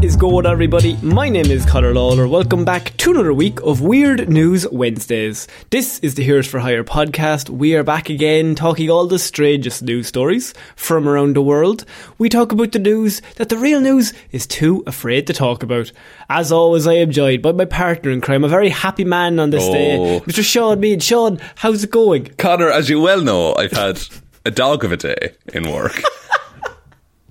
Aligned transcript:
What 0.00 0.06
is 0.06 0.16
going 0.16 0.46
on, 0.46 0.52
everybody? 0.52 0.96
My 1.02 1.28
name 1.28 1.50
is 1.50 1.66
Conor 1.66 1.92
Lawler. 1.92 2.26
Welcome 2.26 2.64
back 2.64 2.96
to 2.96 3.10
another 3.10 3.34
week 3.34 3.60
of 3.60 3.82
Weird 3.82 4.30
News 4.30 4.66
Wednesdays. 4.72 5.46
This 5.68 5.98
is 5.98 6.14
the 6.14 6.22
Heroes 6.24 6.46
for 6.46 6.58
Hire 6.58 6.82
podcast. 6.84 7.50
We 7.50 7.74
are 7.76 7.82
back 7.84 8.08
again 8.08 8.54
talking 8.54 8.88
all 8.88 9.06
the 9.06 9.18
strangest 9.18 9.82
news 9.82 10.06
stories 10.06 10.54
from 10.74 11.06
around 11.06 11.36
the 11.36 11.42
world. 11.42 11.84
We 12.16 12.30
talk 12.30 12.50
about 12.50 12.72
the 12.72 12.78
news 12.78 13.20
that 13.36 13.50
the 13.50 13.58
real 13.58 13.82
news 13.82 14.14
is 14.32 14.46
too 14.46 14.82
afraid 14.86 15.26
to 15.26 15.34
talk 15.34 15.62
about. 15.62 15.92
As 16.30 16.50
always, 16.50 16.86
I 16.86 16.94
am 16.94 17.10
joined 17.10 17.42
by 17.42 17.52
my 17.52 17.66
partner 17.66 18.10
in 18.10 18.22
crime, 18.22 18.42
a 18.42 18.48
very 18.48 18.70
happy 18.70 19.04
man 19.04 19.38
on 19.38 19.50
this 19.50 19.64
Oh. 19.64 19.72
day, 19.74 20.20
Mr. 20.26 20.42
Sean 20.42 20.80
Mead. 20.80 21.02
Sean, 21.02 21.38
how's 21.56 21.84
it 21.84 21.90
going? 21.90 22.24
Connor, 22.38 22.70
as 22.70 22.88
you 22.88 23.02
well 23.02 23.20
know, 23.20 23.54
I've 23.54 23.72
had 23.72 24.00
a 24.46 24.50
dog 24.50 24.82
of 24.82 24.92
a 24.92 24.96
day 24.96 25.32
in 25.52 25.70
work. 25.70 26.00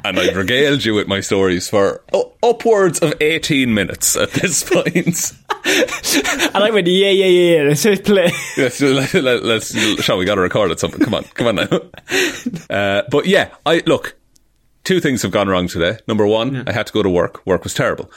and 0.04 0.20
I've 0.20 0.36
regaled 0.36 0.86
you 0.86 0.94
with 0.96 1.08
my 1.08 1.20
stories 1.20 1.70
for 1.70 2.02
upwards 2.44 3.00
of 3.00 3.14
18 3.22 3.74
minutes 3.74 4.16
at 4.16 4.32
this 4.32 4.64
point. 4.70 5.34
And 5.66 6.64
I 6.64 6.70
went, 6.72 6.88
yeah, 6.88 7.10
yeah, 7.10 7.26
yeah, 7.26 7.64
let's 7.68 7.84
hit 7.84 8.06
play. 8.06 8.32
let's, 8.58 8.80
let, 8.82 9.14
let, 9.14 9.44
let's, 9.44 10.04
shall 10.04 10.18
we 10.18 10.26
got 10.26 10.36
to 10.36 10.42
record 10.42 10.72
it 10.72 10.80
something? 10.80 11.00
Come 11.02 11.14
on, 11.14 11.24
come 11.26 11.48
on 11.48 11.56
now. 11.56 11.80
Uh, 12.70 13.04
but 13.12 13.26
yeah, 13.26 13.50
I 13.66 13.82
look, 13.86 14.16
two 14.84 15.00
things 15.00 15.22
have 15.24 15.32
gone 15.32 15.48
wrong 15.50 15.68
today. 15.68 15.98
Number 16.08 16.26
one, 16.26 16.68
I 16.68 16.72
had 16.72 16.88
to 16.88 16.94
go 16.94 17.04
to 17.04 17.10
work. 17.10 17.46
Work 17.46 17.64
was 17.64 17.74
terrible. 17.74 18.10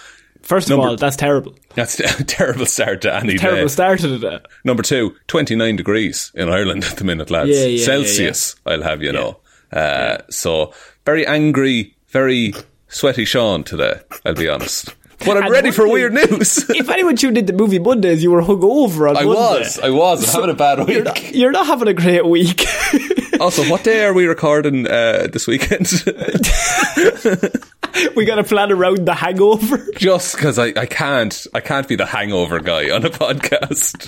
First 0.43 0.67
of 0.71 0.77
Number- 0.79 0.89
all, 0.89 0.97
that's 0.97 1.17
terrible. 1.17 1.55
That's 1.75 2.01
a 2.01 2.25
terrible 2.25 2.67
start 2.67 3.03
to 3.03 3.15
any 3.15 3.37
Terrible 3.39 3.63
day. 3.63 3.69
start 3.69 4.01
to 4.01 4.09
the 4.09 4.19
day. 4.19 4.41
Number 4.65 4.83
two, 4.83 5.15
29 5.29 5.77
degrees 5.77 6.33
in 6.35 6.49
Ireland 6.49 6.85
at 6.85 6.97
the 6.97 7.05
minute, 7.05 7.31
lads. 7.31 7.51
Yeah, 7.51 7.61
yeah, 7.61 7.67
yeah, 7.67 7.85
Celsius, 7.85 8.57
I'll 8.67 8.83
have 8.83 9.03
you 9.03 9.13
know. 9.13 9.39
Uh, 9.73 10.19
So, 10.31 10.73
very 11.07 11.27
angry, 11.27 11.95
very 12.09 12.55
sweaty 12.89 13.25
Sean 13.25 13.65
today, 13.65 14.01
I'll 14.25 14.35
be 14.35 14.49
honest. 14.49 14.95
But 15.25 15.37
I'm 15.37 15.45
And 15.45 15.53
ready 15.53 15.71
for 15.71 15.89
weird 15.89 16.13
news. 16.15 16.69
if 16.71 16.89
anyone 16.89 17.15
tuned 17.17 17.39
into 17.39 17.53
movie 17.53 17.79
Mondays, 17.79 18.23
you 18.25 18.31
were 18.33 18.43
hungover 18.43 19.09
on 19.09 19.17
I 19.17 19.23
Monday. 19.23 19.31
was, 19.61 19.79
I 19.79 19.91
was. 19.91 20.25
I'm 20.35 20.41
having 20.43 20.51
a 20.51 20.59
bad 20.59 20.79
You're 20.79 20.87
week. 20.87 21.05
not, 21.05 21.35
you're 21.35 21.53
not 21.53 21.67
having 21.67 21.87
a 21.89 21.95
great 21.95 22.27
week. 22.27 22.65
Also, 23.43 23.69
what 23.69 23.83
day 23.83 24.05
are 24.05 24.13
we 24.13 24.27
recording 24.27 24.87
uh, 24.87 25.27
this 25.33 25.49
weekend? 25.49 25.89
we 28.15 28.25
got 28.25 28.37
to 28.37 28.45
plan 28.45 28.71
around 28.71 29.05
the 29.05 29.15
hangover. 29.15 29.85
Just 29.97 30.37
because 30.37 30.61
I, 30.61 30.67
I 30.67 30.87
can't, 30.87 31.49
I 31.53 31.59
can't 31.59 31.89
be 31.89 31.97
the 31.97 32.07
hangover 32.07 32.61
guy 32.61 32.95
on 32.95 33.05
a 33.05 33.11
podcast. 33.11 33.99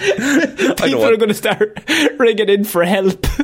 People 0.84 1.04
are 1.04 1.16
going 1.16 1.30
to 1.30 1.34
start 1.34 1.80
ringing 2.16 2.48
in 2.48 2.64
for 2.64 2.84
help. 2.84 3.26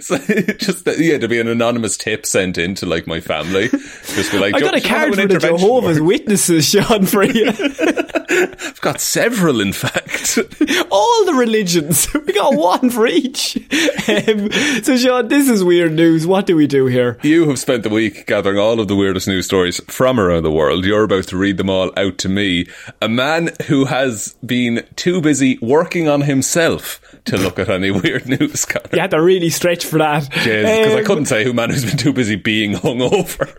So, 0.00 0.16
just 0.16 0.86
yeah, 0.98 1.18
to 1.18 1.28
be 1.28 1.40
an 1.40 1.48
anonymous 1.48 1.98
tip 1.98 2.24
sent 2.24 2.56
in 2.56 2.74
to 2.76 2.86
like 2.86 3.06
my 3.06 3.20
family. 3.20 3.68
Just 3.68 4.32
be 4.32 4.38
like, 4.38 4.54
I 4.54 4.60
got 4.60 4.74
a 4.74 4.80
do 4.80 4.88
you 4.88 4.94
have 4.94 5.12
card 5.12 5.16
for 5.16 5.26
the 5.26 5.38
Jehovah's 5.38 5.98
for-" 5.98 6.04
Witnesses, 6.04 6.68
Sean, 6.68 7.04
for 7.04 7.24
you. 7.24 7.52
I've 8.30 8.80
got 8.80 9.00
several, 9.00 9.60
in 9.60 9.72
fact. 9.72 10.38
All 10.90 11.24
the 11.26 11.34
religions. 11.34 12.08
We 12.24 12.32
got 12.32 12.54
one 12.56 12.88
for 12.90 13.06
each. 13.06 13.56
Um, 14.08 14.50
so, 14.82 14.96
Sean, 14.96 15.28
this 15.28 15.48
is 15.48 15.62
weird 15.62 15.92
news. 15.92 16.26
What 16.26 16.46
do 16.46 16.56
we 16.56 16.66
do 16.66 16.86
here? 16.86 17.18
You 17.22 17.46
have 17.48 17.58
spent 17.58 17.82
the 17.82 17.90
week 17.90 18.26
gathering 18.26 18.58
all 18.58 18.80
of 18.80 18.88
the 18.88 18.96
weirdest 18.96 19.28
news 19.28 19.44
stories 19.46 19.78
from 19.88 20.18
around 20.18 20.42
the 20.44 20.50
world. 20.50 20.84
You're 20.86 21.04
about 21.04 21.24
to 21.28 21.36
read 21.36 21.58
them 21.58 21.68
all 21.68 21.92
out 21.98 22.16
to 22.18 22.28
me. 22.30 22.66
A 23.02 23.08
man 23.10 23.50
who 23.66 23.84
has 23.84 24.34
been 24.44 24.84
too 24.96 25.20
busy 25.20 25.58
working 25.60 26.08
on 26.08 26.22
himself 26.22 27.00
to 27.26 27.36
look 27.36 27.58
at 27.58 27.68
any 27.68 27.90
weird 28.00 28.26
news. 28.26 28.64
Connor. 28.64 28.88
You 28.92 29.00
had 29.00 29.10
to 29.10 29.20
really 29.22 29.50
stretch 29.50 29.84
for 29.84 29.98
that. 29.98 30.28
because 30.30 30.92
I 30.94 31.00
Um, 31.00 31.04
couldn't 31.04 31.26
say 31.26 31.44
who 31.44 31.52
man 31.52 31.70
who's 31.70 31.84
been 31.84 31.98
too 31.98 32.12
busy 32.14 32.36
being 32.36 32.72
hungover. 32.72 33.50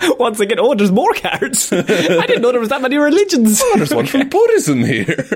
Once 0.18 0.40
again, 0.40 0.58
oh, 0.60 0.74
there's 0.74 0.92
more 0.92 1.12
cards. 1.14 1.72
I 1.72 1.82
didn't 1.82 2.42
know 2.42 2.52
there 2.52 2.60
was 2.60 2.70
that 2.70 2.82
many 2.82 2.96
religions. 2.96 3.62
There's 3.74 3.92
one 3.92 4.06
from 4.06 4.28
Buddhism 4.30 4.82
here. 4.82 5.26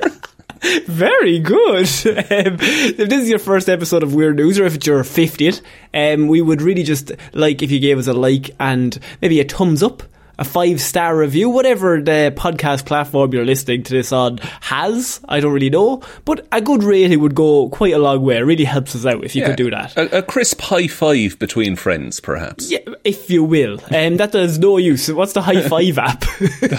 Very 0.87 1.39
good. 1.41 1.87
Um, 2.07 2.57
if 2.61 2.97
this 2.97 3.23
is 3.23 3.29
your 3.29 3.39
first 3.39 3.69
episode 3.69 4.03
of 4.03 4.15
Weird 4.15 4.37
News, 4.37 4.59
or 4.59 4.65
if 4.65 4.75
it's 4.75 4.87
your 4.87 5.03
50th, 5.03 5.61
um, 5.93 6.29
we 6.29 6.41
would 6.41 6.63
really 6.63 6.83
just 6.83 7.13
like 7.35 7.63
if 7.63 7.71
you 7.71 7.79
gave 7.79 7.99
us 7.99 8.07
a 8.07 8.15
like 8.15 8.51
and 8.59 8.99
maybe 9.21 9.41
a 9.41 9.45
thumbs 9.45 9.83
up, 9.83 10.03
a 10.39 10.45
five 10.45 10.81
star 10.81 11.17
review, 11.17 11.49
whatever 11.51 12.01
the 12.01 12.33
podcast 12.37 12.87
platform 12.87 13.33
you're 13.33 13.45
listening 13.45 13.83
to 13.85 13.93
this 13.93 14.13
on 14.13 14.39
has. 14.61 15.21
I 15.29 15.41
don't 15.41 15.53
really 15.53 15.71
know, 15.71 16.03
but 16.25 16.47
a 16.53 16.61
good 16.61 16.83
rating 16.83 17.21
would 17.21 17.35
go 17.35 17.69
quite 17.69 17.95
a 17.95 17.99
long 17.99 18.23
way. 18.23 18.37
It 18.39 18.41
really 18.41 18.65
helps 18.65 18.95
us 18.97 19.07
out 19.07 19.25
if 19.25 19.35
you 19.35 19.45
could 19.45 19.57
do 19.57 19.71
that. 19.71 19.97
A, 19.97 20.19
a 20.19 20.23
crisp 20.23 20.61
high 20.61 20.89
five 20.89 21.39
between 21.39 21.77
friends, 21.77 22.21
perhaps. 22.21 22.71
Yeah, 22.71 22.81
if 23.05 23.31
you 23.31 23.45
will. 23.45 23.79
Um, 23.95 24.17
that 24.17 24.33
does 24.33 24.59
no 24.59 24.79
use. 24.79 25.11
What's 25.13 25.33
the 25.33 25.43
high 25.43 25.69
five 25.69 25.99
app? 25.99 26.25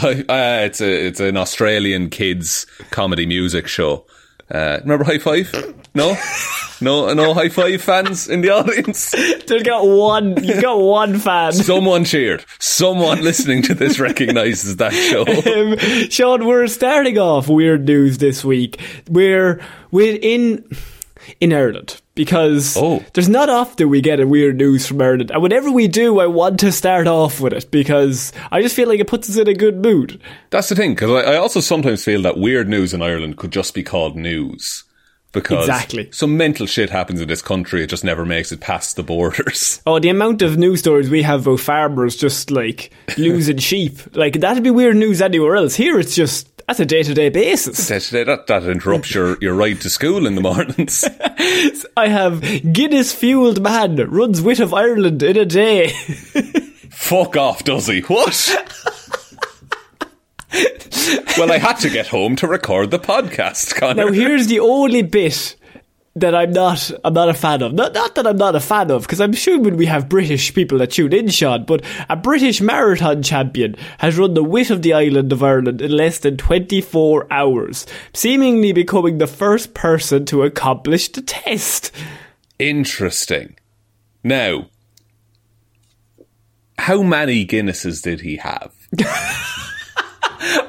Uh, 0.06 0.62
it's 0.66 0.81
a 0.81 1.07
it's 1.07 1.19
an 1.19 1.38
Australian 1.38 2.10
kids 2.10 2.66
comedy 2.92 3.25
music 3.25 3.68
show. 3.68 4.06
Uh, 4.50 4.80
remember 4.81 5.03
High 5.03 5.18
Five? 5.18 5.51
No, 5.95 6.15
no, 6.81 7.12
no 7.13 7.33
High 7.33 7.50
Five 7.50 7.81
fans 7.81 8.27
in 8.27 8.42
the 8.42 8.50
audience. 8.50 9.12
There's 9.47 9.63
got 9.63 9.88
one. 9.88 10.44
You've 10.44 10.62
got 10.62 10.80
one 10.80 11.18
fan. 11.18 11.53
Someone 11.53 12.03
cheered. 12.03 12.45
Someone 12.59 13.24
listening 13.24 13.63
to 13.63 13.74
this 13.74 14.00
recognizes 14.00 14.77
that 14.77 14.94
show. 14.94 15.21
um, 15.25 16.09
Sean, 16.09 16.45
we're 16.45 16.68
starting 16.68 17.18
off 17.18 17.47
weird 17.47 17.86
news 17.86 18.19
this 18.19 18.45
week. 18.45 18.80
We're 19.09 19.62
we're 19.89 20.19
in. 21.39 21.54
Ireland 21.54 22.01
because 22.16 22.77
Oh. 22.77 23.04
there's 23.13 23.27
not 23.30 23.50
often 23.50 23.89
we 23.89 24.00
get 24.01 24.19
a 24.22 24.27
weird 24.27 24.56
news 24.57 24.86
from 24.88 25.01
Ireland. 25.01 25.31
And 25.31 25.42
whenever 25.44 25.69
we 25.72 25.88
do, 25.88 26.19
I 26.19 26.27
want 26.27 26.60
to 26.62 26.72
start 26.72 27.07
off 27.07 27.42
with 27.42 27.51
it 27.54 27.69
because 27.72 28.31
I 28.51 28.62
just 28.62 28.75
feel 28.75 28.88
like 28.88 29.00
it 29.01 29.07
puts 29.07 29.30
us 29.30 29.36
in 29.38 29.48
a 29.50 29.54
good 29.54 29.81
mood. 29.83 30.19
That's 30.50 30.69
the 30.69 30.75
thing, 30.75 30.94
because 30.95 31.12
I, 31.12 31.33
I 31.33 31.36
also 31.38 31.60
sometimes 31.60 32.04
feel 32.06 32.22
that 32.22 32.38
weird 32.38 32.69
news 32.69 32.94
in 32.94 33.01
Ireland 33.01 33.36
could 33.38 33.51
just 33.51 33.74
be 33.74 33.83
called 33.83 34.16
news. 34.16 34.83
Because 35.33 35.68
Exactly. 35.68 36.07
some 36.13 36.38
mental 36.38 36.66
shit 36.66 36.89
happens 36.89 37.19
in 37.19 37.28
this 37.28 37.42
country, 37.42 37.83
it 37.83 37.88
just 37.89 38.06
never 38.06 38.25
makes 38.25 38.54
it 38.54 38.62
past 38.62 38.95
the 38.95 39.04
borders. 39.04 39.81
Oh, 39.88 40.00
the 40.00 40.07
amount 40.07 40.42
of 40.42 40.57
news 40.57 40.80
stories 40.80 41.10
we 41.10 41.24
have 41.24 41.45
about 41.45 41.60
farmers 41.60 42.16
just 42.16 42.50
like 42.51 42.89
losing 43.18 43.57
sheep. 43.69 44.16
Like, 44.16 44.39
that'd 44.39 44.63
be 44.63 44.71
weird 44.71 44.95
news 44.95 45.21
anywhere 45.21 45.57
else. 45.57 45.75
Here 45.75 46.00
it's 46.00 46.16
just, 46.16 46.55
that's 46.67 46.79
a 46.79 46.85
day 46.85 47.03
to 47.03 47.13
day 47.13 47.29
basis. 47.29 47.88
that, 47.88 48.25
that, 48.25 48.47
that 48.47 48.63
interrupts 48.63 49.13
your, 49.13 49.38
your 49.39 49.53
ride 49.53 49.81
to 49.81 49.89
school 49.89 50.25
in 50.25 50.35
the 50.35 50.41
mornings. 50.41 51.06
I 51.97 52.07
have 52.07 52.41
Guinness 52.73 53.13
fueled 53.13 53.62
man 53.62 53.97
runs 54.09 54.41
wit 54.41 54.59
of 54.59 54.73
Ireland 54.73 55.21
in 55.21 55.38
a 55.38 55.45
day. 55.45 55.89
Fuck 56.89 57.38
off, 57.38 57.63
does 57.63 57.88
he? 57.88 58.01
What? 58.01 58.51
well, 61.38 61.51
I 61.51 61.59
had 61.59 61.75
to 61.79 61.89
get 61.89 62.07
home 62.07 62.35
to 62.38 62.47
record 62.47 62.89
the 62.89 63.00
podcast, 63.00 63.75
Connor. 63.75 64.06
Now 64.06 64.11
here's 64.11 64.47
the 64.47 64.59
only 64.59 65.03
bit 65.03 65.56
that 66.15 66.33
I'm 66.33 66.51
not 66.51 66.91
I'm 67.03 67.13
not 67.13 67.29
a 67.29 67.33
fan 67.33 67.62
of. 67.62 67.73
Not 67.73 67.94
not 67.94 68.15
that 68.15 68.25
I'm 68.25 68.38
not 68.38 68.56
a 68.56 68.59
fan 68.59 68.89
of, 68.89 69.03
because 69.03 69.19
I'm 69.19 69.33
assuming 69.33 69.75
we 69.75 69.85
have 69.88 70.09
British 70.09 70.53
people 70.53 70.77
that 70.77 70.91
tune 70.91 71.13
in, 71.13 71.29
Sean, 71.29 71.65
but 71.65 71.83
a 72.09 72.15
British 72.15 72.62
marathon 72.62 73.21
champion 73.21 73.75
has 74.00 74.17
run 74.17 74.33
the 74.33 74.44
width 74.44 74.71
of 74.71 74.81
the 74.81 74.94
island 74.94 75.31
of 75.31 75.44
Ireland 75.44 75.81
in 75.81 75.91
less 75.91 76.19
than 76.19 76.38
24 76.38 77.27
hours, 77.31 77.85
seemingly 78.13 78.71
becoming 78.71 79.17
the 79.17 79.27
first 79.27 79.73
person 79.73 80.25
to 80.25 80.44
accomplish 80.44 81.09
the 81.09 81.21
test. 81.21 81.91
Interesting. 82.57 83.57
Now, 84.23 84.69
how 86.77 87.03
many 87.03 87.45
Guinnesses 87.45 88.01
did 88.01 88.21
he 88.21 88.38
have? 88.38 88.73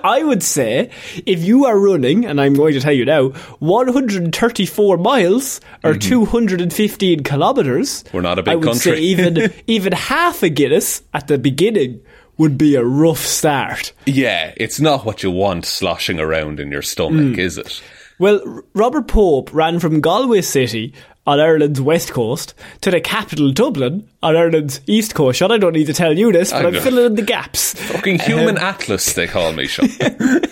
I 0.07 0.23
would 0.23 0.43
say 0.43 0.91
if 1.27 1.43
you 1.45 1.65
are 1.67 1.79
running, 1.79 2.25
and 2.27 2.41
I'm 2.41 2.55
going 2.55 2.75
to 2.75 2.81
tell 2.81 2.93
you 2.93 3.05
now, 3.05 3.31
134 3.59 4.97
miles 4.99 5.61
or 5.85 5.95
215 5.95 7.23
kilometers. 7.23 8.05
We're 8.13 8.21
not 8.21 8.39
a 8.39 8.43
big 8.43 8.53
I 8.53 8.57
would 8.57 8.65
country. 8.65 8.93
say 8.93 9.01
even 9.01 9.53
even 9.67 9.93
half 9.93 10.43
a 10.43 10.49
Guinness 10.49 11.03
at 11.13 11.27
the 11.29 11.39
beginning 11.39 12.01
would 12.39 12.57
be 12.59 12.75
a 12.77 12.85
rough 12.85 13.21
start. 13.25 13.93
Yeah, 14.05 14.53
it's 14.57 14.79
not 14.81 15.05
what 15.05 15.23
you 15.23 15.31
want 15.31 15.65
sloshing 15.65 16.21
around 16.21 16.61
in 16.61 16.71
your 16.71 16.83
stomach, 16.83 17.35
Hmm. 17.35 17.41
is 17.41 17.59
it? 17.59 17.83
Well, 18.19 18.63
Robert 18.75 19.09
Pope 19.09 19.53
ran 19.53 19.79
from 19.79 20.01
Galway 20.01 20.41
City 20.43 20.95
on 21.27 21.41
Ireland's 21.41 21.81
west 21.81 22.13
coast 22.13 22.55
to 22.83 22.91
the 22.91 23.01
capital 23.01 23.51
Dublin 23.53 24.09
on 24.23 24.37
Ireland's 24.37 24.81
east 24.87 25.15
coast. 25.15 25.39
Sean, 25.39 25.53
I 25.53 25.59
don't 25.59 25.73
need 25.73 25.87
to 25.87 25.95
tell 25.95 26.17
you 26.17 26.33
this, 26.33 26.53
but 26.53 26.65
I 26.65 26.69
I'm 26.69 26.75
filling 26.83 27.07
in 27.07 27.15
the 27.15 27.23
gaps. 27.23 27.75
Fucking 27.75 28.21
human 28.21 28.59
atlas, 28.59 29.13
they 29.13 29.27
call 29.27 29.53
me, 29.53 29.67
Sean. 29.67 29.89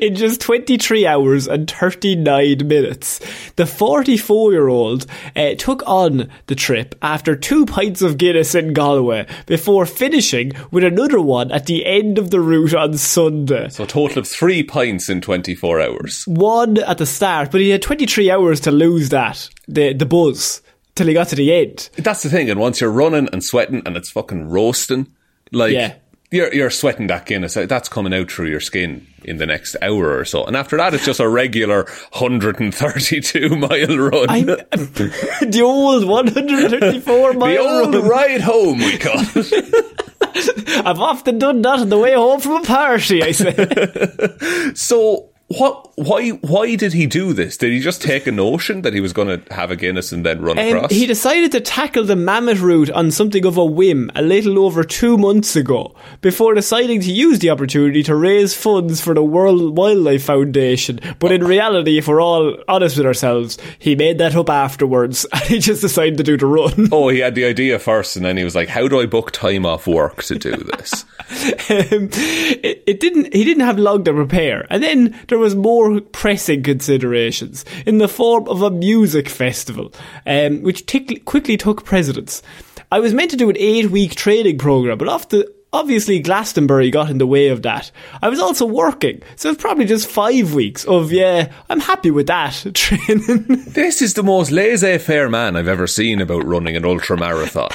in 0.00 0.14
just 0.14 0.40
23 0.40 1.06
hours 1.06 1.48
and 1.48 1.70
39 1.70 2.66
minutes. 2.66 3.20
The 3.56 3.66
44 3.66 4.52
year 4.52 4.68
old 4.68 5.06
uh, 5.34 5.54
took 5.56 5.82
on 5.86 6.30
the 6.46 6.54
trip 6.54 6.94
after 7.02 7.34
two 7.34 7.66
pints 7.66 8.02
of 8.02 8.18
Guinness 8.18 8.54
in 8.54 8.72
Galway 8.72 9.26
before 9.46 9.86
finishing 9.86 10.52
with 10.70 10.84
another 10.84 11.20
one 11.20 11.50
at 11.50 11.66
the 11.66 11.84
end 11.86 12.18
of 12.18 12.30
the 12.30 12.40
route 12.40 12.74
on 12.74 12.96
Sunday. 12.96 13.68
so 13.68 13.84
a 13.84 13.86
total 13.86 14.20
of 14.20 14.28
three 14.28 14.62
pints 14.62 15.08
in 15.08 15.20
24 15.20 15.80
hours. 15.80 16.24
One 16.26 16.78
at 16.78 16.98
the 16.98 17.06
start, 17.06 17.50
but 17.50 17.60
he 17.60 17.70
had 17.70 17.82
23 17.82 18.30
hours 18.30 18.60
to 18.60 18.70
lose 18.70 19.08
that, 19.10 19.48
the, 19.68 19.92
the 19.92 20.06
buzz, 20.06 20.62
till 20.94 21.06
he 21.06 21.14
got 21.14 21.28
to 21.28 21.36
the 21.36 21.52
end. 21.54 21.90
That's 21.96 22.22
the 22.22 22.30
thing, 22.30 22.50
and 22.50 22.58
once 22.58 22.80
you're 22.80 22.90
running 22.90 23.28
and 23.32 23.44
sweating 23.44 23.82
and 23.86 23.96
it's 23.96 24.10
fucking 24.10 24.48
roasting, 24.48 25.06
like, 25.52 25.72
Yeah. 25.72 25.94
you're, 26.30 26.52
you're 26.52 26.70
sweating 26.70 27.06
that 27.08 27.26
Guinness, 27.26 27.54
that's 27.54 27.88
coming 27.88 28.12
out 28.14 28.30
through 28.30 28.48
your 28.50 28.60
skin 28.60 29.06
in 29.24 29.36
the 29.38 29.46
next 29.46 29.76
hour 29.80 30.18
or 30.18 30.24
so. 30.24 30.44
And 30.44 30.56
after 30.56 30.76
that, 30.76 30.94
it's 30.94 31.04
just 31.04 31.20
a 31.20 31.28
regular 31.28 31.84
132 32.12 33.48
mile 33.56 33.96
run. 33.98 34.26
I'm, 34.28 34.46
the 34.72 35.60
old 35.64 36.04
134 36.04 37.32
mile 37.34 37.48
the 37.50 37.58
old 37.58 37.94
run. 37.94 38.08
ride 38.08 38.40
home, 38.40 38.78
we 38.78 38.98
call 38.98 39.14
it. 39.16 40.84
I've 40.84 41.00
often 41.00 41.38
done 41.38 41.62
that 41.62 41.80
on 41.80 41.88
the 41.88 41.98
way 41.98 42.14
home 42.14 42.40
from 42.40 42.56
a 42.56 42.62
party, 42.62 43.22
I 43.22 43.32
said. 43.32 44.76
So 44.76 45.30
what? 45.48 45.90
Why? 45.96 46.28
Why 46.28 46.76
did 46.76 46.92
he 46.92 47.06
do 47.06 47.32
this? 47.32 47.56
Did 47.56 47.72
he 47.72 47.80
just 47.80 48.02
take 48.02 48.26
a 48.26 48.32
notion 48.32 48.82
that 48.82 48.92
he 48.92 49.00
was 49.00 49.12
going 49.14 49.40
to 49.40 49.54
have 49.54 49.70
a 49.70 49.76
Guinness 49.76 50.12
and 50.12 50.24
then 50.24 50.42
run 50.42 50.58
Um, 50.58 50.66
across? 50.76 50.90
he 50.92 51.06
decided 51.06 51.52
to 51.52 51.60
tackle 51.60 52.04
the 52.04 52.16
mammoth 52.16 52.60
route 52.60 52.90
on 52.90 53.10
something 53.10 53.46
of 53.46 53.56
a 53.56 53.64
whim 53.64 54.10
a 54.14 54.20
little 54.22 54.58
over 54.58 54.84
two 54.84 55.16
months 55.16 55.56
ago, 55.56 55.94
before 56.20 56.52
deciding 56.54 57.00
to 57.00 57.10
use 57.10 57.38
the 57.38 57.48
opportunity 57.50 58.02
to 58.02 58.14
raise 58.14 58.54
funds 58.54 59.00
for 59.00 59.14
the 59.14 59.22
World 59.24 59.76
Wildlife 59.76 60.22
Foundation. 60.24 61.00
But 61.18 61.32
in 61.32 61.42
reality, 61.42 61.96
if 61.98 62.08
we're 62.08 62.20
all 62.20 62.56
honest 62.68 62.98
with 62.98 63.06
ourselves, 63.06 63.56
he 63.78 63.96
made 63.96 64.18
that 64.18 64.36
up 64.36 64.50
afterwards, 64.50 65.24
and 65.32 65.42
he 65.44 65.58
just 65.60 65.80
decided 65.80 66.18
to 66.18 66.22
do 66.24 66.36
the 66.36 66.46
run. 66.46 66.88
oh, 66.92 67.08
he 67.08 67.20
had 67.20 67.34
the 67.34 67.46
idea 67.46 67.78
first, 67.78 68.16
and 68.16 68.24
then 68.24 68.36
he 68.36 68.44
was 68.44 68.54
like, 68.54 68.68
"How 68.68 68.86
do 68.86 69.00
I 69.00 69.06
book 69.06 69.30
time 69.32 69.64
off 69.64 69.86
work 69.86 70.22
to 70.24 70.38
do 70.38 70.52
this?" 70.56 71.04
um, 71.70 72.10
it, 72.12 72.82
it 72.86 73.00
didn't. 73.00 73.32
He 73.34 73.44
didn't 73.44 73.64
have 73.64 73.78
long 73.78 74.04
to 74.04 74.12
prepare, 74.12 74.66
and 74.70 74.82
then 74.82 75.18
there 75.28 75.37
was 75.38 75.54
more 75.54 76.00
pressing 76.00 76.62
considerations 76.62 77.64
in 77.86 77.98
the 77.98 78.08
form 78.08 78.48
of 78.48 78.62
a 78.62 78.70
music 78.70 79.28
festival, 79.28 79.92
um, 80.26 80.62
which 80.62 80.86
tick- 80.86 81.24
quickly 81.24 81.56
took 81.56 81.84
precedence. 81.84 82.42
I 82.90 83.00
was 83.00 83.14
meant 83.14 83.30
to 83.32 83.36
do 83.36 83.50
an 83.50 83.56
eight-week 83.58 84.14
training 84.14 84.58
program, 84.58 84.98
but 84.98 85.08
after. 85.08 85.44
Obviously, 85.70 86.18
Glastonbury 86.20 86.90
got 86.90 87.10
in 87.10 87.18
the 87.18 87.26
way 87.26 87.48
of 87.48 87.60
that. 87.60 87.90
I 88.22 88.30
was 88.30 88.40
also 88.40 88.64
working, 88.64 89.20
so 89.36 89.50
it's 89.50 89.60
probably 89.60 89.84
just 89.84 90.08
five 90.08 90.54
weeks 90.54 90.86
of, 90.86 91.12
yeah, 91.12 91.52
I'm 91.68 91.80
happy 91.80 92.10
with 92.10 92.28
that 92.28 92.70
training. 92.74 93.44
this 93.66 94.00
is 94.00 94.14
the 94.14 94.22
most 94.22 94.50
laissez-faire 94.50 95.28
man 95.28 95.56
I've 95.56 95.68
ever 95.68 95.86
seen 95.86 96.22
about 96.22 96.46
running 96.46 96.74
an 96.74 96.86
ultra 96.86 97.18
marathon. 97.18 97.68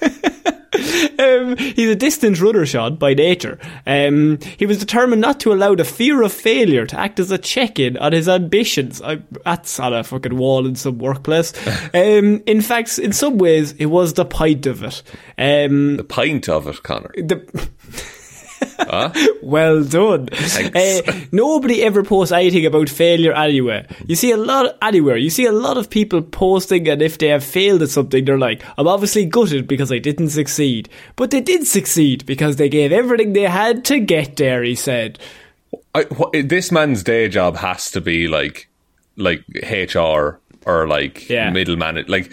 um, 1.18 1.56
he's 1.56 1.90
a 1.90 1.96
distant 1.96 2.40
runner, 2.40 2.66
shot 2.66 2.98
by 2.98 3.14
nature. 3.14 3.58
Um, 3.86 4.38
he 4.58 4.66
was 4.66 4.78
determined 4.78 5.20
not 5.20 5.40
to 5.40 5.52
allow 5.52 5.74
the 5.74 5.84
fear 5.84 6.22
of 6.22 6.32
failure 6.32 6.86
to 6.86 6.98
act 6.98 7.20
as 7.20 7.30
a 7.30 7.38
check-in 7.38 7.96
on 7.96 8.12
his 8.12 8.28
ambitions. 8.28 9.00
I, 9.02 9.22
that's 9.44 9.78
on 9.80 9.92
a 9.92 10.04
fucking 10.04 10.36
wall 10.36 10.66
in 10.66 10.74
some 10.74 10.98
workplace. 10.98 11.52
um, 11.94 12.42
in 12.46 12.60
fact, 12.60 12.98
in 12.98 13.12
some 13.12 13.38
ways, 13.38 13.72
it 13.72 13.86
was 13.86 14.14
the 14.14 14.24
pint 14.24 14.66
of 14.66 14.82
it. 14.82 15.02
Um, 15.38 15.96
the 15.96 16.04
pint 16.04 16.48
of 16.48 16.66
it, 16.66 16.82
Connor. 16.82 17.12
the 17.16 17.68
well 19.42 19.84
done. 19.84 20.28
Uh, 20.74 21.00
nobody 21.32 21.82
ever 21.82 22.02
posts 22.02 22.32
anything 22.32 22.66
about 22.66 22.88
failure 22.88 23.32
anyway. 23.32 23.86
You 24.06 24.16
see 24.16 24.30
a 24.30 24.36
lot 24.36 24.76
anywhere. 24.82 25.16
You 25.16 25.30
see 25.30 25.46
a 25.46 25.52
lot 25.52 25.76
of 25.76 25.90
people 25.90 26.22
posting, 26.22 26.88
and 26.88 27.02
if 27.02 27.18
they 27.18 27.28
have 27.28 27.44
failed 27.44 27.82
at 27.82 27.90
something, 27.90 28.24
they're 28.24 28.38
like, 28.38 28.62
"I'm 28.78 28.88
obviously 28.88 29.24
gutted 29.26 29.66
because 29.66 29.92
I 29.92 29.98
didn't 29.98 30.30
succeed," 30.30 30.88
but 31.16 31.30
they 31.30 31.40
did 31.40 31.66
succeed 31.66 32.26
because 32.26 32.56
they 32.56 32.68
gave 32.68 32.92
everything 32.92 33.32
they 33.32 33.42
had 33.42 33.84
to 33.86 34.00
get 34.00 34.36
there. 34.36 34.62
He 34.62 34.74
said. 34.74 35.18
I, 35.96 36.06
this 36.42 36.72
man's 36.72 37.02
day 37.04 37.28
job 37.28 37.56
has 37.56 37.90
to 37.92 38.00
be 38.00 38.26
like, 38.26 38.68
like 39.16 39.44
HR 39.62 40.40
or 40.66 40.88
like 40.88 41.28
Yeah. 41.28 41.50
middle 41.50 41.76
man. 41.76 42.04
Like 42.08 42.32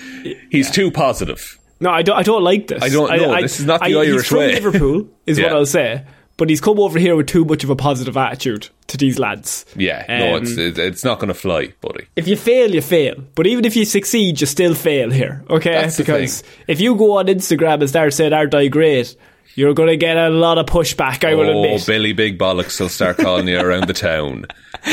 he's 0.49 0.71
too 0.71 0.89
positive. 0.91 1.59
No, 1.79 1.89
I 1.89 2.01
don't. 2.03 2.15
I 2.17 2.23
don't 2.23 2.43
like 2.43 2.67
this. 2.67 2.81
I 2.83 2.89
don't 2.89 3.09
know. 3.09 3.41
This 3.41 3.59
is 3.59 3.65
not 3.65 3.79
the 3.81 3.95
I, 3.95 3.99
Irish 3.99 4.11
he's 4.13 4.27
from 4.27 4.37
way. 4.39 4.53
Liverpool, 4.53 5.07
is 5.25 5.39
what 5.39 5.51
I'll 5.51 5.65
say. 5.65 6.05
But 6.41 6.49
he's 6.49 6.59
come 6.59 6.79
over 6.79 6.97
here 6.97 7.15
with 7.15 7.27
too 7.27 7.45
much 7.45 7.63
of 7.63 7.69
a 7.69 7.75
positive 7.75 8.17
attitude 8.17 8.69
to 8.87 8.97
these 8.97 9.19
lads. 9.19 9.63
Yeah, 9.75 10.03
no, 10.09 10.37
Um, 10.37 10.41
it's 10.43 10.57
it's 10.57 11.03
not 11.03 11.19
going 11.19 11.27
to 11.27 11.35
fly, 11.35 11.75
buddy. 11.81 12.07
if 12.15 12.27
you 12.27 12.35
fail, 12.35 12.73
you 12.73 12.81
fail. 12.81 13.13
But 13.35 13.45
even 13.45 13.63
if 13.63 13.75
you 13.75 13.85
succeed, 13.85 14.41
you 14.41 14.47
still 14.47 14.73
fail 14.73 15.11
here. 15.11 15.43
Okay? 15.51 15.73
That's 15.73 15.97
because 15.97 16.41
if 16.67 16.81
you 16.81 16.95
go 16.95 17.19
on 17.19 17.27
Instagram 17.27 17.81
and 17.81 17.89
start 17.89 18.15
saying, 18.15 18.33
aren't 18.33 18.55
I 18.55 18.69
great? 18.69 19.15
You're 19.55 19.73
going 19.73 19.89
to 19.89 19.97
get 19.97 20.17
a 20.17 20.29
lot 20.29 20.57
of 20.57 20.65
pushback, 20.65 21.27
I 21.27 21.35
will 21.35 21.49
admit. 21.49 21.81
oh. 21.81 21.85
Billy 21.85 22.13
Big 22.13 22.37
Bollocks 22.37 22.79
will 22.79 22.89
start 22.89 23.17
calling 23.17 23.47
you 23.47 23.59
around 23.59 23.87
the 23.87 23.93
town. 23.93 24.45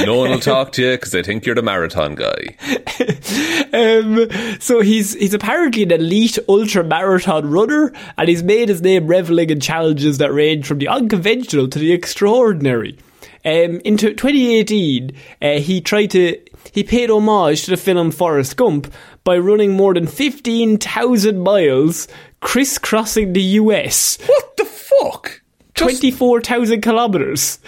No 0.04 0.16
one 0.18 0.30
will 0.30 0.40
talk 0.40 0.72
to 0.72 0.82
you 0.82 0.92
because 0.92 1.12
they 1.12 1.22
think 1.22 1.46
you're 1.46 1.54
the 1.54 1.62
marathon 1.62 2.14
guy. 2.14 2.56
Um, 3.70 4.28
so 4.60 4.80
he's 4.80 5.12
he's 5.14 5.34
apparently 5.34 5.82
an 5.82 5.92
elite 5.92 6.38
ultra 6.48 6.82
marathon 6.82 7.50
runner, 7.50 7.92
and 8.16 8.28
he's 8.28 8.42
made 8.42 8.70
his 8.70 8.80
name 8.80 9.06
reveling 9.06 9.50
in 9.50 9.60
challenges 9.60 10.16
that 10.18 10.32
range 10.32 10.66
from 10.66 10.78
the 10.78 10.88
unconventional 10.88 11.68
to 11.68 11.78
the 11.78 11.92
extraordinary. 11.92 12.96
Um, 13.44 13.80
in 13.84 13.98
t- 13.98 14.14
2018, 14.14 15.12
uh, 15.42 15.50
he 15.58 15.82
tried 15.82 16.10
to 16.12 16.40
he 16.72 16.82
paid 16.82 17.10
homage 17.10 17.64
to 17.64 17.70
the 17.72 17.76
film 17.76 18.10
Forrest 18.10 18.56
Gump 18.56 18.92
by 19.24 19.36
running 19.38 19.72
more 19.72 19.94
than 19.94 20.06
15,000 20.06 21.38
miles 21.40 22.08
crisscrossing 22.40 23.32
the 23.32 23.42
US, 23.60 24.18
What 24.26 24.56
the 24.56 24.64
fuck? 24.64 25.42
Just, 25.74 26.00
24,000 26.00 26.80
kilometers. 26.80 27.58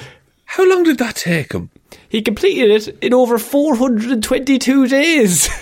how 0.44 0.68
long 0.68 0.82
did 0.84 0.98
that 0.98 1.16
take 1.16 1.52
him? 1.52 1.70
he 2.08 2.22
completed 2.22 2.70
it 2.70 2.98
in 3.02 3.14
over 3.14 3.38
422 3.38 4.86
days. 4.88 5.48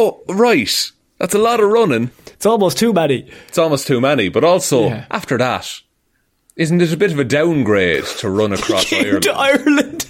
Oh, 0.00 0.22
right. 0.28 0.92
That's 1.18 1.34
a 1.34 1.38
lot 1.38 1.58
of 1.58 1.70
running. 1.70 2.12
it's 2.28 2.46
almost 2.46 2.78
too 2.78 2.92
many. 2.92 3.28
It's 3.48 3.58
almost 3.58 3.88
too 3.88 4.00
many. 4.00 4.28
But 4.28 4.44
also, 4.44 4.84
Yeah. 4.90 5.06
after 5.10 5.36
that, 5.38 5.80
isn't 6.54 6.80
it 6.80 6.92
a 6.92 6.96
bit 6.96 7.10
of 7.10 7.18
a 7.18 7.24
downgrade 7.24 8.04
to 8.20 8.30
run 8.30 8.52
across 8.58 8.92
Ireland? 8.92 9.22
to 9.24 9.32
Ireland. 9.32 10.06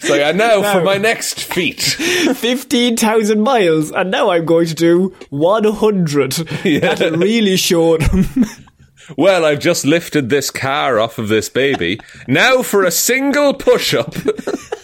So 0.00 0.14
yeah, 0.14 0.32
now 0.32 0.72
for 0.72 0.82
my 0.82 0.96
next 0.96 1.40
feat. 1.44 1.80
15,000 2.34 3.40
miles, 3.40 3.90
and 3.92 4.10
now 4.10 4.30
I'm 4.30 4.44
going 4.46 4.66
to 4.66 4.74
do 4.74 5.14
100. 5.30 6.64
Yeah. 6.64 6.80
That'll 6.80 7.18
really 7.18 7.56
show 7.56 7.96
them. 7.98 8.26
Well, 9.16 9.44
I've 9.44 9.58
just 9.58 9.84
lifted 9.84 10.28
this 10.28 10.50
car 10.50 11.00
off 11.00 11.18
of 11.18 11.26
this 11.26 11.48
baby. 11.48 11.98
Now 12.28 12.62
for 12.62 12.84
a 12.84 12.92
single 12.92 13.54
push-up. 13.54 14.14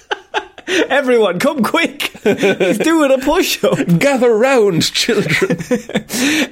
Everyone, 0.89 1.39
come 1.39 1.63
quick! 1.63 2.03
He's 2.25 2.79
doing 2.79 3.13
a 3.13 3.19
push 3.19 3.63
up. 3.63 3.79
Gather 3.99 4.37
round, 4.37 4.83
children. 4.93 5.59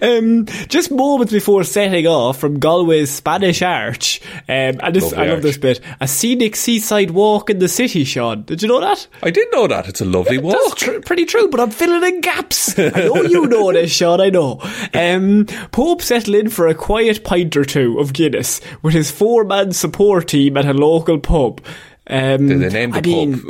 Um, 0.03 0.45
just 0.69 0.91
moments 0.91 1.33
before 1.33 1.65
setting 1.65 2.07
off 2.07 2.39
from 2.39 2.61
Galway's 2.61 3.11
Spanish 3.11 3.63
Arch, 3.63 4.21
um, 4.49 4.79
and 4.83 4.95
this, 4.95 5.13
I 5.15 5.25
love 5.25 5.37
arch. 5.37 5.43
this 5.43 5.57
bit 5.57 5.81
a 6.01 6.07
scenic 6.07 6.55
seaside 6.57 7.11
walk 7.11 7.49
in 7.49 7.59
the 7.61 7.69
city, 7.69 8.05
Sean. 8.05 8.43
Did 8.43 8.61
you 8.63 8.69
know 8.69 8.81
that? 8.81 9.07
I 9.23 9.31
did 9.31 9.49
know 9.53 9.67
that. 9.67 9.89
It's 9.89 10.03
a 10.03 10.05
lovely 10.05 10.37
That's 10.37 10.55
walk. 10.55 10.77
tr- 10.77 11.01
pretty 11.01 11.25
true, 11.25 11.49
but 11.49 11.61
I'm 11.61 11.71
filling 11.71 12.05
in 12.15 12.21
gaps. 12.21 12.79
I 12.79 12.91
know 12.91 13.23
you 13.23 13.47
know 13.47 13.73
this, 13.73 13.91
Sean, 13.93 14.21
I 14.21 14.29
know. 14.29 14.61
Um, 14.93 15.47
Pope 15.73 16.03
settled 16.03 16.37
in 16.37 16.51
for 16.51 16.67
a 16.69 16.75
quiet 16.75 17.25
pint 17.25 17.57
or 17.57 17.65
two 17.65 17.99
of 17.99 18.13
Guinness 18.13 18.61
with 18.83 18.93
his 18.93 19.11
four 19.11 19.45
man 19.45 19.73
support 19.73 20.29
team 20.29 20.57
at 20.59 20.67
a 20.67 20.75
local 20.75 21.19
pub. 21.19 21.63
Um, 22.07 22.49
Did 22.49 22.61
they 22.61 22.69
name 22.69 22.91
the 22.91 22.99
I 22.99 23.01
mean, 23.01 23.43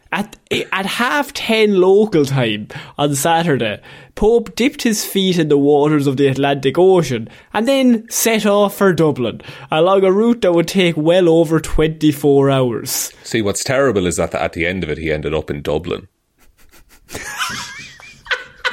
at, 0.12 0.36
at 0.72 0.86
half 0.86 1.32
ten 1.32 1.80
local 1.80 2.24
time 2.24 2.68
on 2.98 3.14
Saturday, 3.14 3.80
Pope 4.14 4.54
dipped 4.56 4.82
his 4.82 5.04
feet 5.04 5.38
in 5.38 5.48
the 5.48 5.58
waters 5.58 6.06
of 6.06 6.16
the 6.16 6.26
Atlantic 6.26 6.78
Ocean 6.78 7.28
and 7.52 7.68
then 7.68 8.08
set 8.10 8.46
off 8.46 8.76
for 8.76 8.92
Dublin 8.92 9.40
along 9.70 10.04
a 10.04 10.12
route 10.12 10.42
that 10.42 10.52
would 10.52 10.68
take 10.68 10.96
well 10.96 11.28
over 11.28 11.60
24 11.60 12.50
hours. 12.50 13.12
See, 13.22 13.42
what's 13.42 13.62
terrible 13.62 14.06
is 14.06 14.16
that 14.16 14.34
at 14.34 14.52
the 14.52 14.66
end 14.66 14.82
of 14.82 14.90
it, 14.90 14.98
he 14.98 15.12
ended 15.12 15.34
up 15.34 15.50
in 15.50 15.62
Dublin. 15.62 16.08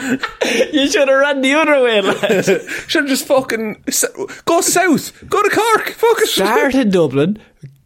You 0.02 0.90
should 0.90 1.08
have 1.08 1.20
run 1.20 1.42
the 1.42 1.54
other 1.54 1.82
way, 1.82 2.02
lad. 2.02 2.46
Should 2.88 3.04
have 3.04 3.10
just 3.10 3.26
fucking 3.26 3.84
go 4.46 4.60
south, 4.62 5.30
go 5.30 5.42
to 5.42 5.50
Cork, 5.50 5.90
fuck 5.92 6.20
it. 6.20 6.28
Start 6.28 6.76
in 6.76 6.90
Dublin, 6.90 7.40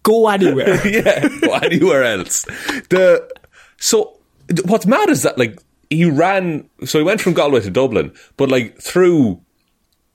go 0.07 0.27
anywhere. 0.29 0.87
yeah, 0.87 1.27
go 1.41 1.53
anywhere 1.55 2.03
else. 2.03 2.43
The 2.89 3.29
so 3.77 4.17
what's 4.65 4.85
mad 4.85 5.09
is 5.09 5.23
that 5.23 5.37
like 5.37 5.59
he 5.89 6.05
ran. 6.09 6.69
So 6.85 6.97
he 6.99 7.03
went 7.03 7.21
from 7.21 7.33
Galway 7.33 7.61
to 7.61 7.69
Dublin, 7.69 8.13
but 8.37 8.49
like 8.49 8.79
through 8.81 9.41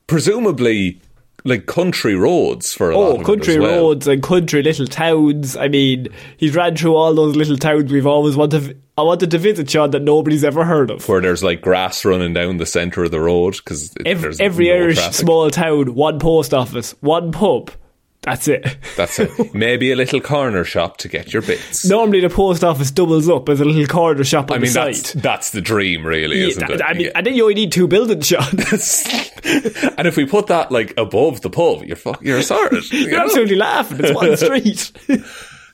presumably 0.07 1.01
like 1.45 1.67
country 1.67 2.15
roads 2.15 2.73
for 2.73 2.91
a 2.91 2.97
lot 2.97 3.21
Oh, 3.21 3.25
country 3.25 3.59
well. 3.59 3.83
roads 3.89 4.07
and 4.07 4.23
country 4.23 4.63
little 4.63 4.87
towns. 4.87 5.57
I 5.57 5.67
mean, 5.69 6.07
he's 6.37 6.55
ran 6.55 6.77
through 6.77 6.95
all 6.95 7.15
those 7.15 7.35
little 7.35 7.57
towns 7.57 7.91
we've 7.91 8.07
always 8.07 8.37
wanted. 8.37 8.81
I 8.97 9.03
wanted 9.03 9.31
to 9.33 9.39
visit, 9.39 9.69
Sean, 9.69 9.91
that 9.91 10.03
nobody's 10.03 10.45
ever 10.45 10.65
heard 10.65 10.91
of. 10.91 11.09
where 11.09 11.21
there's 11.21 11.43
like 11.43 11.61
grass 11.63 12.05
running 12.05 12.33
down 12.33 12.59
the 12.59 12.67
centre 12.67 13.03
of 13.05 13.11
the 13.11 13.21
road 13.21 13.57
because 13.57 13.93
Every, 14.07 14.35
every 14.39 14.71
Irish 14.71 15.01
small 15.11 15.51
town, 15.51 15.95
one 15.95 16.19
post 16.21 16.55
office, 16.55 16.93
one 17.01 17.33
pub. 17.33 17.71
That's 18.23 18.47
it. 18.47 18.77
That's 18.97 19.19
it. 19.19 19.53
Maybe 19.55 19.91
a 19.91 19.97
little 19.97 20.21
corner 20.21 20.63
shop 20.65 20.97
to 20.99 21.09
get 21.09 21.33
your 21.33 21.43
bits. 21.43 21.85
Normally, 21.85 22.21
the 22.21 22.29
post 22.31 22.63
office 22.63 22.91
doubles 22.93 23.29
up 23.29 23.49
as 23.49 23.61
a 23.61 23.65
little 23.65 23.87
corner 23.87 24.23
shop 24.23 24.51
on 24.53 24.59
I 24.59 24.61
mean 24.61 24.73
the 24.73 24.79
that's 24.79 25.13
side. 25.13 25.23
that's 25.23 25.51
the 25.51 25.61
dream, 25.61 26.07
really, 26.07 26.41
Yeah, 26.41 26.47
isn't 26.47 26.61
that- 26.69 26.71
it? 26.77 26.83
I 26.83 26.93
mean, 26.93 27.07
Yeah. 27.07 27.13
and 27.17 27.27
then 27.27 27.35
you 27.35 27.43
only 27.43 27.55
need 27.57 27.73
two 27.73 27.89
buildings, 27.89 28.27
Sean. 28.29 28.43
and 29.99 30.07
if 30.07 30.17
we 30.17 30.25
put 30.25 30.47
that 30.47 30.71
like 30.71 30.95
above 30.97 31.41
the 31.41 31.51
pub, 31.51 31.83
you're 31.85 31.97
fuck, 31.97 32.23
you're 32.23 32.43
sorted. 32.43 32.89
you 32.93 33.01
You're 33.01 33.11
know? 33.19 33.25
absolutely 33.25 33.57
laughing. 33.57 33.99
It's 34.05 34.15
one 34.15 34.37
street. 34.37 34.93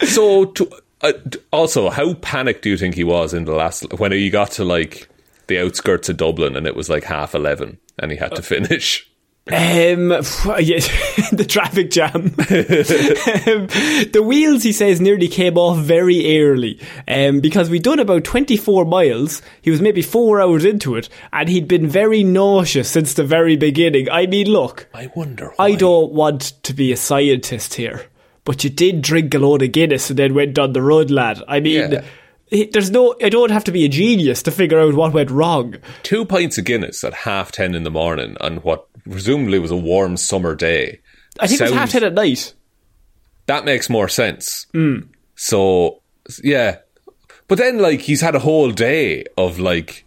So, 0.09 0.47
to, 0.47 0.71
uh, 1.03 1.13
also, 1.53 1.91
how 1.91 2.15
panicked 2.15 2.63
do 2.63 2.71
you 2.71 2.79
think 2.79 2.95
he 2.95 3.05
was 3.05 3.35
in 3.35 3.45
the 3.45 3.53
last 3.53 3.93
when 3.99 4.13
he 4.13 4.31
got 4.31 4.53
to 4.53 4.65
like 4.65 5.09
the 5.49 5.59
outskirts 5.59 6.09
of 6.09 6.17
Dublin 6.17 6.57
and 6.57 6.67
it 6.67 6.75
was 6.77 6.89
like 6.89 7.05
half 7.05 7.35
eleven 7.35 7.79
and 7.99 8.11
he 8.11 8.17
had 8.17 8.35
to 8.37 8.43
finish? 8.43 9.05
Um, 9.53 10.11
yeah, 10.61 10.81
the 11.33 11.47
traffic 11.49 11.91
jam. 11.91 12.15
um, 12.25 13.67
the 14.13 14.23
wheels, 14.25 14.63
he 14.63 14.73
says, 14.73 15.01
nearly 15.01 15.29
came 15.29 15.57
off 15.57 15.79
very 15.79 16.41
early. 16.41 16.81
Um, 17.07 17.41
because 17.41 17.71
we'd 17.71 17.83
done 17.83 17.99
about 17.99 18.25
24 18.25 18.85
miles. 18.85 19.43
He 19.63 19.71
was 19.71 19.81
maybe 19.81 20.03
four 20.03 20.41
hours 20.41 20.65
into 20.65 20.97
it, 20.97 21.09
and 21.33 21.49
he'd 21.49 21.69
been 21.69 21.87
very 21.89 22.23
nauseous 22.25 22.89
since 22.89 23.15
the 23.15 23.25
very 23.25 23.57
beginning. 23.57 24.11
I 24.11 24.27
mean, 24.27 24.49
look, 24.49 24.89
I 24.95 25.11
wonder. 25.15 25.53
Why. 25.57 25.67
I 25.67 25.75
don't 25.75 26.13
want 26.13 26.41
to 26.63 26.73
be 26.73 26.93
a 26.93 26.97
scientist 26.97 27.75
here, 27.75 28.07
but 28.45 28.65
you 28.65 28.71
did 28.71 29.03
drink 29.03 29.35
a 29.35 29.39
load 29.39 29.63
of 29.63 29.73
Guinness 29.73 30.11
and 30.11 30.19
then 30.19 30.35
went 30.35 30.59
on 30.59 30.73
the 30.73 30.83
road, 30.83 31.11
lad. 31.11 31.43
I 31.49 31.61
mean, 31.61 31.93
Yeah. 31.93 32.05
There's 32.51 32.91
no, 32.91 33.15
I 33.23 33.29
don't 33.29 33.51
have 33.51 33.65
to 33.65 33.73
be 33.73 33.85
a 33.85 33.89
genius 33.89 34.43
to 34.45 34.51
figure 34.51 34.81
out 34.81 34.95
what 34.95 35.13
went 35.13 35.31
wrong. 35.31 35.77
two 36.03 36.25
pints 36.25 36.59
of 36.59 36.65
Guinness 36.65 37.05
at 37.05 37.15
half 37.15 37.53
ten 37.53 37.75
in 37.75 37.83
the 37.85 37.91
morning 37.91 38.37
on 38.41 38.59
what 38.59 38.87
presumably 39.09 39.59
was 39.59 39.71
a 39.71 39.77
warm 39.77 40.17
summer 40.17 40.55
day. 40.55 41.01
I 41.41 41.47
think 41.47 41.61
it 41.61 41.65
was 41.65 41.73
half 41.73 41.91
ten 41.91 42.05
at 42.05 42.15
night. 42.15 42.55
That 43.47 43.65
makes 43.65 43.89
more 43.89 44.09
sense. 44.09 44.67
Hmm. 44.73 45.01
So 45.35 46.03
yeah, 46.43 46.79
but 47.47 47.59
then 47.59 47.79
like 47.79 48.01
he's 48.01 48.21
had 48.21 48.35
a 48.35 48.41
whole 48.41 48.71
day 48.71 49.25
of 49.37 49.59
like 49.59 50.05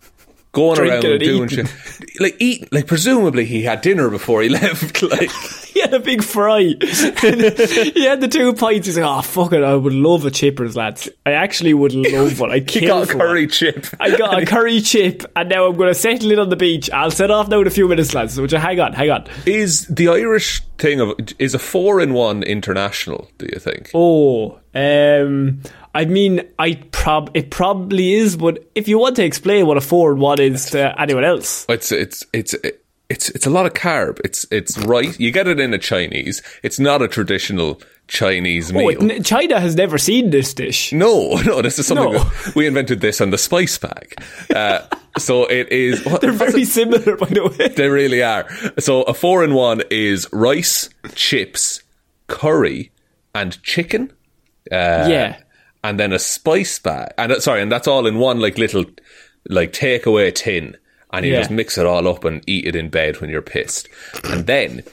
going 0.51 0.75
Drinking 0.75 1.09
around 1.11 1.19
doing 1.19 1.43
eating. 1.49 1.65
shit, 1.65 2.19
like 2.19 2.35
eating. 2.39 2.67
Like 2.71 2.87
presumably 2.87 3.45
he 3.45 3.63
had 3.63 3.81
dinner 3.81 4.09
before 4.09 4.41
he 4.41 4.49
left. 4.61 5.01
Like 5.01 5.31
He 5.31 5.79
had 5.79 5.93
a 5.93 5.99
big 6.01 6.21
fry. 6.23 6.59
he 6.61 8.05
had 8.05 8.19
the 8.21 8.27
two 8.29 8.53
pints. 8.53 8.87
He's 8.87 8.97
like, 8.97 9.05
oh, 9.07 9.21
fuck 9.21 9.53
it, 9.53 9.63
I 9.63 9.73
would 9.75 9.93
love 9.93 10.25
a 10.25 10.29
chippers, 10.29 10.75
lads. 10.75 11.07
I 11.25 11.31
actually 11.31 11.73
would 11.73 11.93
love 11.95 12.39
one. 12.39 12.51
I'd 12.51 12.69
he 12.69 12.81
got 12.85 13.09
a 13.09 13.13
curry 13.13 13.43
one. 13.43 13.49
chip. 13.49 13.87
I 13.99 14.15
got 14.17 14.41
a 14.41 14.45
curry 14.45 14.81
chip, 14.81 15.23
and 15.35 15.47
now 15.49 15.65
I'm 15.67 15.77
going 15.77 15.87
to 15.89 15.95
settle 15.95 16.29
in 16.31 16.39
on 16.39 16.49
the 16.49 16.57
beach. 16.57 16.89
I'll 16.91 17.09
set 17.11 17.31
off 17.31 17.47
now 17.47 17.61
in 17.61 17.67
a 17.67 17.71
few 17.71 17.87
minutes, 17.87 18.13
lads. 18.13 18.33
So 18.33 18.45
hang 18.57 18.79
on, 18.81 18.91
hang 18.93 19.09
on. 19.11 19.27
Is 19.45 19.87
the 19.87 20.09
Irish 20.09 20.61
thing 20.77 20.99
of 20.99 21.13
is 21.39 21.53
a 21.55 21.59
four 21.59 22.01
in 22.01 22.13
one 22.13 22.43
international? 22.43 23.31
Do 23.37 23.47
you 23.51 23.59
think? 23.59 23.91
Oh, 23.93 24.59
um, 24.75 25.61
I 25.95 26.03
mean, 26.05 26.41
I 26.59 26.73
prob 27.01 27.31
it 27.33 27.49
probably 27.49 28.13
is, 28.13 28.37
but 28.37 28.63
if 28.75 28.87
you 28.87 28.97
want 28.99 29.15
to 29.17 29.23
explain 29.23 29.65
what 29.65 29.77
a 29.77 29.81
four 29.81 30.11
and 30.11 30.21
one 30.21 30.39
is 30.39 30.69
to 30.71 30.99
anyone 31.01 31.23
else, 31.23 31.65
It's 31.69 31.91
it's 31.91 32.23
it's 32.33 32.55
it's 33.09 33.29
it's 33.29 33.45
a 33.45 33.49
lot 33.49 33.65
of 33.65 33.73
carb. 33.73 34.19
It's 34.23 34.45
it's 34.51 34.77
right. 34.79 35.19
You 35.19 35.31
get 35.31 35.47
it 35.47 35.59
in 35.59 35.73
a 35.73 35.77
Chinese. 35.79 36.41
It's 36.63 36.79
not 36.79 37.01
a 37.01 37.07
traditional 37.07 37.81
Chinese 38.07 38.71
oh, 38.71 38.75
meal. 38.75 39.11
it, 39.11 39.25
China 39.25 39.59
has 39.59 39.75
never 39.75 39.97
seen 39.97 40.29
this 40.29 40.53
dish. 40.53 40.93
no, 40.93 41.35
no, 41.45 41.61
this 41.61 41.79
is 41.79 41.87
something 41.87 42.13
No. 42.13 42.29
we 42.55 42.67
invented 42.67 43.01
this 43.01 43.19
on 43.21 43.29
the 43.31 43.37
spice 43.37 43.77
bag. 43.77 44.13
Uh, 44.53 44.79
so 45.17 45.45
it 45.45 45.71
is. 45.71 46.05
What, 46.05 46.21
They're 46.21 46.31
very 46.31 46.61
it- 46.63 46.67
similar, 46.67 47.17
by 47.17 47.27
the 47.27 47.47
way. 47.47 47.69
They 47.69 47.89
really 47.89 48.21
are. 48.21 48.47
So 48.79 49.03
a 49.03 49.13
four 49.13 49.43
in 49.43 49.53
one 49.53 49.81
is 49.89 50.27
rice, 50.31 50.89
chips, 51.15 51.81
curry, 52.27 52.91
and 53.33 53.61
chicken. 53.63 54.11
Uh, 54.71 55.07
yeah. 55.09 55.37
And 55.83 55.99
then 55.99 56.13
a 56.13 56.19
spice 56.19 56.79
bag. 56.79 57.11
And 57.17 57.31
uh, 57.31 57.39
sorry, 57.39 57.61
and 57.61 57.71
that's 57.71 57.87
all 57.87 58.05
in 58.07 58.17
one 58.17 58.39
like 58.39 58.57
little 58.57 58.85
like 59.49 59.73
takeaway 59.73 60.33
tin. 60.33 60.77
And 61.13 61.25
you 61.25 61.33
Yeah. 61.33 61.39
just 61.39 61.51
mix 61.51 61.77
it 61.77 61.85
all 61.85 62.07
up 62.07 62.23
and 62.23 62.41
eat 62.47 62.65
it 62.65 62.75
in 62.75 62.89
bed 62.89 63.19
when 63.19 63.29
you're 63.29 63.41
pissed. 63.41 63.89
And 64.23 64.47
then 64.47 64.83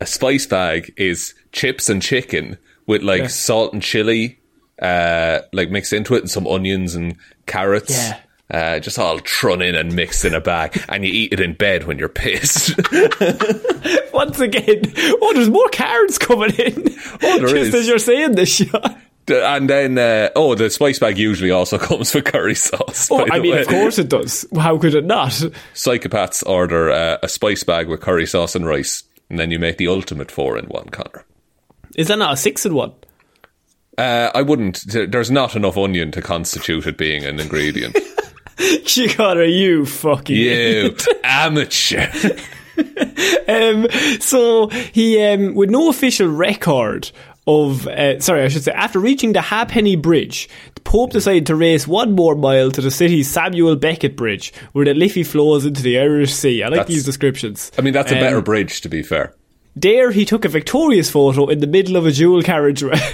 a 0.00 0.04
spice 0.06 0.44
bag 0.46 0.92
is 0.98 1.32
chips 1.52 1.88
and 1.88 2.02
chicken 2.02 2.58
with 2.86 3.02
like 3.02 3.30
salt 3.30 3.72
and 3.72 3.82
chili, 3.82 4.38
uh, 4.82 5.40
like 5.54 5.70
mixed 5.70 5.92
into 5.94 6.14
it, 6.14 6.20
and 6.20 6.30
some 6.30 6.46
onions 6.46 6.94
and 6.94 7.16
carrots. 7.46 7.92
Yeah. 7.96 8.20
Uh, 8.50 8.78
just 8.78 8.98
all 8.98 9.18
thrown 9.18 9.60
in 9.60 9.74
and 9.74 9.94
mixed 9.94 10.24
in 10.24 10.34
a 10.34 10.40
bag, 10.40 10.82
and 10.88 11.04
you 11.04 11.10
eat 11.12 11.32
it 11.34 11.40
in 11.40 11.52
bed 11.52 11.84
when 11.84 11.98
you're 11.98 12.08
pissed. 12.08 12.74
Once 14.12 14.40
again, 14.40 14.82
oh, 15.20 15.32
there's 15.34 15.50
more 15.50 15.68
carrots 15.68 16.16
coming 16.18 16.50
in. 16.52 16.88
Oh, 17.22 17.38
there 17.38 17.40
Just 17.48 17.54
is. 17.54 17.74
as 17.74 17.88
you're 17.88 17.98
saying 17.98 18.34
this, 18.36 18.48
Sean. 18.56 18.96
And 19.30 19.68
then, 19.68 19.98
uh, 19.98 20.30
oh, 20.36 20.54
the 20.54 20.70
spice 20.70 20.98
bag 20.98 21.18
usually 21.18 21.50
also 21.50 21.78
comes 21.78 22.14
with 22.14 22.24
curry 22.24 22.54
sauce. 22.54 23.10
Oh, 23.10 23.26
I 23.30 23.38
mean, 23.38 23.52
way. 23.52 23.60
of 23.60 23.68
course 23.68 23.98
it 23.98 24.08
does. 24.08 24.46
How 24.56 24.78
could 24.78 24.94
it 24.94 25.04
not? 25.04 25.30
psychopaths 25.74 26.46
order 26.46 26.90
uh, 26.90 27.18
a 27.22 27.28
spice 27.28 27.64
bag 27.64 27.88
with 27.88 28.00
curry 28.00 28.26
sauce 28.26 28.54
and 28.54 28.66
rice, 28.66 29.04
and 29.30 29.38
then 29.38 29.50
you 29.50 29.58
make 29.58 29.76
the 29.76 29.88
ultimate 29.88 30.30
four 30.30 30.56
in 30.58 30.66
one, 30.66 30.88
Connor. 30.88 31.24
Is 31.96 32.08
that 32.08 32.18
not 32.18 32.34
a 32.34 32.36
six 32.36 32.64
in 32.64 32.74
one? 32.74 32.92
Uh, 33.96 34.30
I 34.32 34.42
wouldn't. 34.42 34.84
There's 34.86 35.30
not 35.30 35.56
enough 35.56 35.76
onion 35.76 36.12
to 36.12 36.22
constitute 36.22 36.86
it 36.86 36.96
being 36.96 37.24
an 37.24 37.40
ingredient. 37.40 37.96
Connor, 39.16 39.44
you 39.44 39.86
fucking 39.86 40.36
you 40.36 40.96
amateur. 41.24 42.08
Um, 43.48 43.88
so 44.20 44.68
he, 44.68 45.20
um, 45.24 45.54
with 45.54 45.70
no 45.70 45.88
official 45.88 46.28
record 46.28 47.10
of, 47.48 47.86
uh, 47.88 48.20
sorry, 48.20 48.42
I 48.44 48.48
should 48.48 48.62
say, 48.62 48.72
after 48.72 48.98
reaching 49.00 49.32
the 49.32 49.40
Halfpenny 49.40 49.96
Bridge, 49.96 50.48
the 50.74 50.80
Pope 50.82 51.12
decided 51.12 51.46
to 51.46 51.54
race 51.56 51.88
one 51.88 52.12
more 52.12 52.34
mile 52.34 52.70
to 52.70 52.80
the 52.82 52.90
city's 52.90 53.28
Samuel 53.28 53.74
Beckett 53.74 54.16
Bridge, 54.16 54.52
where 54.72 54.84
the 54.84 54.92
Liffey 54.94 55.22
flows 55.24 55.64
into 55.64 55.82
the 55.82 55.98
Irish 55.98 56.32
Sea. 56.34 56.62
I 56.62 56.66
like 56.66 56.74
That's- 56.80 56.88
these 56.94 57.04
descriptions. 57.04 57.72
I 57.78 57.80
mean, 57.82 57.94
that's 57.94 58.12
a 58.12 58.16
Um, 58.16 58.20
better 58.20 58.42
bridge, 58.42 58.82
to 58.82 58.88
be 58.90 59.02
fair. 59.02 59.34
There, 59.74 60.10
he 60.10 60.24
took 60.24 60.44
a 60.44 60.48
victorious 60.48 61.08
photo 61.10 61.46
in 61.46 61.60
the 61.60 61.66
middle 61.66 61.96
of 61.96 62.04
a 62.04 62.12
dual 62.12 62.42
carriageway. 62.42 62.98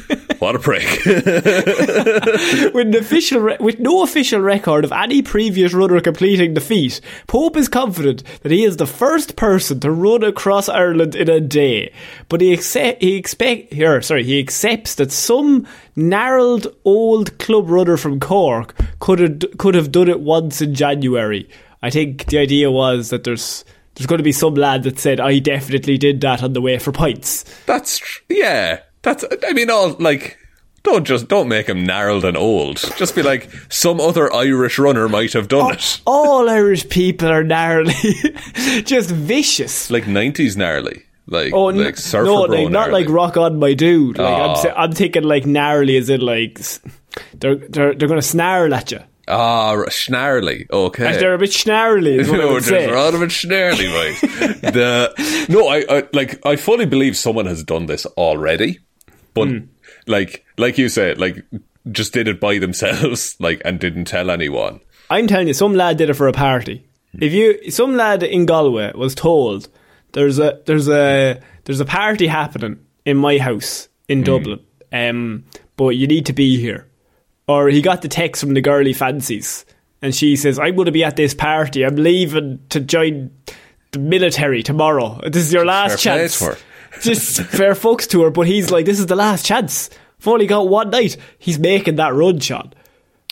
What 0.38 0.54
a 0.54 0.58
prick. 0.58 1.02
with, 1.06 2.86
an 2.86 2.94
official 2.94 3.40
re- 3.40 3.56
with 3.58 3.78
no 3.78 4.02
official 4.02 4.40
record 4.40 4.84
of 4.84 4.92
any 4.92 5.22
previous 5.22 5.72
runner 5.72 5.98
completing 6.00 6.52
the 6.52 6.60
feat, 6.60 7.00
Pope 7.26 7.56
is 7.56 7.68
confident 7.68 8.22
that 8.42 8.52
he 8.52 8.62
is 8.62 8.76
the 8.76 8.86
first 8.86 9.36
person 9.36 9.80
to 9.80 9.90
run 9.90 10.22
across 10.22 10.68
Ireland 10.68 11.14
in 11.14 11.30
a 11.30 11.40
day. 11.40 11.90
But 12.28 12.42
he 12.42 12.52
accept 12.52 13.02
he 13.02 13.16
expect 13.16 13.72
here 13.72 14.02
sorry 14.02 14.24
he 14.24 14.38
accepts 14.38 14.96
that 14.96 15.10
some 15.10 15.66
gnarled 15.96 16.66
old 16.84 17.38
club 17.38 17.70
runner 17.70 17.96
from 17.96 18.20
Cork 18.20 18.74
could 18.98 19.18
have 19.20 19.40
could 19.56 19.74
have 19.74 19.90
done 19.90 20.08
it 20.08 20.20
once 20.20 20.60
in 20.60 20.74
January. 20.74 21.48
I 21.82 21.88
think 21.88 22.26
the 22.26 22.38
idea 22.38 22.70
was 22.70 23.08
that 23.08 23.24
there's 23.24 23.64
there's 23.94 24.06
going 24.06 24.18
to 24.18 24.24
be 24.24 24.32
some 24.32 24.54
lad 24.54 24.82
that 24.82 24.98
said 24.98 25.18
I 25.18 25.38
definitely 25.38 25.96
did 25.96 26.20
that 26.20 26.42
on 26.42 26.52
the 26.52 26.60
way 26.60 26.78
for 26.78 26.92
pints. 26.92 27.44
That's 27.64 27.98
tr- 27.98 28.22
yeah. 28.28 28.80
That's 29.06 29.24
I 29.48 29.52
mean, 29.54 29.70
all 29.70 29.94
like 29.98 30.36
don't 30.82 31.04
just 31.06 31.28
don't 31.28 31.48
make 31.48 31.68
him 31.68 31.84
gnarled 31.84 32.24
and 32.24 32.36
old. 32.36 32.76
Just 32.96 33.14
be 33.14 33.22
like 33.22 33.48
some 33.70 34.00
other 34.00 34.32
Irish 34.32 34.78
runner 34.78 35.08
might 35.08 35.32
have 35.32 35.48
done 35.48 35.74
it, 35.74 36.00
All 36.06 36.48
Irish 36.50 36.88
people 36.88 37.28
are 37.28 37.42
gnarly, 37.44 37.94
just 38.84 39.10
vicious. 39.10 39.90
like 39.90 40.06
nineties 40.06 40.56
gnarly, 40.56 41.02
like 41.26 41.52
Oh 41.52 41.66
like 41.66 41.96
surfer 41.96 42.24
no, 42.26 42.42
like, 42.42 42.70
not 42.70 42.90
like 42.92 43.08
rock 43.08 43.36
on 43.36 43.58
my 43.58 43.74
dude. 43.74 44.18
Like 44.18 44.34
I'm, 44.42 44.50
Oh. 44.50 44.54
sa- 44.62 44.74
I'm 44.76 44.92
thinking 44.92 45.22
like 45.24 45.46
gnarly 45.46 45.96
as 45.96 46.08
in 46.10 46.20
like 46.20 46.60
they're 47.34 47.56
they're 47.56 47.94
they're 47.94 48.08
gonna 48.08 48.22
snarl 48.22 48.72
at 48.74 48.92
you. 48.92 49.00
ah 49.28 49.70
r- 49.70 49.86
schnarly. 49.86 50.70
Okay, 50.70 51.04
Like, 51.04 51.18
they're 51.18 51.34
a 51.34 51.38
bit 51.38 51.52
snarly. 51.52 52.14
Is 52.16 52.30
what 52.30 52.40
I 52.40 52.44
no, 52.50 52.58
say. 52.60 52.84
a 52.88 52.94
lot 52.94 53.14
of 53.14 53.22
it 53.22 53.30
schnarly, 53.30 53.88
right? 53.92 54.20
the 54.74 55.46
no, 55.48 55.66
I, 55.66 55.84
I 55.90 56.02
like 56.12 56.44
I 56.46 56.54
fully 56.56 56.86
believe 56.86 57.16
someone 57.16 57.46
has 57.46 57.64
done 57.64 57.86
this 57.86 58.06
already, 58.06 58.78
but 59.36 59.48
Hmm. 59.48 59.58
like 60.08 60.44
like 60.58 60.78
you 60.78 60.88
said, 60.88 61.18
like 61.18 61.44
just 61.92 62.12
did 62.12 62.26
it 62.26 62.40
by 62.40 62.58
themselves, 62.58 63.36
like 63.40 63.62
and 63.64 63.78
didn't 63.78 64.06
tell 64.06 64.30
anyone. 64.30 64.80
I'm 65.08 65.28
telling 65.28 65.46
you, 65.46 65.54
some 65.54 65.74
lad 65.74 65.98
did 65.98 66.10
it 66.10 66.14
for 66.14 66.26
a 66.26 66.32
party. 66.32 66.82
If 67.20 67.32
you, 67.32 67.70
some 67.70 67.96
lad 67.96 68.22
in 68.24 68.44
Galway 68.44 68.92
was 68.94 69.14
told 69.14 69.68
there's 70.12 70.38
a 70.40 70.60
there's 70.66 70.88
a 70.88 71.40
there's 71.64 71.80
a 71.80 71.84
party 71.84 72.26
happening 72.26 72.78
in 73.04 73.16
my 73.16 73.38
house 73.38 73.88
in 74.08 74.22
Dublin, 74.24 74.60
um, 74.92 75.44
but 75.76 75.90
you 75.90 76.06
need 76.08 76.26
to 76.26 76.32
be 76.32 76.58
here. 76.60 76.88
Or 77.48 77.68
he 77.68 77.80
got 77.80 78.02
the 78.02 78.08
text 78.08 78.42
from 78.42 78.54
the 78.54 78.60
girly 78.60 78.92
fancies, 78.92 79.64
and 80.02 80.12
she 80.14 80.34
says, 80.36 80.58
"I'm 80.58 80.74
going 80.74 80.86
to 80.86 80.92
be 80.92 81.04
at 81.04 81.16
this 81.16 81.32
party. 81.34 81.84
I'm 81.86 81.96
leaving 81.96 82.58
to 82.70 82.80
join 82.80 83.30
the 83.92 83.98
military 84.00 84.62
tomorrow. 84.64 85.20
This 85.22 85.44
is 85.46 85.52
your 85.52 85.64
last 85.64 86.02
fair 86.02 86.18
chance." 86.28 86.42
Just 87.00 87.42
fair 87.42 87.74
folks 87.74 88.06
to 88.08 88.22
her, 88.22 88.30
but 88.30 88.46
he's 88.46 88.70
like, 88.70 88.86
"This 88.86 88.98
is 88.98 89.06
the 89.06 89.16
last 89.16 89.44
chance. 89.46 89.90
I've 90.20 90.28
only 90.28 90.46
got 90.46 90.68
one 90.68 90.90
night." 90.90 91.16
He's 91.38 91.58
making 91.58 91.96
that 91.96 92.14
run, 92.14 92.40
Sean. 92.40 92.72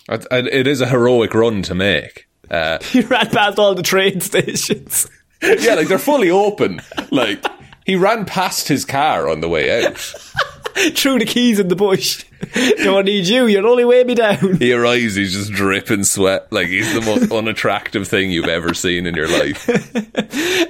It, 0.08 0.26
it 0.30 0.66
is 0.66 0.80
a 0.80 0.86
heroic 0.86 1.32
run 1.34 1.62
to 1.62 1.74
make. 1.74 2.26
Uh, 2.50 2.78
He 2.82 3.00
ran 3.00 3.30
past 3.30 3.58
all 3.58 3.74
the 3.74 3.82
train 3.82 4.20
stations. 4.20 5.08
yeah, 5.42 5.74
like 5.74 5.88
they're 5.88 5.98
fully 5.98 6.30
open. 6.30 6.80
Like 7.10 7.44
he 7.86 7.96
ran 7.96 8.24
past 8.24 8.68
his 8.68 8.84
car 8.84 9.28
on 9.28 9.40
the 9.40 9.48
way 9.48 9.84
out. 9.84 10.14
Threw 10.94 11.18
the 11.18 11.24
keys 11.26 11.58
in 11.60 11.68
the 11.68 11.76
bush. 11.76 12.24
Don't 12.78 13.04
need 13.06 13.26
you. 13.26 13.46
You'll 13.46 13.66
only 13.68 13.84
weigh 13.84 14.04
me 14.04 14.14
down. 14.14 14.56
He 14.56 14.72
arrives, 14.72 15.14
he's 15.14 15.32
just 15.32 15.52
dripping 15.52 16.04
sweat. 16.04 16.52
Like 16.52 16.68
he's 16.68 16.92
the 16.92 17.00
most 17.00 17.30
unattractive 17.32 18.06
thing 18.08 18.30
you've 18.30 18.48
ever 18.48 18.74
seen 18.74 19.06
in 19.06 19.14
your 19.14 19.28
life. 19.28 19.68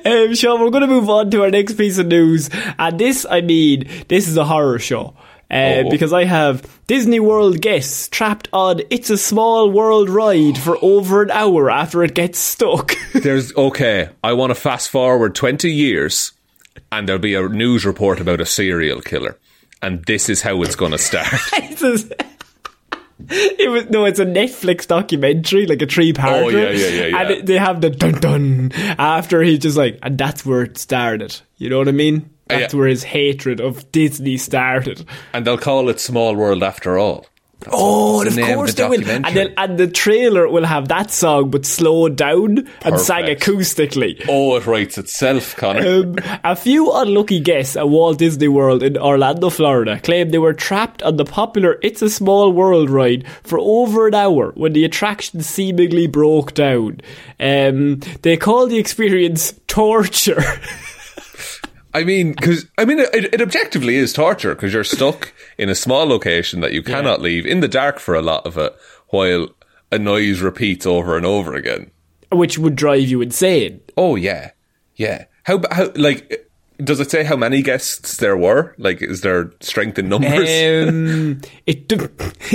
Um, 0.07 0.35
Sean, 0.35 0.61
we're 0.61 0.71
going 0.71 0.83
to 0.83 0.87
move 0.87 1.09
on 1.11 1.31
to 1.31 1.43
our 1.43 1.51
next 1.51 1.75
piece 1.75 1.99
of 1.99 2.07
news. 2.07 2.51
And 2.79 2.99
this, 2.99 3.27
I 3.29 3.41
mean, 3.41 3.89
this 4.09 4.29
is 4.29 4.37
a 4.37 4.45
horror 4.45 4.79
show. 4.79 5.17
Uh, 5.51 5.85
Oh. 5.85 5.91
Because 5.91 6.13
I 6.13 6.25
have 6.25 6.67
Disney 6.87 7.21
World 7.21 7.61
guests 7.61 8.09
trapped 8.09 8.49
on 8.53 8.81
It's 8.91 9.11
a 9.11 9.17
Small 9.19 9.71
World 9.71 10.09
ride 10.09 10.59
for 10.59 10.77
over 10.83 11.23
an 11.23 11.31
hour 11.31 11.71
after 11.71 12.03
it 12.03 12.15
gets 12.15 12.39
stuck. 12.39 12.93
There's 13.13 13.55
okay. 13.55 14.09
I 14.25 14.33
want 14.33 14.51
to 14.51 14.55
fast 14.55 14.89
forward 14.89 15.35
twenty 15.35 15.71
years, 15.71 16.33
and 16.91 17.07
there'll 17.07 17.21
be 17.21 17.35
a 17.35 17.47
news 17.49 17.85
report 17.85 18.21
about 18.21 18.41
a 18.41 18.47
serial 18.47 19.01
killer, 19.03 19.39
and 19.85 20.05
this 20.07 20.29
is 20.29 20.43
how 20.43 20.63
it's 20.63 20.77
going 20.77 20.93
to 20.93 20.99
start. 20.99 21.27
It 23.27 23.71
was 23.71 23.89
no, 23.91 24.05
it's 24.05 24.19
a 24.19 24.27
Netflix 24.27 24.87
documentary, 24.89 25.67
like 25.67 25.81
a 25.81 25.87
three 25.87 26.13
part. 26.13 26.35
Oh, 26.45 26.49
yeah, 26.49 26.71
yeah, 26.71 26.89
yeah, 26.89 27.07
yeah. 27.07 27.21
And 27.21 27.31
it, 27.31 27.47
they 27.47 27.57
have 27.57 27.81
the 27.81 27.89
dun 27.91 28.21
dun 28.21 28.73
after 28.99 29.41
he's 29.41 29.61
just 29.61 29.77
like, 29.77 29.99
and 30.03 30.19
that's 30.19 30.45
where 30.45 30.63
it 30.63 30.77
started. 30.79 31.41
You 31.57 31.71
know 31.71 31.79
what 31.79 31.89
I 31.89 31.93
mean? 31.93 32.29
Uh, 32.51 32.59
that's 32.59 32.75
Yeah. 32.75 32.79
where 32.81 32.89
his 32.89 33.05
hatred 33.05 33.61
of 33.61 33.91
Disney 33.93 34.37
started. 34.37 35.07
and 35.33 35.47
they'll 35.47 35.57
call 35.57 35.89
it 35.89 36.01
Small 36.01 36.35
World 36.35 36.63
after 36.65 36.99
all. 36.99 37.25
Oh, 37.73 38.21
and 38.21 38.29
of 38.29 38.37
course 38.37 38.75
the 38.75 38.83
they 38.83 38.89
will. 38.89 39.09
And, 39.09 39.25
then, 39.25 39.55
and 39.57 39.79
the 39.79 39.87
trailer 39.87 40.49
will 40.49 40.65
have 40.65 40.89
that 40.89 41.11
song, 41.11 41.51
but 41.51 41.67
slowed 41.67 42.17
down 42.17 42.69
and 42.83 43.01
sang 43.01 43.25
acoustically. 43.25 44.25
Oh, 44.29 44.57
it 44.57 44.67
writes 44.67 44.99
itself, 44.99 45.57
Connor. 45.57 45.85
Um, 45.85 46.17
a 46.43 46.57
few 46.57 46.93
unlucky 46.93 47.41
guests 47.41 47.77
at 47.77 47.89
Walt 47.89 48.19
Disney 48.19 48.49
World 48.49 48.83
in 48.83 48.97
Orlando, 48.97 49.51
Florida, 49.51 50.01
claimed 50.01 50.33
they 50.33 50.39
were 50.39 50.53
trapped 50.53 51.03
on 51.03 51.17
the 51.17 51.25
popular 51.25 51.79
It's 51.83 52.03
a 52.03 52.11
Small 52.11 52.53
World 52.53 52.91
ride 52.91 53.27
for 53.43 53.59
over 53.59 54.09
an 54.09 54.15
hour 54.15 54.53
when 54.53 54.73
the 54.73 54.85
attraction 54.85 55.43
seemingly 55.43 56.07
broke 56.07 56.55
down. 56.55 57.01
Um, 57.41 58.01
they 58.23 58.37
call 58.37 58.67
the 58.67 58.79
experience 58.79 59.55
torture. 59.67 60.43
I 61.95 62.05
mean, 62.05 62.33
because 62.33 62.67
I 62.77 62.85
mean, 62.85 62.99
it, 62.99 63.35
it 63.35 63.41
objectively 63.41 63.97
is 63.97 64.13
torture 64.13 64.55
because 64.55 64.75
you're 64.75 64.85
stuck 64.85 65.33
in 65.57 65.69
a 65.69 65.75
small 65.75 66.07
location 66.07 66.61
that 66.61 66.73
you 66.73 66.83
cannot 66.83 67.23
leave 67.23 67.47
in 67.47 67.61
the 67.61 67.69
dark 67.69 68.01
for 68.01 68.15
a 68.15 68.23
lot 68.23 68.45
of 68.45 68.59
it, 68.59 68.77
while 69.09 69.49
a 69.93 69.99
noise 69.99 70.41
repeats 70.41 70.87
over 70.87 71.17
and 71.17 71.25
over 71.25 71.55
again. 71.55 71.91
which 72.33 72.59
would 72.59 72.75
drive 72.75 73.09
you 73.09 73.23
insane. 73.23 73.81
Oh 73.97 74.17
yeah, 74.17 74.51
yeah. 74.97 75.27
How 75.45 75.61
how 75.71 75.93
like 75.95 76.49
does 76.83 76.99
it 76.99 77.11
say 77.11 77.23
how 77.23 77.37
many 77.37 77.63
guests 77.63 78.17
there 78.17 78.37
were? 78.37 78.75
Like, 78.79 79.01
is 79.01 79.21
there 79.21 79.53
strength 79.61 79.99
in 79.99 80.09
numbers? 80.09 80.49
Um, 80.49 81.41
it. 81.67 81.93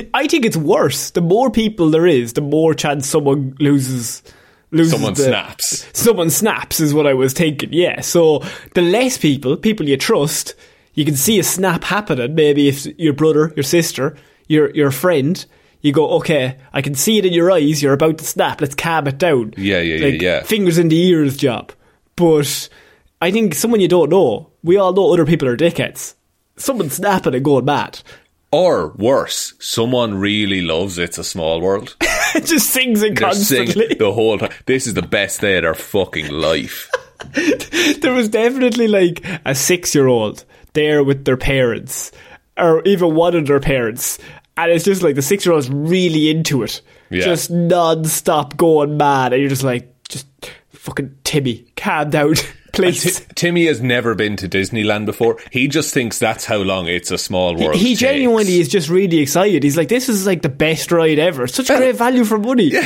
I 0.14 0.28
think 0.28 0.46
it's 0.46 0.58
worse. 0.58 1.12
The 1.12 1.22
more 1.22 1.50
people 1.50 1.90
there 1.90 2.08
is, 2.08 2.34
the 2.34 2.42
more 2.42 2.74
chance 2.74 3.08
someone 3.08 3.56
loses. 3.60 4.22
Loses 4.72 4.94
Someone 4.94 5.14
the- 5.14 5.24
snaps. 5.24 5.86
Someone 5.94 6.30
snaps 6.30 6.80
is 6.80 6.94
what 6.94 7.08
I 7.08 7.14
was 7.14 7.34
thinking. 7.34 7.70
Yeah. 7.72 8.02
So 8.02 8.44
the 8.76 8.82
less 8.82 9.18
people, 9.18 9.58
people 9.58 9.88
you 9.88 9.98
trust, 9.98 10.56
you 10.94 11.06
can 11.06 11.16
see 11.16 11.40
a 11.40 11.44
snap 11.44 11.84
happening. 11.84 12.36
Maybe 12.36 12.68
if 12.68 12.86
your 13.00 13.14
brother, 13.14 13.54
your 13.56 13.64
sister, 13.64 14.16
your 14.48 14.70
your 14.72 14.92
friend. 14.92 15.46
You 15.82 15.94
go, 15.94 16.10
okay, 16.18 16.58
I 16.74 16.82
can 16.82 16.94
see 16.94 17.20
it 17.20 17.26
in 17.26 17.32
your 17.32 17.50
eyes, 17.50 17.82
you're 17.82 17.94
about 17.94 18.18
to 18.18 18.26
snap, 18.26 18.60
let's 18.60 18.76
calm 18.76 19.08
it 19.08 19.18
down. 19.18 19.54
Yeah, 19.56 19.80
yeah, 19.80 20.08
yeah, 20.08 20.18
yeah. 20.22 20.44
Fingers 20.44 20.78
in 20.78 20.90
the 20.90 21.02
ears 21.02 21.38
job. 21.38 21.72
But 22.18 22.68
I 23.22 23.32
think 23.32 23.56
someone 23.56 23.80
you 23.80 23.88
don't 23.88 24.10
know, 24.10 24.50
we 24.62 24.76
all 24.76 24.92
know 24.92 25.14
other 25.14 25.26
people 25.26 25.48
are 25.48 25.56
dickheads. 25.56 26.16
Someone 26.58 26.90
snapping 26.90 27.34
and 27.34 27.46
going 27.46 27.64
mad. 27.64 28.02
Or 28.52 28.90
worse, 28.98 29.54
someone 29.60 30.16
really 30.16 30.60
loves 30.60 30.98
It's 30.98 31.18
a 31.18 31.24
Small 31.24 31.62
World. 31.62 31.96
just 32.44 32.70
sings 32.70 33.02
it 33.02 33.18
constantly. 33.18 33.96
the 33.96 34.12
whole 34.12 34.38
time. 34.38 34.52
This 34.66 34.88
is 34.88 34.94
the 34.94 35.02
best 35.02 35.42
day 35.42 35.58
of 35.58 35.64
their 35.64 35.74
fucking 35.74 36.30
life. 36.32 36.90
there 38.02 38.14
was 38.14 38.30
definitely 38.30 38.88
like 38.88 39.26
a 39.46 39.54
six 39.54 39.94
year 39.94 40.08
old 40.08 40.46
there 40.74 41.04
with 41.04 41.26
their 41.26 41.38
parents, 41.38 42.12
or 42.58 42.82
even 42.84 43.16
one 43.16 43.36
of 43.36 43.48
their 43.48 43.60
parents. 43.60 44.20
And 44.58 44.72
it's 44.72 44.86
just 44.86 45.02
like 45.02 45.16
the 45.16 45.22
six 45.22 45.46
year 45.46 45.54
old's 45.54 45.70
really 45.70 46.30
into 46.30 46.64
it. 46.64 46.82
Yeah. 47.10 47.24
Just 47.24 47.50
non 47.50 48.06
stop 48.06 48.58
going 48.58 48.98
mad. 48.98 49.34
And 49.34 49.42
you're 49.42 49.50
just 49.50 49.64
like, 49.64 49.94
just 50.08 50.28
fucking 50.70 51.16
Timmy, 51.24 51.68
calm 51.76 52.10
down, 52.10 52.36
please. 52.84 53.20
T- 53.20 53.26
Timmy 53.36 53.66
has 53.68 53.82
never 53.82 54.16
been 54.16 54.36
to 54.38 54.50
Disneyland 54.50 55.06
before. 55.06 55.38
He 55.52 55.68
just 55.68 55.94
thinks 55.94 56.20
that's 56.20 56.46
how 56.46 56.58
long 56.58 56.88
It's 56.88 57.12
a 57.12 57.18
Small 57.18 57.56
World. 57.56 57.76
he 57.76 57.90
takes. 57.90 58.00
genuinely 58.02 58.60
is 58.60 58.68
just 58.70 58.90
really 58.90 59.20
excited. 59.20 59.64
He's 59.64 59.78
like, 59.78 59.88
this 59.90 60.10
is 60.10 60.26
like 60.26 60.42
the 60.42 60.50
best 60.50 60.92
ride 60.92 61.20
ever. 61.20 61.48
Such 61.48 61.68
great 61.68 61.96
value 61.96 62.26
for 62.26 62.38
money. 62.38 62.72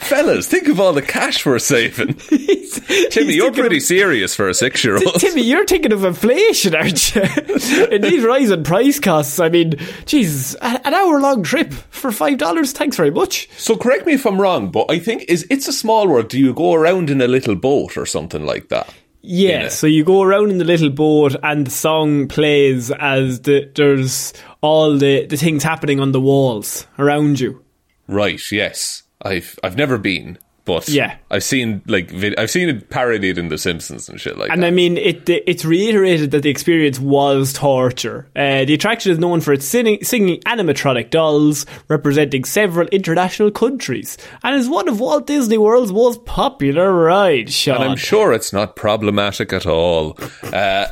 Fellas, 0.00 0.46
think 0.48 0.68
of 0.68 0.80
all 0.80 0.92
the 0.92 1.02
cash 1.02 1.44
we're 1.44 1.58
saving. 1.58 2.14
He's- 2.28 2.80
Timmy, 3.10 3.26
he's 3.28 3.36
you're 3.36 3.52
pretty 3.52 3.76
of- 3.78 3.82
serious 3.82 4.34
for 4.34 4.48
a 4.48 4.54
six-year-old. 4.54 5.14
Timmy, 5.20 5.42
you're 5.42 5.64
thinking 5.66 5.92
of 5.92 6.04
inflation, 6.04 6.74
aren't 6.74 7.14
you? 7.14 7.22
In 7.90 8.02
these 8.02 8.24
rising 8.24 8.64
price 8.64 8.98
costs, 8.98 9.38
I 9.38 9.48
mean, 9.48 9.74
Jesus, 10.06 10.54
a- 10.56 10.86
an 10.86 10.92
hour 10.94 11.20
long 11.20 11.42
trip 11.44 11.72
for 11.72 12.10
five 12.12 12.38
dollars. 12.38 12.72
Thanks 12.72 12.96
very 12.96 13.10
much. 13.10 13.48
So 13.56 13.76
correct 13.76 14.06
me 14.06 14.14
if 14.14 14.26
I'm 14.26 14.40
wrong, 14.40 14.70
but 14.70 14.90
I 14.90 14.98
think 14.98 15.24
is 15.28 15.46
It's 15.50 15.68
a 15.68 15.72
Small 15.72 16.08
World. 16.08 16.28
Do 16.28 16.38
you 16.38 16.52
go 16.52 16.74
around 16.74 17.10
in 17.10 17.20
a 17.20 17.28
little 17.28 17.54
boat 17.54 17.96
or 17.96 18.06
something 18.06 18.44
like 18.44 18.68
that? 18.68 18.83
Yeah, 19.26 19.68
so 19.68 19.86
you 19.86 20.04
go 20.04 20.22
around 20.22 20.50
in 20.50 20.58
the 20.58 20.64
little 20.64 20.90
boat 20.90 21.34
and 21.42 21.66
the 21.66 21.70
song 21.70 22.28
plays 22.28 22.90
as 22.90 23.40
the, 23.40 23.70
there's 23.74 24.34
all 24.60 24.98
the, 24.98 25.24
the 25.26 25.36
things 25.38 25.62
happening 25.62 25.98
on 25.98 26.12
the 26.12 26.20
walls 26.20 26.86
around 26.98 27.40
you. 27.40 27.64
Right. 28.06 28.40
Yes. 28.52 29.02
I've 29.22 29.58
I've 29.64 29.76
never 29.76 29.96
been, 29.96 30.38
but 30.64 30.88
Yeah. 30.88 31.16
I've 31.30 31.44
seen 31.44 31.82
like 31.86 32.10
vid- 32.10 32.38
I've 32.38 32.50
seen 32.50 32.68
it 32.68 32.88
parodied 32.90 33.36
in 33.38 33.48
The 33.48 33.58
Simpsons 33.58 34.08
and 34.08 34.20
shit 34.20 34.38
like 34.38 34.50
And 34.50 34.62
that. 34.62 34.66
I 34.68 34.70
mean, 34.70 34.96
it 34.96 35.28
it's 35.28 35.64
reiterated 35.64 36.30
that 36.30 36.42
the 36.42 36.48
experience 36.50 36.98
was 36.98 37.52
torture. 37.52 38.26
Uh, 38.34 38.64
the 38.64 38.74
attraction 38.74 39.12
is 39.12 39.18
known 39.18 39.40
for 39.40 39.52
its 39.52 39.66
singing, 39.66 40.02
singing 40.02 40.40
animatronic 40.40 41.10
dolls 41.10 41.66
representing 41.88 42.44
several 42.44 42.86
international 42.88 43.50
countries, 43.50 44.16
and 44.42 44.54
is 44.56 44.68
one 44.68 44.88
of 44.88 45.00
Walt 45.00 45.26
Disney 45.26 45.58
World's 45.58 45.92
most 45.92 46.24
popular 46.24 46.92
rides. 46.92 47.52
Sean. 47.52 47.76
and 47.82 47.84
I'm 47.90 47.96
sure 47.96 48.32
it's 48.32 48.52
not 48.52 48.74
problematic 48.76 49.52
at 49.52 49.66
all. 49.66 50.18
Uh, 50.42 50.86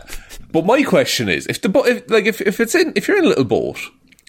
but 0.51 0.67
my 0.67 0.83
question 0.83 1.29
is, 1.31 1.47
if 1.47 1.63
the 1.63 1.69
bo- 1.71 1.87
if, 1.87 2.11
like 2.11 2.27
if 2.27 2.41
if 2.43 2.61
it's 2.61 2.75
in 2.75 2.93
if 2.95 3.09
you're 3.09 3.19
in 3.19 3.25
a 3.25 3.29
little 3.29 3.45
boat, 3.45 3.79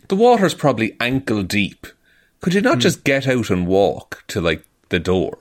the 0.07 0.15
water's 0.15 0.53
probably 0.53 0.95
ankle 1.01 1.43
deep. 1.43 1.85
Could 2.41 2.53
you 2.53 2.61
not 2.61 2.79
just 2.79 3.03
get 3.03 3.27
out 3.27 3.49
and 3.49 3.67
walk 3.67 4.23
to 4.27 4.41
like 4.41 4.65
the 4.93 4.99
door 4.99 5.37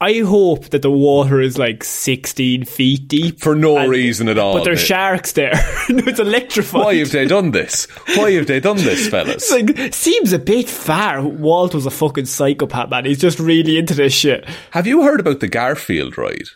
I 0.00 0.20
hope 0.20 0.66
that 0.70 0.82
the 0.82 0.92
water 0.92 1.40
is 1.40 1.58
like 1.58 1.82
16 1.82 2.66
feet 2.66 3.08
deep 3.08 3.40
for 3.40 3.56
no 3.56 3.78
And- 3.78 3.90
reason 3.90 4.28
at 4.28 4.38
all? 4.38 4.54
But 4.58 4.62
there's 4.62 4.80
sharks 4.80 5.32
there. 5.32 5.50
it's 5.88 6.20
electrified. 6.20 6.84
Why 6.84 6.94
have 7.02 7.10
they 7.10 7.26
done 7.26 7.50
this? 7.50 7.86
Why 8.14 8.30
have 8.38 8.46
they 8.46 8.60
done 8.60 8.76
this, 8.76 9.08
fellas? 9.14 9.50
Like 9.50 9.92
seems 9.92 10.32
a 10.32 10.38
bit 10.38 10.68
far. 10.68 11.20
Walt 11.26 11.74
was 11.74 11.84
a 11.84 11.90
fucking 11.90 12.26
psychopath, 12.26 12.90
man. 12.90 13.06
He's 13.06 13.18
just 13.20 13.40
really 13.40 13.76
into 13.76 13.94
this 13.94 14.12
shit. 14.12 14.44
Have 14.70 14.86
you 14.86 15.02
heard 15.02 15.18
about 15.18 15.40
the 15.40 15.48
Garfield 15.48 16.16
ride? 16.16 16.46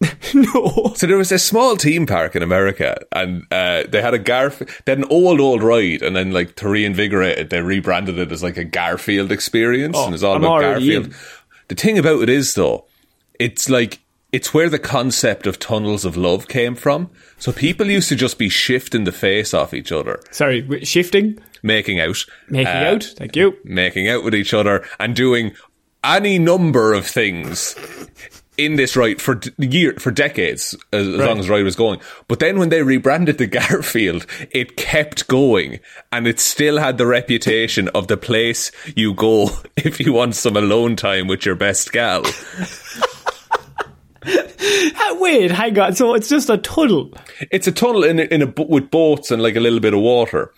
No. 0.32 0.92
So 0.94 1.06
there 1.08 1.16
was 1.16 1.32
a 1.32 1.38
small 1.38 1.74
theme 1.76 2.06
park 2.06 2.36
in 2.36 2.42
America, 2.42 2.98
and 3.12 3.42
uh, 3.50 3.82
they 3.88 4.00
had 4.00 4.14
a 4.14 4.18
Garf. 4.18 4.58
They 4.84 4.92
had 4.92 4.98
an 4.98 5.06
old, 5.10 5.40
old 5.40 5.62
ride, 5.62 6.02
and 6.02 6.14
then 6.14 6.30
like 6.32 6.54
to 6.56 6.68
reinvigorate 6.68 7.38
it, 7.38 7.50
they 7.50 7.62
rebranded 7.62 8.18
it 8.18 8.30
as 8.30 8.42
like 8.42 8.56
a 8.58 8.62
Garfield 8.64 9.32
experience, 9.32 9.96
Oh, 9.98 10.04
and 10.06 10.14
it's 10.14 10.22
all 10.22 10.36
I'm 10.36 10.44
about 10.44 10.60
Garfield. 10.60 11.06
in. 11.06 11.14
The 11.68 11.74
thing 11.74 11.98
about 11.98 12.22
it 12.22 12.28
is, 12.28 12.54
though, 12.54 12.86
it's 13.38 13.68
like 13.68 14.00
it's 14.32 14.52
where 14.52 14.68
the 14.68 14.78
concept 14.78 15.46
of 15.46 15.58
tunnels 15.58 16.04
of 16.04 16.16
love 16.16 16.48
came 16.48 16.74
from. 16.74 17.10
So 17.38 17.52
people 17.52 17.86
used 17.86 18.08
to 18.10 18.16
just 18.16 18.38
be 18.38 18.48
shifting 18.48 19.04
the 19.04 19.12
face 19.12 19.54
off 19.54 19.72
each 19.72 19.92
other, 19.92 20.20
Sorry, 20.30 20.84
shifting, 20.84 21.38
making 21.62 22.00
out, 22.00 22.24
making 22.48 22.66
uh, 22.66 22.90
out. 22.94 23.04
Thank 23.16 23.36
you. 23.36 23.56
making 23.64 24.08
out 24.08 24.24
with 24.24 24.34
each 24.34 24.52
other, 24.52 24.86
and 24.98 25.14
doing 25.14 25.54
any 26.04 26.38
number 26.38 26.92
of 26.92 27.06
things 27.06 27.74
in 28.58 28.76
this 28.76 28.96
ride 28.96 29.22
for 29.22 29.36
d- 29.36 29.50
year 29.58 29.94
for 29.98 30.10
decades 30.10 30.76
as, 30.92 31.08
as 31.08 31.14
long 31.14 31.38
as 31.38 31.48
ride 31.48 31.64
was 31.64 31.76
going. 31.76 32.00
But 32.26 32.40
then 32.40 32.58
when 32.58 32.68
they 32.68 32.82
rebranded 32.82 33.38
the 33.38 33.46
Garfield, 33.58 34.26
it 34.50 34.76
kept 34.76 35.28
going, 35.28 35.80
and 36.12 36.26
it 36.26 36.40
still 36.40 36.78
had 36.78 36.98
the 36.98 37.06
reputation 37.06 37.88
of 37.90 38.08
the 38.08 38.16
place 38.16 38.70
you 38.94 39.14
go 39.14 39.50
if 39.76 40.00
you 40.00 40.12
want 40.12 40.34
some 40.34 40.56
alone 40.56 40.96
time 40.96 41.28
with 41.28 41.46
your 41.46 41.54
best 41.54 41.92
gal. 41.92 42.24
Wait, 45.20 45.50
hang 45.50 45.78
on. 45.78 45.94
So 45.94 46.14
it's 46.14 46.28
just 46.28 46.50
a 46.50 46.58
tunnel. 46.58 47.12
It's 47.50 47.66
a 47.66 47.72
tunnel 47.72 48.04
in 48.04 48.18
a, 48.18 48.22
in 48.22 48.42
a 48.42 48.46
with 48.64 48.90
boats 48.90 49.30
and 49.30 49.42
like 49.42 49.56
a 49.56 49.60
little 49.60 49.80
bit 49.80 49.94
of 49.94 50.00
water. 50.00 50.52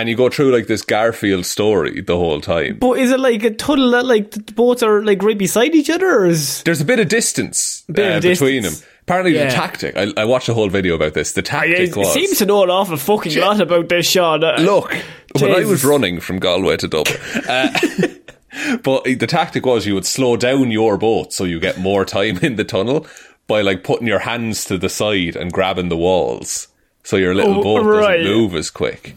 And 0.00 0.08
you 0.08 0.16
go 0.16 0.30
through 0.30 0.50
like 0.52 0.66
this 0.66 0.80
Garfield 0.82 1.44
story 1.44 2.00
the 2.00 2.16
whole 2.16 2.40
time. 2.40 2.78
But 2.78 2.92
is 2.98 3.10
it 3.10 3.20
like 3.20 3.44
a 3.44 3.50
tunnel 3.50 3.90
that 3.90 4.06
like 4.06 4.30
the 4.30 4.40
boats 4.54 4.82
are 4.82 5.04
like 5.04 5.22
right 5.22 5.36
beside 5.36 5.74
each 5.74 5.90
other, 5.90 6.08
or 6.10 6.26
is 6.26 6.62
There's 6.62 6.80
a 6.80 6.86
bit 6.86 6.98
of 7.00 7.08
distance 7.08 7.84
Bit 7.92 8.10
of 8.16 8.24
uh, 8.24 8.28
between 8.28 8.62
them. 8.62 8.72
Apparently, 9.02 9.34
Yeah. 9.34 9.46
the 9.46 9.50
tactic. 9.50 9.96
I, 9.96 10.12
I 10.16 10.24
watched 10.24 10.48
a 10.48 10.54
whole 10.54 10.68
video 10.70 10.94
about 10.94 11.12
this. 11.14 11.32
The 11.34 11.42
tactic 11.42 11.90
it 11.90 11.96
was 11.96 12.12
seems 12.14 12.38
to 12.38 12.46
know 12.46 12.62
an 12.64 12.70
awful 12.70 12.96
fucking 12.96 13.36
lot 13.38 13.60
about 13.60 13.88
this, 13.90 14.08
Sean. 14.08 14.42
Uh, 14.42 14.56
look 14.60 14.96
when 15.38 15.50
I 15.52 15.64
was 15.66 15.84
running 15.84 16.20
from 16.20 16.38
Galway 16.38 16.76
to 16.78 16.88
Dublin. 16.88 17.18
Uh, 17.48 17.78
but 18.82 19.04
the 19.04 19.26
tactic 19.28 19.66
was 19.66 19.86
you 19.86 19.94
would 19.94 20.06
slow 20.06 20.36
down 20.36 20.70
your 20.70 20.96
boat 20.96 21.32
so 21.32 21.44
you 21.44 21.60
get 21.60 21.78
more 21.78 22.04
time 22.04 22.38
in 22.38 22.56
the 22.56 22.64
tunnel 22.64 23.06
by 23.46 23.60
like 23.62 23.84
putting 23.84 24.06
your 24.06 24.20
hands 24.20 24.64
to 24.66 24.78
the 24.78 24.88
side 24.88 25.36
and 25.36 25.52
grabbing 25.52 25.88
the 25.88 25.96
walls, 25.96 26.68
so 27.02 27.16
your 27.16 27.34
little 27.34 27.58
Oh, 27.58 27.62
boat 27.62 27.84
right. 27.84 28.18
doesn't 28.18 28.32
move 28.32 28.54
as 28.54 28.70
quick. 28.70 29.14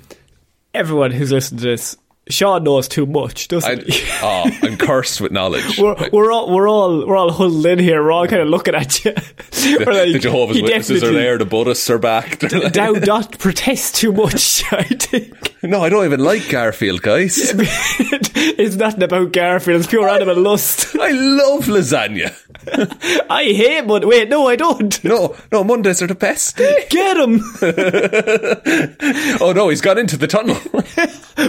Everyone 0.74 1.12
who's 1.12 1.32
listened 1.32 1.62
to 1.62 1.68
this, 1.68 1.98
Sean 2.30 2.64
knows 2.64 2.88
too 2.88 3.06
much, 3.06 3.50
doesn't 3.50 3.82
I, 3.82 3.84
he? 3.84 4.02
oh, 4.22 4.50
I'm 4.64 4.78
cursed 4.78 5.20
with 5.20 5.32
knowledge. 5.32 5.78
We're, 5.78 6.10
we're 6.12 6.32
all 6.32 6.54
we're 6.54 6.70
all 6.70 7.06
we're 7.06 7.18
all 7.18 7.32
huddled 7.32 7.66
in 7.66 7.80
here. 7.80 8.02
We're 8.02 8.14
all 8.14 8.28
kind 8.28 8.42
of 8.42 8.48
looking 8.48 8.76
at 8.76 9.04
you. 9.04 9.14
We're 9.66 9.94
like, 9.94 10.12
the 10.12 10.20
Jehovah's 10.20 10.62
Witnesses 10.62 11.04
are 11.04 11.14
there. 11.14 11.38
The 11.38 11.46
Buddhists 11.46 11.90
are 11.90 11.98
back. 11.98 12.40
They're 12.40 12.60
like, 12.60 12.74
Thou 12.74 12.92
not 12.92 13.40
protest 13.40 13.96
too 13.96 14.12
much. 14.12 14.64
I 14.74 14.84
think 14.84 15.34
no, 15.64 15.82
I 15.82 15.88
don't 15.88 16.04
even 16.04 16.20
like 16.20 16.50
Garfield, 16.50 17.02
guys. 17.02 17.54
it's 17.56 18.76
nothing 18.76 19.04
about 19.04 19.32
Garfield. 19.32 19.80
It's 19.80 19.90
pure 19.90 20.10
animal 20.10 20.38
lust. 20.38 20.98
I 20.98 21.12
love 21.12 21.66
lasagna. 21.66 22.36
I 23.30 23.44
hate 23.46 23.88
but 23.88 24.06
Wait, 24.06 24.30
no, 24.30 24.48
I 24.48 24.56
don't. 24.56 25.04
No, 25.04 25.36
no, 25.52 25.64
Mondays 25.64 26.02
are 26.02 26.08
the 26.08 26.16
best. 26.16 26.58
Get 26.90 27.18
him 27.18 27.42
Oh 29.42 29.52
no, 29.54 29.70
he's 29.70 29.82
gone 29.82 29.98
into 29.98 30.18
the 30.18 30.28
tunnel. 30.28 30.58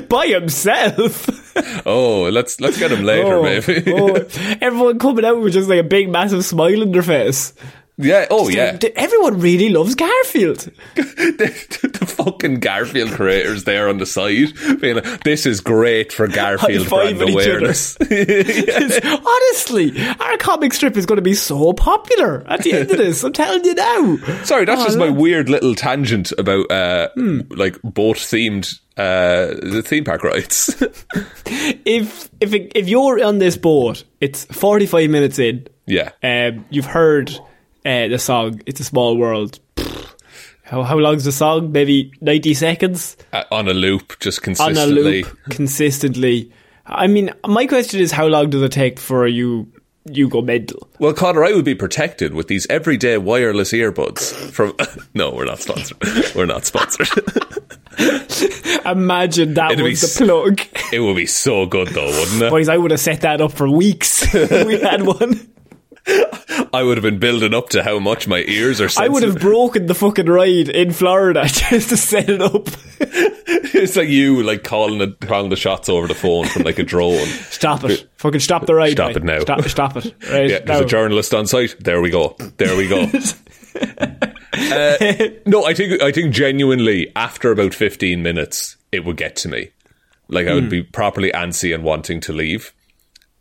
by 0.08 0.26
himself. 0.26 1.86
oh, 1.86 2.28
let's 2.30 2.60
let's 2.60 2.78
get 2.78 2.90
him 2.92 3.04
later, 3.04 3.34
Oh, 3.36 3.42
maybe. 3.42 3.84
oh, 3.92 4.14
everyone 4.60 4.98
coming 4.98 5.24
out 5.24 5.40
with 5.40 5.52
just 5.52 5.68
like 5.68 5.80
a 5.80 5.84
big, 5.84 6.08
massive 6.10 6.44
smile 6.44 6.82
on 6.82 6.92
their 6.92 7.02
face. 7.02 7.52
Yeah. 7.96 8.26
Oh 8.30 8.48
yeah. 8.48 8.78
Everyone 8.96 9.38
really 9.40 9.68
loves 9.70 9.94
Garfield. 9.94 10.58
the, 10.96 11.90
the 12.00 12.06
fucking 12.06 12.60
Garfield 12.60 13.12
creators 13.12 13.64
there 13.64 13.88
on 13.88 13.98
the 13.98 14.06
side, 14.06 14.52
being 14.80 14.96
like, 14.96 15.22
"This 15.24 15.46
is 15.46 15.60
great 15.60 16.12
for 16.12 16.26
Garfield 16.28 16.88
brand 16.88 17.18
High-fiving 17.18 17.28
each 17.30 17.36
other. 17.36 17.58
awareness." 17.58 17.96
Honestly, 19.26 19.92
our 20.20 20.36
comic 20.38 20.72
strip 20.72 20.96
is 20.96 21.06
going 21.06 21.16
to 21.16 21.22
be 21.22 21.34
so 21.34 21.72
popular 21.72 22.44
at 22.48 22.62
the 22.62 22.72
end 22.72 22.90
of 22.90 22.96
this. 22.98 23.22
I'm 23.24 23.32
telling 23.32 23.64
you 23.64 23.74
now. 23.74 24.16
Sorry, 24.44 24.64
that's 24.64 24.82
Oh, 24.82 24.84
just 24.86 24.98
my 24.98 25.08
weird 25.10 25.48
little 25.48 25.74
tangent 25.74 26.32
about 26.38 26.70
uh, 26.70 27.08
Hmm. 27.14 27.40
like 27.50 27.80
boat 27.82 28.16
themed 28.16 28.72
uh, 28.96 29.54
the 29.62 29.82
theme 29.84 30.04
park 30.04 30.22
rides. 30.24 30.82
If 31.86 32.30
if 32.40 32.54
it, 32.54 32.72
if 32.74 32.88
you're 32.88 33.22
on 33.22 33.38
this 33.38 33.56
boat, 33.56 34.04
it's 34.20 34.44
45 34.46 35.10
minutes 35.10 35.38
in. 35.38 35.66
yeah. 35.86 36.10
Um, 36.22 36.64
you've 36.70 36.86
heard 36.86 37.38
uh, 37.84 38.08
the 38.08 38.18
song 38.18 38.60
"It's 38.66 38.80
a 38.80 38.84
Small 38.84 39.16
World." 39.16 39.58
How 40.62 40.82
how 40.82 40.96
long's 40.98 41.24
the 41.24 41.32
song? 41.32 41.72
Maybe 41.72 42.10
90 42.22 42.54
seconds 42.54 43.16
Uh, 43.32 43.44
on 43.50 43.68
a 43.68 43.74
loop, 43.74 44.18
just 44.20 44.42
consistently. 44.42 44.82
on 44.82 44.88
a 44.88 45.00
loop 45.00 45.38
consistently. 45.50 46.50
I 46.86 47.06
mean, 47.06 47.30
my 47.46 47.66
question 47.66 48.00
is, 48.00 48.10
how 48.12 48.26
long 48.26 48.50
does 48.50 48.62
it 48.62 48.72
take 48.72 48.98
for 48.98 49.26
you 49.26 49.66
you 50.10 50.28
go 50.28 50.40
mental? 50.42 50.88
Well, 50.98 51.12
Connor, 51.14 51.44
I 51.44 51.52
would 51.52 51.64
be 51.66 51.74
protected 51.74 52.32
with 52.34 52.48
these 52.48 52.66
everyday 52.70 53.18
wireless 53.18 53.72
earbuds 53.72 54.32
from. 54.52 54.74
no, 55.14 55.30
we're 55.32 55.44
not 55.46 55.60
sponsored. 55.60 55.98
We're 56.34 56.46
not 56.46 56.64
sponsored. 56.64 57.08
Imagine 58.86 59.54
that 59.54 59.72
It'd 59.72 59.84
was 59.84 60.00
the 60.16 60.24
plug. 60.24 60.60
it 60.92 61.00
would 61.00 61.16
be 61.16 61.26
so 61.26 61.66
good, 61.66 61.88
though, 61.88 62.06
wouldn't 62.06 62.42
it? 62.42 62.50
Boys, 62.50 62.68
I 62.68 62.76
would 62.76 62.90
have 62.90 63.00
set 63.00 63.20
that 63.22 63.40
up 63.40 63.52
for 63.52 63.68
weeks. 63.70 64.34
if 64.34 64.50
we 64.66 64.80
had 64.80 65.02
one. 65.06 65.48
I 66.72 66.82
would 66.82 66.96
have 66.96 67.02
been 67.02 67.18
building 67.18 67.54
up 67.54 67.70
to 67.70 67.82
how 67.82 67.98
much 67.98 68.28
my 68.28 68.44
ears 68.46 68.80
are 68.80 68.88
I 68.98 69.08
would 69.08 69.22
have 69.22 69.38
broken 69.40 69.86
the 69.86 69.94
fucking 69.94 70.26
ride 70.26 70.68
in 70.68 70.92
Florida 70.92 71.44
just 71.46 71.88
to 71.90 71.96
set 71.96 72.28
it 72.28 72.42
up. 72.42 72.68
it's 73.00 73.96
like 73.96 74.08
you, 74.08 74.42
like 74.42 74.64
calling 74.64 74.98
the 74.98 75.12
calling 75.26 75.50
the 75.50 75.56
shots 75.56 75.88
over 75.88 76.06
the 76.06 76.14
phone 76.14 76.46
from 76.46 76.62
like 76.64 76.78
a 76.78 76.82
drone. 76.82 77.26
Stop 77.26 77.84
it. 77.84 78.08
Fucking 78.16 78.40
stop 78.40 78.66
the 78.66 78.74
ride. 78.74 78.92
Stop 78.92 79.08
mate. 79.08 79.16
it 79.16 79.24
now. 79.24 79.40
Stop, 79.40 79.62
stop 79.68 79.96
it. 79.96 80.04
Right 80.30 80.50
Yeah, 80.50 80.58
there's 80.58 80.80
now. 80.80 80.80
a 80.80 80.86
journalist 80.86 81.32
on 81.32 81.46
site. 81.46 81.76
There 81.80 82.00
we 82.02 82.10
go. 82.10 82.36
There 82.56 82.76
we 82.76 82.88
go. 82.88 83.10
Uh, 84.56 84.96
no, 85.46 85.64
I 85.64 85.74
think 85.74 86.00
I 86.02 86.12
think 86.12 86.32
genuinely 86.34 87.10
after 87.16 87.50
about 87.50 87.74
15 87.74 88.22
minutes 88.22 88.76
it 88.92 89.04
would 89.04 89.16
get 89.16 89.36
to 89.36 89.48
me. 89.48 89.70
Like 90.28 90.46
I 90.48 90.54
would 90.54 90.70
be 90.70 90.82
properly 90.82 91.30
antsy 91.32 91.74
and 91.74 91.82
wanting 91.84 92.20
to 92.20 92.32
leave. 92.32 92.72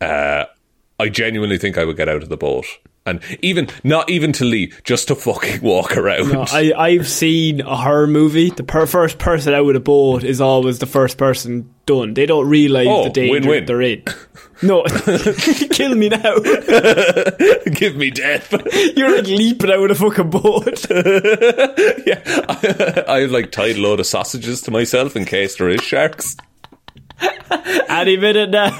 Uh, 0.02 0.46
I 1.00 1.10
genuinely 1.10 1.58
think 1.58 1.78
I 1.78 1.86
would 1.86 1.98
get 1.98 2.10
out 2.10 2.24
of 2.24 2.30
the 2.30 2.38
boat. 2.38 2.66
And 3.06 3.20
even 3.42 3.68
not 3.84 4.10
even 4.10 4.32
to 4.34 4.46
leave, 4.46 4.80
just 4.86 5.10
to 5.10 5.16
fucking 5.16 5.62
walk 5.62 5.98
around. 5.98 6.32
No, 6.32 6.46
I, 6.50 6.72
I've 6.78 7.06
seen 7.08 7.60
a 7.60 7.76
horror 7.76 8.08
movie. 8.08 8.50
The 8.50 8.64
per- 8.64 8.86
first 8.86 9.18
person 9.20 9.54
out 9.54 9.68
of 9.68 9.74
the 9.74 9.82
boat 9.82 10.24
is 10.24 10.40
always 10.40 10.80
the 10.80 10.86
first 10.86 11.18
person 11.18 11.74
done. 11.86 12.14
They 12.14 12.26
don't 12.26 12.48
realise 12.48 12.88
Oh, 12.90 13.04
the 13.04 13.10
danger 13.10 13.32
win-win. 13.50 13.66
they're 13.66 13.82
in. 13.82 14.04
No, 14.62 14.84
kill 15.72 15.96
me 15.96 16.08
now. 16.08 16.38
Give 17.74 17.98
me 17.98 18.10
death. 18.10 18.54
You're 18.96 19.18
like 19.18 19.28
leaping 19.28 19.70
out 19.72 19.92
of 19.92 20.02
a 20.02 20.10
fucking 20.10 20.30
boat. 20.30 20.86
yeah, 22.06 22.22
I, 22.48 23.04
I 23.06 23.26
like 23.26 23.52
tied 23.52 23.76
a 23.76 23.82
load 23.82 24.00
of 24.00 24.06
sausages 24.08 24.62
to 24.62 24.72
myself 24.72 25.18
in 25.18 25.26
case 25.26 25.58
there 25.58 25.68
is 25.68 25.82
sharks. 25.82 26.38
Any 27.90 28.16
minute 28.16 28.50
now. 28.52 28.78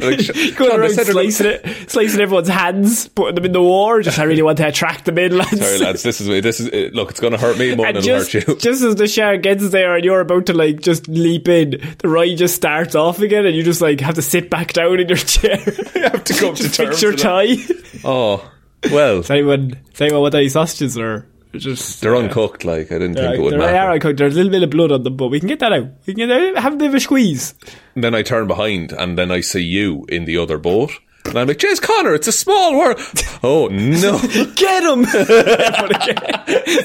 Like, 0.00 0.20
sh- 0.20 0.50
Going 0.52 0.78
around 0.78 0.90
said 0.92 1.06
they're 1.06 1.14
gonna- 1.14 1.30
slicing 1.30 1.46
it, 1.46 1.90
slicing 1.90 2.20
everyone's 2.20 2.48
hands, 2.48 3.08
putting 3.08 3.34
them 3.34 3.44
in 3.44 3.52
the 3.52 3.62
war. 3.62 4.00
Just 4.00 4.18
I 4.18 4.24
really 4.24 4.42
want 4.42 4.56
to 4.58 4.66
attract 4.68 5.04
them 5.04 5.18
in, 5.18 5.36
lads. 5.36 5.58
Sorry, 5.60 5.78
lads. 5.78 6.02
This 6.02 6.20
is 6.20 6.26
this 6.42 6.60
is 6.60 6.92
look. 6.94 7.10
It's 7.10 7.20
going 7.20 7.32
to 7.34 7.38
hurt 7.38 7.58
me 7.58 7.74
more 7.74 7.86
And 7.86 7.96
than 7.96 8.02
just, 8.02 8.34
it'll 8.34 8.54
hurt 8.54 8.64
you. 8.64 8.70
just 8.70 8.82
as 8.82 8.94
the 8.96 9.06
shark 9.06 9.42
gets 9.42 9.68
there 9.70 9.94
and 9.96 10.04
you're 10.04 10.20
about 10.20 10.46
to 10.46 10.54
like 10.54 10.80
just 10.80 11.06
leap 11.08 11.48
in, 11.48 11.80
the 11.98 12.08
ride 12.08 12.36
just 12.38 12.54
starts 12.56 12.94
off 12.94 13.20
again 13.20 13.44
and 13.46 13.54
you 13.54 13.62
just 13.62 13.80
like 13.82 14.00
have 14.00 14.14
to 14.14 14.22
sit 14.22 14.48
back 14.50 14.72
down 14.72 15.00
in 15.00 15.08
your 15.08 15.16
chair. 15.18 15.58
you 15.94 16.02
have 16.02 16.24
to 16.24 16.34
come 16.34 16.54
to 16.54 16.62
terms 16.64 16.76
fix 16.76 17.02
your 17.02 17.12
tie. 17.12 17.56
Oh 18.04 18.50
well, 18.90 19.18
Does 19.18 19.30
anyone, 19.30 19.76
does 19.90 20.00
anyone 20.00 20.22
want 20.22 20.34
any 20.34 20.48
sausages 20.48 20.96
or 20.96 21.26
just 21.54 22.00
they're 22.00 22.16
uncooked. 22.16 22.64
Like 22.64 22.92
I 22.92 22.98
didn't 22.98 23.14
think 23.14 23.36
it 23.36 23.40
would 23.40 23.56
matter. 23.56 23.72
They 23.72 23.78
are 23.78 23.92
uncooked. 23.92 24.18
There's 24.18 24.34
a 24.34 24.36
little 24.36 24.52
bit 24.52 24.62
of 24.62 24.70
blood 24.70 24.92
on 24.92 25.02
them, 25.02 25.16
but 25.16 25.28
we 25.28 25.40
can 25.40 25.48
get 25.48 25.60
that 25.60 25.72
out. 25.72 25.88
We 26.06 26.14
can 26.14 26.28
that, 26.28 26.58
have 26.58 26.74
a 26.74 26.76
bit 26.76 26.88
of 26.88 26.94
a 26.94 27.00
squeeze. 27.00 27.54
And 27.94 28.04
then 28.04 28.14
I 28.14 28.22
turn 28.22 28.46
behind, 28.46 28.92
and 28.92 29.16
then 29.18 29.30
I 29.30 29.40
see 29.40 29.62
you 29.62 30.04
in 30.08 30.24
the 30.24 30.36
other 30.38 30.58
boat, 30.58 30.92
and 31.24 31.38
I'm 31.38 31.48
like, 31.48 31.58
"James 31.58 31.80
Connor, 31.80 32.14
it's 32.14 32.28
a 32.28 32.32
small 32.32 32.78
world." 32.78 33.00
Oh 33.42 33.68
no, 33.68 34.18
Get 34.54 34.82
him! 34.82 35.02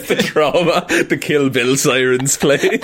the 0.03 0.23
trauma, 0.23 0.85
the 0.87 1.17
Kill 1.17 1.49
Bill 1.49 1.75
sirens 1.77 2.37
play. 2.37 2.79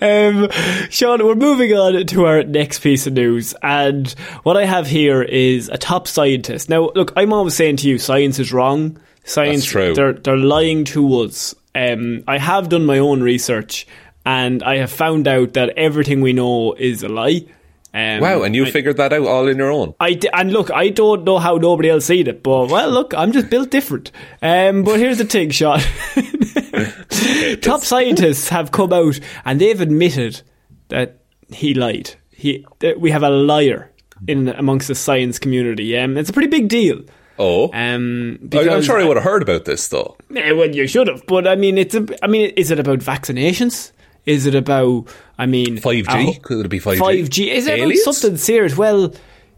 Um, 0.00 0.50
Sean, 0.90 1.24
we're 1.24 1.34
moving 1.34 1.72
on 1.72 2.06
to 2.06 2.26
our 2.26 2.42
next 2.44 2.80
piece 2.80 3.06
of 3.06 3.12
news, 3.12 3.54
and 3.62 4.10
what 4.42 4.56
I 4.56 4.64
have 4.64 4.86
here 4.86 5.22
is 5.22 5.68
a 5.68 5.78
top 5.78 6.08
scientist. 6.08 6.68
Now, 6.68 6.90
look, 6.94 7.12
I'm 7.16 7.32
always 7.32 7.54
saying 7.54 7.76
to 7.78 7.88
you, 7.88 7.98
science 7.98 8.38
is 8.38 8.52
wrong. 8.52 8.98
Science, 9.24 9.60
That's 9.60 9.66
true. 9.70 9.94
They're 9.94 10.12
they're 10.14 10.36
lying 10.36 10.84
to 10.86 11.20
us. 11.20 11.54
Um, 11.74 12.24
I 12.26 12.38
have 12.38 12.68
done 12.68 12.84
my 12.86 12.98
own 12.98 13.22
research, 13.22 13.86
and 14.26 14.62
I 14.62 14.76
have 14.78 14.90
found 14.92 15.26
out 15.28 15.52
that 15.54 15.70
everything 15.76 16.20
we 16.20 16.32
know 16.32 16.74
is 16.74 17.02
a 17.02 17.08
lie. 17.08 17.46
Um, 17.94 18.20
wow, 18.20 18.42
and 18.42 18.54
you 18.54 18.64
I- 18.66 18.70
figured 18.70 18.96
that 18.96 19.12
out 19.12 19.26
all 19.26 19.48
in 19.48 19.58
your 19.58 19.70
own. 19.70 19.94
I 20.00 20.14
d- 20.14 20.28
and 20.32 20.50
look, 20.52 20.70
I 20.70 20.88
don't 20.88 21.24
know 21.24 21.38
how 21.38 21.56
nobody 21.56 21.90
else 21.90 22.06
seen 22.06 22.26
it, 22.26 22.42
but 22.42 22.68
well, 22.70 22.90
look, 22.90 23.12
I'm 23.14 23.32
just 23.32 23.50
built 23.50 23.70
different. 23.70 24.10
Um, 24.40 24.82
but 24.82 24.98
here's 24.98 25.18
the 25.18 25.24
thing, 25.24 25.50
shot. 25.50 25.80
Top 27.62 27.82
scientists 27.82 28.48
have 28.48 28.70
come 28.72 28.92
out 28.92 29.18
and 29.44 29.60
they've 29.60 29.80
admitted 29.80 30.42
that 30.88 31.18
he 31.52 31.74
lied. 31.74 32.14
He, 32.30 32.66
that 32.80 32.98
we 33.00 33.10
have 33.10 33.22
a 33.22 33.30
liar 33.30 33.90
in 34.26 34.48
amongst 34.48 34.88
the 34.88 34.94
science 34.94 35.38
community. 35.38 35.96
Um, 35.98 36.16
it's 36.16 36.30
a 36.30 36.32
pretty 36.32 36.48
big 36.48 36.68
deal. 36.68 37.02
Oh, 37.44 37.70
Um, 37.72 38.38
I- 38.52 38.68
I'm 38.68 38.82
sure 38.82 39.00
I 39.00 39.04
would 39.04 39.16
have 39.16 39.24
heard 39.24 39.42
about 39.42 39.64
this 39.64 39.88
though. 39.88 40.16
Eh, 40.34 40.52
well, 40.52 40.70
you 40.74 40.86
should 40.86 41.08
have, 41.08 41.26
but 41.26 41.46
I 41.48 41.56
mean, 41.56 41.76
it's 41.76 41.94
a. 41.94 42.06
I 42.22 42.26
mean, 42.28 42.52
is 42.56 42.70
it 42.70 42.78
about 42.78 43.00
vaccinations? 43.00 43.90
Is 44.26 44.46
it 44.46 44.54
about? 44.54 45.06
I 45.38 45.46
mean, 45.46 45.78
5G? 45.78 46.36
uh, 46.36 46.40
Could 46.42 46.66
it 46.66 46.68
be 46.68 46.78
5G? 46.78 46.98
5G. 46.98 47.48
Is 47.48 47.66
it 47.66 47.80
about 47.80 47.96
something 47.96 48.36
serious? 48.36 48.76
Well, 48.76 49.12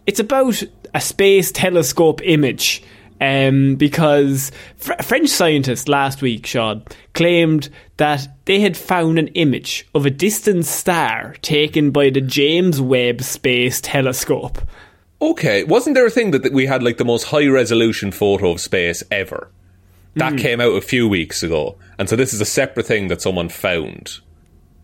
it's 0.07 0.20
about 0.20 0.62
a 0.94 1.01
space 1.01 1.53
telescope 1.53 2.20
image. 2.25 2.83
Um, 3.20 3.77
because 3.77 4.51
fr- 4.77 5.01
French 5.03 5.29
scientists 5.29 5.88
last 5.88 6.20
week, 6.20 6.47
Sean, 6.47 6.83
claimed 7.14 7.70
that 7.97 8.27
they 8.44 8.61
had 8.61 8.77
found 8.77 9.18
an 9.18 9.29
image 9.29 9.87
of 9.94 10.05
a 10.05 10.11
distant 10.11 10.66
star 10.66 11.37
taken 11.40 11.90
by 11.90 12.11
the 12.11 12.20
James 12.20 12.81
Webb 12.81 13.23
Space 13.23 13.81
Telescope. 13.81 14.61
Okay, 15.30 15.64
wasn't 15.64 15.94
there 15.94 16.04
a 16.06 16.10
thing 16.10 16.32
that, 16.32 16.42
that 16.42 16.52
we 16.52 16.66
had 16.66 16.82
like 16.82 16.98
the 16.98 17.04
most 17.04 17.24
high 17.24 17.46
resolution 17.46 18.10
photo 18.12 18.50
of 18.50 18.60
space 18.60 19.02
ever? 19.10 19.48
That 20.16 20.32
Hmm. 20.32 20.38
came 20.38 20.60
out 20.60 20.74
a 20.76 20.80
few 20.80 21.08
weeks 21.08 21.42
ago, 21.42 21.76
and 21.98 22.08
so 22.08 22.14
this 22.14 22.34
is 22.34 22.40
a 22.40 22.44
separate 22.44 22.87
thing 22.87 23.08
that 23.08 23.22
someone 23.22 23.48
found. 23.48 24.18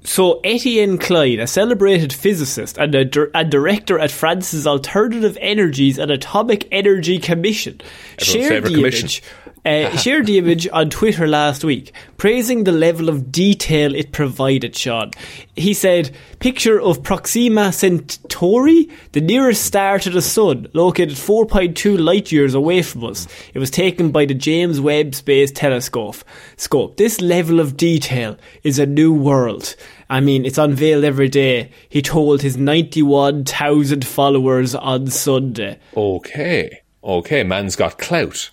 So 0.03 0.41
Etienne 0.45 0.97
Klein, 0.97 1.41
a 1.41 1.47
celebrated 1.47 2.11
physicist 2.11 2.79
and 2.79 2.95
a, 2.95 3.05
dir- 3.05 3.31
a 3.35 3.45
director 3.45 3.99
at 3.99 4.11
France's 4.11 4.67
Alternative 4.67 5.37
Energies 5.43 5.99
and 5.99 6.11
Atomic 6.11 6.67
Energy 6.73 7.19
Commission, 7.19 7.83
shared 8.19 8.65
the 8.65 8.71
commission. 8.71 9.09
image. 9.09 9.23
Uh, 9.65 9.95
shared 9.97 10.27
the 10.27 10.39
image 10.39 10.67
on 10.73 10.89
Twitter 10.89 11.27
last 11.27 11.65
week, 11.65 11.93
praising 12.17 12.65
the 12.65 12.73
level 12.73 13.09
of 13.09 13.31
detail 13.31 13.95
it 13.95 14.13
provided. 14.13 14.75
Sean, 14.75 15.11
he 15.55 15.75
said, 15.75 16.11
"Picture 16.39 16.81
of 16.81 17.03
Proxima 17.03 17.73
Centauri, 17.73 18.89
the 19.13 19.21
nearest 19.21 19.65
star 19.65 19.99
to 19.99 20.11
the 20.11 20.23
sun, 20.23 20.69
located 20.73 21.17
4.2 21.17 21.99
light 21.99 22.33
years 22.33 22.55
away 22.55 22.83
from 22.83 23.05
us. 23.05 23.27
It 23.53 23.59
was 23.59 23.71
taken 23.71 24.11
by 24.11 24.25
the 24.25 24.35
James 24.35 24.81
Webb 24.81 25.15
Space 25.15 25.51
Telescope. 25.51 26.17
Scope. 26.57 26.97
This 26.97 27.21
level 27.21 27.61
of 27.61 27.77
detail 27.77 28.37
is 28.63 28.79
a 28.79 28.87
new 28.87 29.13
world." 29.13 29.77
I 30.11 30.19
mean, 30.19 30.45
it's 30.45 30.59
unveiled 30.59 31.05
every 31.05 31.29
day, 31.29 31.71
he 31.89 32.03
told 32.03 32.43
his 32.43 32.57
91,000 32.57 34.05
followers 34.05 34.75
on 34.75 35.07
Sunday. 35.07 35.79
Okay, 35.97 36.81
okay, 37.05 37.45
man's 37.45 37.77
got 37.77 37.97
clout. 37.97 38.51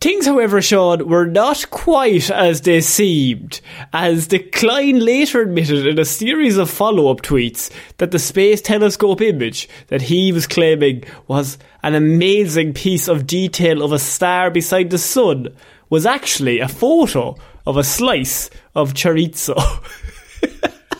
Things, 0.00 0.24
however, 0.24 0.62
Sean, 0.62 1.06
were 1.06 1.26
not 1.26 1.68
quite 1.68 2.30
as 2.30 2.62
they 2.62 2.80
seemed, 2.80 3.60
as 3.92 4.28
the 4.28 4.38
Klein 4.38 4.98
later 4.98 5.42
admitted 5.42 5.86
in 5.86 5.98
a 5.98 6.06
series 6.06 6.56
of 6.56 6.70
follow 6.70 7.10
up 7.10 7.20
tweets 7.20 7.70
that 7.98 8.10
the 8.10 8.18
Space 8.18 8.62
Telescope 8.62 9.20
image 9.20 9.68
that 9.88 10.00
he 10.00 10.32
was 10.32 10.46
claiming 10.46 11.04
was 11.28 11.58
an 11.82 11.94
amazing 11.94 12.72
piece 12.72 13.08
of 13.08 13.26
detail 13.26 13.82
of 13.82 13.92
a 13.92 13.98
star 13.98 14.50
beside 14.50 14.88
the 14.88 14.96
sun 14.96 15.48
was 15.90 16.06
actually 16.06 16.60
a 16.60 16.68
photo 16.68 17.36
of 17.66 17.76
a 17.76 17.84
slice 17.84 18.48
of 18.74 18.94
chorizo. 18.94 19.54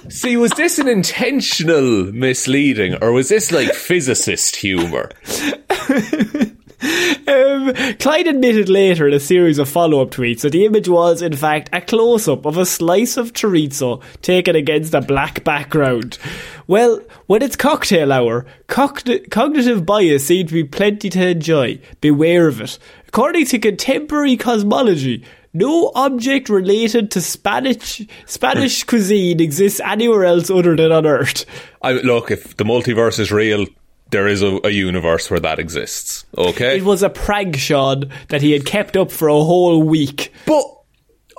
See, 0.11 0.37
was 0.37 0.51
this 0.53 0.79
an 0.79 0.89
intentional 0.89 2.13
misleading, 2.13 2.97
or 3.01 3.13
was 3.13 3.31
this 3.31 3.51
like 3.51 3.73
physicist 3.73 4.57
humor? 4.57 5.11
Um, 6.83 7.75
Clyde 7.99 8.27
admitted 8.27 8.69
later 8.69 9.07
in 9.07 9.15
a 9.15 9.21
series 9.21 9.59
of 9.59 9.69
follow 9.69 10.01
up 10.01 10.11
tweets 10.11 10.41
that 10.41 10.51
the 10.51 10.65
image 10.65 10.89
was, 10.89 11.23
in 11.23 11.35
fact, 11.37 11.69
a 11.73 11.81
close 11.81 12.27
up 12.27 12.47
of 12.47 12.57
a 12.57 12.67
slice 12.67 13.17
of 13.17 13.33
chorizo 13.33 14.03
taken 14.23 14.57
against 14.57 14.95
a 14.95 15.01
black 15.01 15.45
background. 15.45 16.19
Well, 16.67 17.01
when 17.27 17.43
it's 17.43 17.57
cocktail 17.57 18.13
hour, 18.13 18.47
cogn- 18.69 19.31
cognitive 19.31 19.85
bias 19.85 20.27
seemed 20.27 20.49
to 20.49 20.55
be 20.55 20.65
plenty 20.65 21.11
to 21.11 21.29
enjoy. 21.29 21.81
Beware 22.01 22.49
of 22.49 22.61
it. 22.61 22.79
According 23.09 23.47
to 23.47 23.59
contemporary 23.59 24.37
cosmology, 24.37 25.25
no 25.53 25.91
object 25.95 26.49
related 26.49 27.11
to 27.11 27.21
Spanish 27.21 28.07
Spanish 28.27 28.85
cuisine 28.85 29.41
exists 29.41 29.81
anywhere 29.81 30.25
else 30.25 30.49
other 30.49 30.77
than 30.77 30.93
on 30.93 31.07
Earth. 31.07 31.45
I 31.83 31.93
look, 31.93 32.31
if 32.31 32.57
the 32.57 32.65
multiverse 32.65 33.19
is 33.19 33.33
real, 33.33 33.67
there 34.11 34.27
is 34.29 34.43
a, 34.43 34.59
a 34.65 34.71
universe 34.71 35.31
where 35.31 35.41
that 35.41 35.59
exists. 35.59 36.25
Okay, 36.37 36.79
It 36.79 36.85
was 36.85 37.03
a 37.03 37.11
prank, 37.11 37.57
Sean, 37.57 38.11
that 38.29 38.43
he 38.43 38.53
had 38.53 38.65
kept 38.67 38.97
up 38.97 39.11
for 39.11 39.29
a 39.29 39.35
whole 39.45 39.83
week. 39.83 40.33
but 40.47 40.65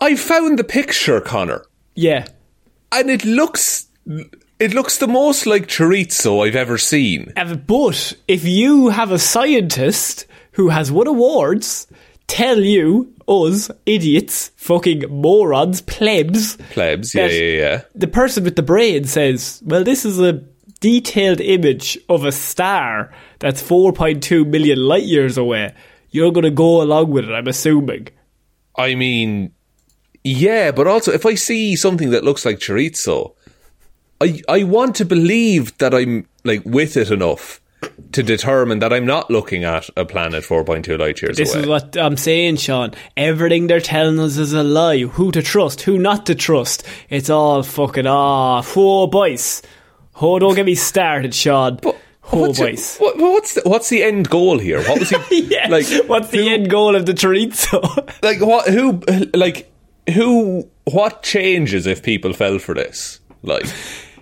I 0.02 0.16
found 0.16 0.58
the 0.58 0.64
picture, 0.64 1.22
Connor, 1.22 1.64
Yeah. 1.96 2.26
and 2.92 3.10
it 3.10 3.24
looks. 3.26 3.88
It 4.60 4.74
looks 4.76 4.98
the 5.00 5.08
most 5.08 5.46
like 5.48 5.68
chorizo 5.68 6.46
I've 6.46 6.56
ever 6.56 6.78
seen. 6.78 7.34
Uh, 7.36 7.56
But 7.56 8.14
if 8.28 8.46
you 8.46 8.90
have 8.90 9.12
a 9.12 9.18
scientist 9.20 10.26
who 10.54 10.70
has 10.70 10.92
won 10.92 11.08
awards 11.08 11.88
tell 12.28 12.60
you, 12.60 13.14
us, 13.28 13.70
idiots, 13.86 14.52
fucking 14.58 15.04
morons, 15.10 15.82
plebs, 15.82 16.58
Plebs, 16.72 17.14
yeah, 17.16 17.26
yeah, 17.28 17.58
yeah. 17.58 17.82
the 17.96 18.08
person 18.08 18.44
with 18.44 18.56
the 18.56 18.62
brain 18.64 19.06
says, 19.06 19.62
well, 19.66 19.84
this 19.84 20.06
is 20.06 20.20
a 20.20 20.44
detailed 20.82 21.40
image 21.40 21.98
of 22.10 22.26
a 22.26 22.32
star 22.32 23.14
that's 23.40 23.64
4.2 23.64 24.46
million 24.46 24.78
light 24.80 25.04
years 25.04 25.38
away. 25.38 25.74
You're 26.10 26.32
going 26.32 26.44
to 26.44 26.52
go 26.52 26.82
along 26.82 27.12
with 27.12 27.30
it, 27.30 27.32
I'm 27.32 27.48
assuming. 27.48 28.10
I 28.76 28.96
mean, 28.96 29.54
yeah, 30.24 30.72
but 30.72 30.88
also 30.88 31.12
if 31.12 31.26
I 31.26 31.36
see 31.36 31.76
something 31.78 32.10
that 32.10 32.26
looks 32.26 32.46
like 32.46 32.60
chorizo, 32.60 33.34
I 34.20 34.42
I 34.50 34.64
want 34.64 34.96
to 34.98 35.06
believe 35.06 35.78
that 35.78 35.94
I'm 35.94 36.28
like 36.44 36.64
with 36.66 36.98
it 36.98 37.12
enough 37.12 37.62
to 38.12 38.24
determine 38.24 38.80
that 38.80 38.94
I'm 38.94 39.06
not 39.06 39.32
looking 39.32 39.64
at 39.64 39.90
a 39.98 40.06
planet 40.06 40.44
4.2 40.44 41.00
light 41.00 41.22
years 41.22 41.38
This 41.38 41.50
away. 41.54 41.62
This 41.62 41.64
is 41.64 41.68
what 41.68 41.98
I'm 41.98 42.18
saying, 42.18 42.58
Sean. 42.58 42.94
Everything 43.18 43.68
they're 43.68 43.80
telling 43.80 44.20
us 44.20 44.38
is 44.38 44.54
a 44.54 44.64
lie. 44.64 45.00
Who 45.00 45.32
to 45.32 45.42
trust, 45.42 45.82
who 45.82 45.98
not 45.98 46.26
to 46.28 46.36
trust. 46.36 46.84
It's 47.10 47.30
all 47.30 47.64
fucking 47.64 48.06
ah, 48.06 48.64
Oh, 48.76 49.08
boys. 49.08 49.62
Oh, 50.22 50.38
don't 50.40 50.56
get 50.56 50.66
me 50.66 50.76
started, 50.76 51.34
Sean. 51.34 51.80
oh, 51.84 51.96
what's, 52.30 52.98
what, 53.00 53.18
what's 53.18 53.56
the, 53.56 53.62
what's 53.66 53.90
the 53.90 54.04
end 54.04 54.30
goal 54.30 54.60
here? 54.60 54.82
What 54.84 55.00
was 55.00 55.10
he 55.10 55.42
yeah. 55.52 55.68
like? 55.68 55.88
What's 56.08 56.30
the 56.30 56.48
end 56.48 56.70
goal 56.70 56.96
of 56.96 57.06
the 57.06 57.14
chorizo? 57.14 57.82
Like 58.24 58.40
what? 58.40 58.68
Who? 58.68 59.02
Like 59.34 59.72
who? 60.14 60.70
What 60.86 61.24
changes 61.24 61.88
if 61.88 62.04
people 62.04 62.34
fell 62.34 62.60
for 62.60 62.76
this? 62.76 63.20
Like 63.42 63.66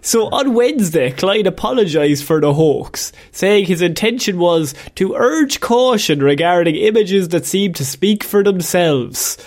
so 0.02 0.28
on 0.30 0.54
Wednesday, 0.54 1.12
Clyde 1.12 1.46
apologised 1.48 2.24
for 2.24 2.40
the 2.40 2.54
hoax, 2.54 3.12
saying 3.32 3.66
his 3.66 3.82
intention 3.82 4.38
was 4.40 4.74
to 4.96 5.16
urge 5.16 5.60
caution 5.60 6.20
regarding 6.24 6.76
images 6.76 7.28
that 7.30 7.46
seem 7.46 7.74
to 7.74 7.84
speak 7.86 8.24
for 8.24 8.42
themselves. 8.44 9.38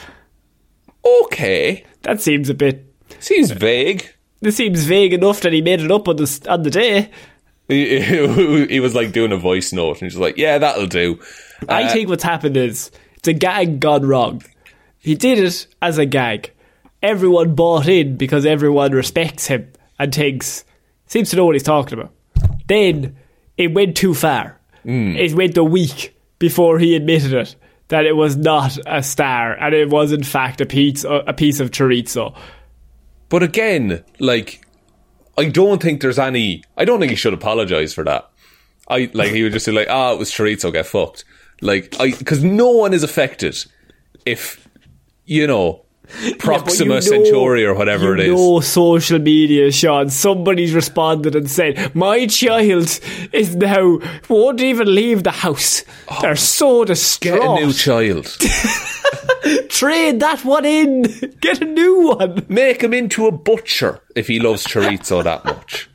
okay, 1.05 1.85
That 2.03 2.21
seems 2.21 2.51
a 2.51 2.55
bit. 2.55 2.85
seems 3.21 3.51
vague. 3.51 4.13
This 4.43 4.57
seems 4.57 4.85
vague 4.85 5.13
enough 5.15 5.41
that 5.41 5.53
he 5.55 5.63
made 5.63 5.81
it 5.81 5.91
up 5.91 6.09
on 6.09 6.17
the 6.17 6.47
on 6.49 6.63
the 6.63 6.71
day. 6.71 7.11
He, 7.69 8.01
he 8.67 8.81
was 8.81 8.95
like 8.95 9.13
doing 9.13 9.33
a 9.33 9.37
voice 9.37 9.73
note, 9.73 10.03
and 10.03 10.11
he's 10.11 10.19
like, 10.19 10.37
"Yeah, 10.37 10.59
that'll 10.59 10.87
do." 10.87 11.19
I 11.69 11.85
Uh, 11.85 11.93
think 11.93 12.09
what's 12.09 12.25
happened 12.25 12.57
is 12.57 12.91
it's 13.17 13.29
a 13.29 13.33
gag 13.33 13.81
gone 13.81 14.05
wrong. 14.05 14.43
He 14.99 15.15
did 15.15 15.39
it 15.39 15.67
as 15.81 15.97
a 15.99 16.05
gag. 16.05 16.51
Everyone 17.03 17.55
bought 17.55 17.89
in 17.89 18.17
because 18.17 18.45
everyone 18.45 18.93
respects 18.93 19.47
him 19.47 19.73
and 19.99 20.15
thinks 20.15 20.65
seems 21.07 21.31
to 21.31 21.37
know 21.37 21.45
what 21.47 21.55
he's 21.55 21.63
talking 21.63 21.99
about. 21.99 22.13
Then 22.69 23.17
it 23.57 23.73
went 23.75 23.97
too 23.97 24.15
far. 24.15 24.59
Hmm. 24.83 25.17
It 25.17 25.33
went 25.35 25.57
a 25.57 25.65
week 25.65 26.17
before 26.39 26.79
he 26.81 26.95
admitted 26.97 27.33
it 27.33 27.55
that 27.89 28.07
it 28.07 28.17
was 28.17 28.37
not 28.37 28.79
a 28.87 29.03
star 29.03 29.53
and 29.53 29.75
it 29.75 29.89
was 29.91 30.13
in 30.13 30.23
fact 30.25 30.61
a 30.61 30.67
piece 30.67 31.05
a 31.05 31.33
piece 31.33 31.61
of 31.61 31.71
chorizo. 31.71 32.35
But 33.33 33.43
again, 33.43 34.05
like, 34.19 34.63
I 35.39 35.49
don't 35.49 35.83
think 35.83 36.03
there's 36.03 36.19
any. 36.19 36.65
I 36.77 36.85
don't 36.85 37.01
think 37.01 37.09
he 37.09 37.17
should 37.17 37.33
apologize 37.33 37.95
for 37.95 38.05
that. 38.05 38.31
I 38.89 39.11
like 39.15 39.33
he 39.33 39.43
would 39.43 39.55
just 39.55 39.65
say 39.65 39.73
like, 39.73 39.87
"Ah, 39.89 40.13
it 40.13 40.19
was 40.19 40.31
chorizo, 40.31 40.71
get 40.71 40.85
fucked." 40.85 41.25
Like, 41.63 41.99
I 41.99 42.11
because 42.11 42.45
no 42.45 42.69
one 42.69 42.93
is 42.93 43.03
affected 43.03 43.57
if 44.27 44.69
you 45.25 45.47
know 45.47 45.87
Proxima 46.39 46.95
know- 46.95 47.01
Centauri 47.01 47.65
or 47.65 47.75
whatever 47.75 48.15
it 48.15 48.21
is. 48.21 48.29
know 48.29 48.61
social 48.61 49.19
media, 49.19 49.71
Sean. 49.73 50.09
Somebody's 50.11 50.75
responded 50.75 51.35
and 51.35 51.51
said, 51.51 51.95
"My 51.95 52.27
child 52.27 53.01
is 53.33 53.57
now 53.57 53.99
won't 54.29 54.61
even 54.61 54.95
leave 54.95 55.23
the 55.25 55.31
house. 55.31 55.85
Oh. 56.09 56.19
They're 56.21 56.37
so 56.37 56.85
distraught." 56.85 57.41
Get 57.41 57.49
a 57.49 57.55
new 57.67 57.73
child. 57.73 58.27
Trade 59.69 60.21
that 60.21 60.45
one 60.45 60.65
in. 60.65 61.03
Get 61.41 61.61
a 61.63 61.65
new 61.65 62.09
one. 62.09 62.45
Make 62.49 62.83
him 62.83 62.95
into 62.95 63.27
a 63.27 63.33
butcher 63.33 64.01
if 64.15 64.29
he 64.29 64.39
loves 64.39 64.65
chorizo 64.67 65.25
that 65.25 65.45
much. 65.45 65.89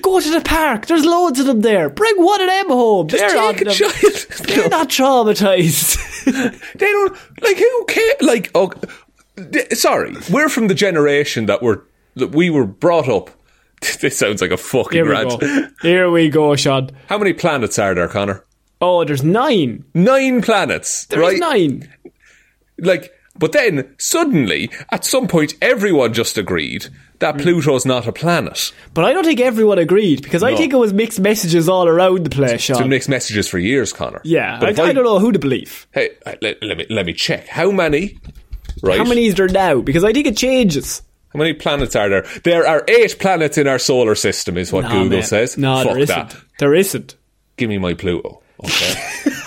Go 0.00 0.18
to 0.20 0.30
the 0.30 0.40
park. 0.40 0.86
There's 0.86 1.04
loads 1.04 1.38
of 1.38 1.44
them 1.46 1.60
there. 1.60 1.90
Bring 1.90 2.16
one 2.16 2.40
of 2.40 2.46
them 2.48 2.68
home. 2.68 3.08
Just 3.08 3.20
They're 3.34 3.52
take 3.52 3.60
a 3.60 3.64
them. 3.64 3.74
child. 3.74 4.48
They're 4.48 4.68
not 4.70 4.88
traumatized. 4.88 5.98
They 6.24 6.90
don't 6.90 7.16
like 7.42 7.58
who 7.58 7.84
care. 7.86 8.14
Like, 8.22 8.50
oh, 8.54 8.72
sorry, 9.72 10.14
we're 10.30 10.48
from 10.48 10.68
the 10.68 10.74
generation 10.74 11.46
that 11.46 11.62
were 11.62 11.84
that 12.14 12.28
we 12.34 12.50
were 12.50 12.66
brought 12.66 13.08
up. 13.08 13.30
This 14.00 14.18
sounds 14.18 14.40
like 14.40 14.50
a 14.52 14.56
fucking 14.56 14.92
Here 14.92 15.04
we 15.04 15.10
rant. 15.10 15.38
go. 15.40 15.68
Here 15.82 16.10
we 16.10 16.30
go, 16.30 16.56
Sean. 16.56 16.90
How 17.08 17.18
many 17.18 17.34
planets 17.34 17.78
are 17.78 17.94
there, 17.94 18.08
Connor? 18.08 18.42
Oh, 18.80 19.04
there's 19.04 19.22
nine. 19.22 19.84
Nine 19.94 20.40
planets, 20.42 21.04
There's 21.06 21.20
right? 21.20 21.38
nine. 21.38 21.92
Like, 22.78 23.12
but 23.38 23.52
then 23.52 23.94
suddenly, 23.98 24.70
at 24.90 25.04
some 25.04 25.28
point, 25.28 25.54
everyone 25.60 26.14
just 26.14 26.38
agreed 26.38 26.84
Hmm. 26.84 26.94
that 27.18 27.38
Pluto's 27.38 27.84
not 27.86 28.06
a 28.06 28.12
planet. 28.12 28.72
But 28.94 29.04
I 29.04 29.12
don't 29.12 29.24
think 29.24 29.40
everyone 29.40 29.78
agreed 29.78 30.22
because 30.22 30.42
I 30.42 30.54
think 30.56 30.72
it 30.72 30.76
was 30.76 30.92
mixed 30.94 31.20
messages 31.20 31.68
all 31.68 31.86
around 31.86 32.24
the 32.24 32.30
place, 32.30 32.52
It's 32.52 32.66
been 32.68 32.76
Sean. 32.78 32.88
mixed 32.88 33.08
messages 33.10 33.46
for 33.48 33.58
years, 33.58 33.92
Connor. 33.92 34.20
Yeah, 34.24 34.58
but 34.58 34.68
I, 34.68 34.72
if 34.72 34.80
I 34.80 34.92
don't 34.94 35.04
know 35.04 35.18
who 35.18 35.32
to 35.32 35.38
believe. 35.38 35.86
Hey, 35.92 36.10
let, 36.42 36.62
let 36.62 36.76
me 36.78 36.86
let 36.90 37.04
me 37.06 37.12
check. 37.12 37.46
How 37.48 37.70
many? 37.70 38.18
Right. 38.82 38.98
How 38.98 39.04
many 39.04 39.26
is 39.26 39.34
there 39.34 39.48
now? 39.48 39.80
Because 39.80 40.04
I 40.04 40.12
think 40.12 40.26
it 40.26 40.36
changes. 40.36 41.02
How 41.32 41.38
many 41.38 41.52
planets 41.54 41.94
are 41.96 42.08
there? 42.08 42.26
There 42.44 42.66
are 42.66 42.84
eight 42.88 43.18
planets 43.18 43.58
in 43.58 43.66
our 43.66 43.78
solar 43.78 44.14
system, 44.14 44.56
is 44.56 44.72
what 44.72 44.82
Nah, 44.82 44.92
Google 44.92 45.18
mate. 45.18 45.24
says. 45.26 45.56
No, 45.58 45.82
Fuck 45.82 45.92
there 45.92 45.98
isn't. 46.02 46.28
that. 46.30 46.36
There 46.58 46.74
isn't. 46.74 47.14
Give 47.56 47.68
me 47.68 47.78
my 47.78 47.94
Pluto. 47.94 48.42
Okay. 48.64 48.94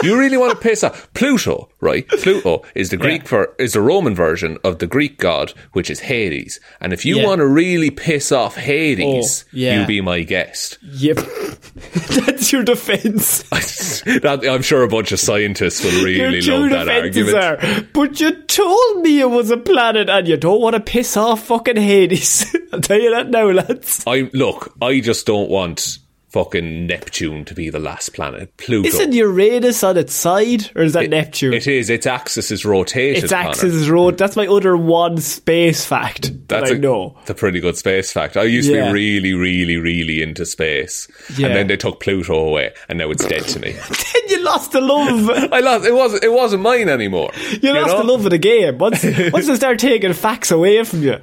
you 0.04 0.18
really 0.20 0.38
want 0.38 0.52
to 0.54 0.58
piss 0.60 0.84
off 0.84 1.12
Pluto, 1.14 1.70
right? 1.82 2.08
Pluto 2.08 2.64
is 2.76 2.90
the 2.90 2.98
Greek 2.98 3.28
for 3.28 3.56
is 3.58 3.74
the 3.74 3.82
Roman 3.82 4.14
version 4.16 4.58
of 4.64 4.80
the 4.80 4.88
Greek 4.88 5.18
god, 5.18 5.52
which 5.74 5.90
is 5.90 6.00
Hades. 6.02 6.60
And 6.80 6.94
if 6.94 7.06
you 7.06 7.18
Yeah. 7.18 7.26
want 7.26 7.40
to 7.40 7.48
really 7.48 7.90
piss 7.90 8.32
off 8.32 8.56
Hades, 8.56 9.46
Oh, 9.46 9.50
yeah. 9.52 9.82
you 9.82 9.88
be 9.88 10.02
my 10.02 10.22
guest. 10.24 10.78
Yep. 10.94 11.18
That's 12.26 12.52
your 12.52 12.64
defence. 12.64 13.42
that, 14.22 14.46
I'm 14.50 14.62
sure 14.62 14.84
a 14.84 14.88
bunch 14.88 15.12
of 15.12 15.20
scientists 15.20 15.84
will 15.84 16.04
really 16.04 16.42
love 16.42 16.70
that 16.70 16.90
argument. 16.90 17.36
are, 17.38 17.82
but 17.94 18.20
you 18.20 18.32
told 18.44 19.02
me 19.02 19.20
it 19.20 19.30
was 19.30 19.50
a 19.52 19.58
planet 19.58 20.10
and 20.10 20.28
you 20.28 20.38
don't 20.38 20.62
want 20.62 20.76
to 20.76 20.80
piss 20.80 21.18
off 21.18 21.46
fucking 21.48 21.78
Hades. 21.78 22.56
I'll 22.74 22.80
tell 22.82 23.00
you 23.00 23.12
that 23.12 23.30
now, 23.30 23.50
lads. 23.50 24.04
I 24.06 24.30
look, 24.34 24.74
I 24.82 25.00
just 25.00 25.26
don't 25.26 25.50
want 25.50 25.98
fucking 26.30 26.88
Neptune 26.88 27.44
to 27.46 27.54
be 27.54 27.70
the 27.70 27.80
last 27.80 28.14
planet. 28.14 28.56
Pluto. 28.58 28.88
Isn't 28.88 29.14
Uranus 29.14 29.84
on 29.84 29.98
its 29.98 30.14
side? 30.14 30.72
Or 30.76 30.84
is 30.84 30.94
that 30.94 31.10
Neptune? 31.10 31.54
It 31.54 31.68
is. 31.68 31.90
Its 31.90 32.06
axis 32.06 32.52
is 32.52 32.66
rotated. 32.66 33.24
its 33.24 33.34
Connor. 33.34 33.50
axis 33.50 33.74
is 33.74 33.90
road. 33.90 34.18
That's 34.18 34.36
my 34.36 34.48
other 34.48 34.78
one 34.78 35.18
space 35.18 35.86
fact 35.86 36.24
that 36.24 36.48
That's 36.48 36.72
I 36.72 36.76
a, 36.76 36.78
know. 36.78 37.18
It's 37.22 37.30
a 37.30 37.34
pretty 37.36 37.60
good 37.60 37.78
space 37.78 38.12
fact. 38.12 38.38
I 38.38 38.44
used 38.44 38.70
to 38.70 38.74
be 38.76 38.92
really, 38.92 39.34
really, 39.34 39.78
really 39.78 40.22
into 40.22 40.46
space, 40.46 41.08
Yeah. 41.38 41.48
and 41.48 41.56
then 41.56 41.68
they 41.68 41.78
took 41.78 42.00
Pluto 42.00 42.36
away, 42.36 42.74
and 42.88 43.00
now 43.00 43.10
it's 43.12 43.26
dead 43.26 43.44
to 43.44 43.60
me. 43.60 43.76
Then 44.20 44.24
you 44.40 44.44
lost 44.44 44.72
the 44.72 44.82
love. 44.82 45.30
I 45.54 45.60
lost. 45.60 45.86
It 45.86 45.94
wasn't. 45.94 46.24
It 46.24 46.32
wasn't 46.32 46.62
mine 46.64 46.90
anymore. 46.90 47.32
You 47.62 47.74
lost 47.74 47.88
know? 47.88 47.98
the 48.00 48.04
love 48.12 48.26
of 48.26 48.32
the 48.32 48.38
game. 48.38 48.78
Once, 48.78 49.04
once 49.34 49.48
they 49.48 49.56
start 49.56 49.80
taking 49.80 50.14
facts 50.14 50.52
away 50.52 50.84
from 50.84 51.04
you. 51.04 51.18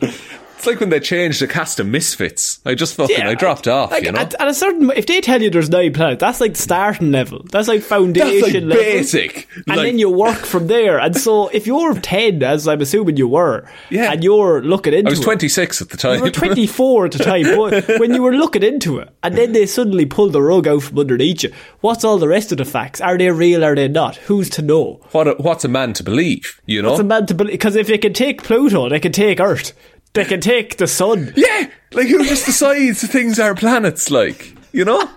It's 0.56 0.66
like 0.66 0.80
when 0.80 0.88
they 0.88 1.00
changed 1.00 1.40
the 1.40 1.46
cast 1.46 1.78
of 1.80 1.86
Misfits. 1.86 2.60
I 2.64 2.74
just 2.74 2.94
fucking. 2.94 3.20
I 3.22 3.34
dropped 3.34 3.68
off. 3.68 3.90
Like, 3.90 4.04
you 4.04 4.12
know. 4.12 4.18
at, 4.20 4.34
at 4.34 4.48
a 4.48 4.54
certain, 4.54 4.90
if 4.96 5.06
they 5.06 5.20
tell 5.20 5.40
you 5.42 5.50
there's 5.50 5.68
nine 5.70 5.92
planets, 5.92 6.20
that's 6.20 6.40
like 6.40 6.56
starting 6.56 7.12
level. 7.12 7.44
That's 7.52 7.68
like 7.68 7.82
foundation 7.82 8.40
That's 8.40 8.42
like 8.54 8.62
level. 8.64 8.76
basic. 8.76 9.48
And 9.68 9.76
Like- 9.76 9.86
then 9.86 9.98
you 9.98 10.10
work 10.10 10.38
from 10.38 10.66
there. 10.66 10.98
And 10.98 11.16
so 11.16 11.48
if 11.48 11.66
you're 11.66 11.94
10, 11.94 12.42
as 12.42 12.66
I'm 12.66 12.80
assuming 12.80 13.16
you 13.16 13.28
were, 13.28 13.68
Yeah. 13.90 14.12
and 14.12 14.24
you're 14.24 14.62
looking 14.62 14.92
into 14.94 15.06
it. 15.06 15.08
I 15.08 15.10
was 15.10 15.20
it, 15.20 15.24
26 15.24 15.82
at 15.82 15.88
the 15.90 15.96
time. 15.96 16.16
You 16.18 16.22
were 16.24 16.30
24 16.30 17.04
at 17.06 17.12
the 17.12 17.18
time, 17.24 17.44
but 17.56 17.86
when 18.00 18.14
you 18.14 18.22
were 18.22 18.32
looking 18.34 18.62
into 18.62 18.98
it, 18.98 19.10
and 19.22 19.36
then 19.36 19.52
they 19.52 19.66
suddenly 19.66 20.06
pull 20.06 20.30
the 20.30 20.42
rug 20.42 20.66
out 20.66 20.82
from 20.82 20.98
underneath 20.98 21.42
you, 21.44 21.52
what's 21.80 22.02
all 22.04 22.18
the 22.18 22.28
rest 22.28 22.50
of 22.50 22.58
the 22.58 22.64
facts? 22.64 23.00
Are 23.00 23.18
they 23.18 23.30
real, 23.30 23.62
are 23.64 23.74
they 23.74 23.88
not? 23.88 24.16
Who's 24.16 24.48
to 24.50 24.62
know? 24.62 25.00
what? 25.12 25.28
A, 25.28 25.32
what's 25.34 25.64
a 25.64 25.68
man 25.68 25.92
to 25.94 26.02
believe? 26.02 26.60
You 26.66 26.82
know. 26.82 26.90
What's 26.90 27.00
a 27.00 27.04
man 27.04 27.26
to 27.26 27.34
believe? 27.34 27.52
Because 27.52 27.76
if 27.76 27.86
they 27.86 27.98
can 27.98 28.12
take 28.14 28.42
Pluto, 28.42 28.88
they 28.88 29.00
can 29.00 29.12
take 29.12 29.38
Earth. 29.38 29.72
They 30.16 30.24
can 30.24 30.40
take 30.40 30.78
the 30.78 30.86
sun. 30.86 31.34
yeah. 31.36 31.68
Like 31.92 32.08
who 32.08 32.24
just 32.24 32.46
decides 32.46 33.02
the 33.02 33.06
things 33.06 33.38
are 33.38 33.54
planets? 33.54 34.10
Like 34.10 34.56
you 34.72 34.84
know. 34.84 35.10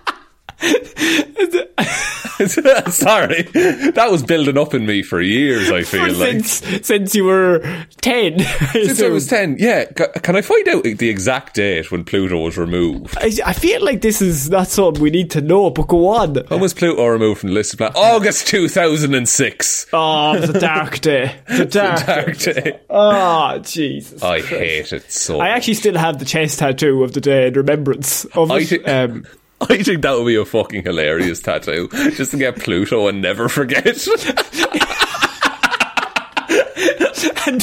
Sorry, 2.90 3.42
that 3.42 4.08
was 4.10 4.22
building 4.22 4.56
up 4.56 4.72
in 4.72 4.86
me 4.86 5.02
for 5.02 5.20
years. 5.20 5.70
I 5.70 5.82
feel 5.82 6.10
like 6.14 6.44
since, 6.44 6.86
since 6.86 7.14
you 7.14 7.24
were 7.24 7.58
10. 8.00 8.38
since 8.72 9.02
I 9.02 9.08
was 9.08 9.26
ten. 9.26 9.56
Yeah, 9.58 9.84
can 9.84 10.36
I 10.36 10.40
find 10.40 10.66
out 10.68 10.84
the 10.84 11.08
exact 11.10 11.54
date 11.56 11.90
when 11.92 12.04
Pluto 12.04 12.38
was 12.42 12.56
removed? 12.56 13.16
I, 13.18 13.30
I 13.44 13.52
feel 13.52 13.84
like 13.84 14.00
this 14.00 14.22
is 14.22 14.48
not 14.50 14.68
something 14.68 15.02
we 15.02 15.10
need 15.10 15.30
to 15.32 15.40
know, 15.42 15.68
but 15.70 15.88
go 15.88 16.08
on. 16.08 16.34
When 16.48 16.60
was 16.60 16.72
Pluto 16.72 17.06
removed 17.06 17.40
from 17.40 17.50
the 17.50 17.54
list 17.54 17.74
of 17.74 17.78
planets? 17.78 17.98
August 17.98 18.46
two 18.46 18.68
thousand 18.68 19.14
and 19.14 19.28
six. 19.28 19.86
Oh, 19.92 20.32
it's 20.34 20.48
a 20.48 20.58
dark 20.60 21.00
day. 21.00 21.34
It's 21.48 21.60
a 21.60 21.78
dark, 21.78 22.06
Dark 22.06 22.38
day. 22.38 22.80
Oh, 22.88 23.58
Jesus. 23.58 24.22
I 24.22 24.40
hate 24.40 24.92
it 24.92 25.10
so. 25.12 25.40
I 25.40 25.48
actually 25.48 25.74
still 25.74 25.98
have 25.98 26.18
the 26.18 26.24
chest 26.24 26.58
tattoo 26.60 27.04
of 27.04 27.12
the 27.12 27.20
day 27.20 27.48
in 27.48 27.54
remembrance 27.54 28.24
of 28.26 28.50
I 28.50 28.58
it. 28.60 28.66
thi- 28.68 28.84
um, 28.84 29.26
I 29.62 29.82
think 29.82 30.02
that 30.02 30.12
would 30.16 30.26
be 30.26 30.36
a 30.36 30.44
fucking 30.44 30.84
hilarious 30.84 31.40
tattoo, 31.40 31.88
just 32.16 32.30
to 32.32 32.38
get 32.38 32.56
Pluto 32.58 33.08
and 33.08 33.20
never 33.20 33.48
forget. 33.48 33.86
and 37.46 37.62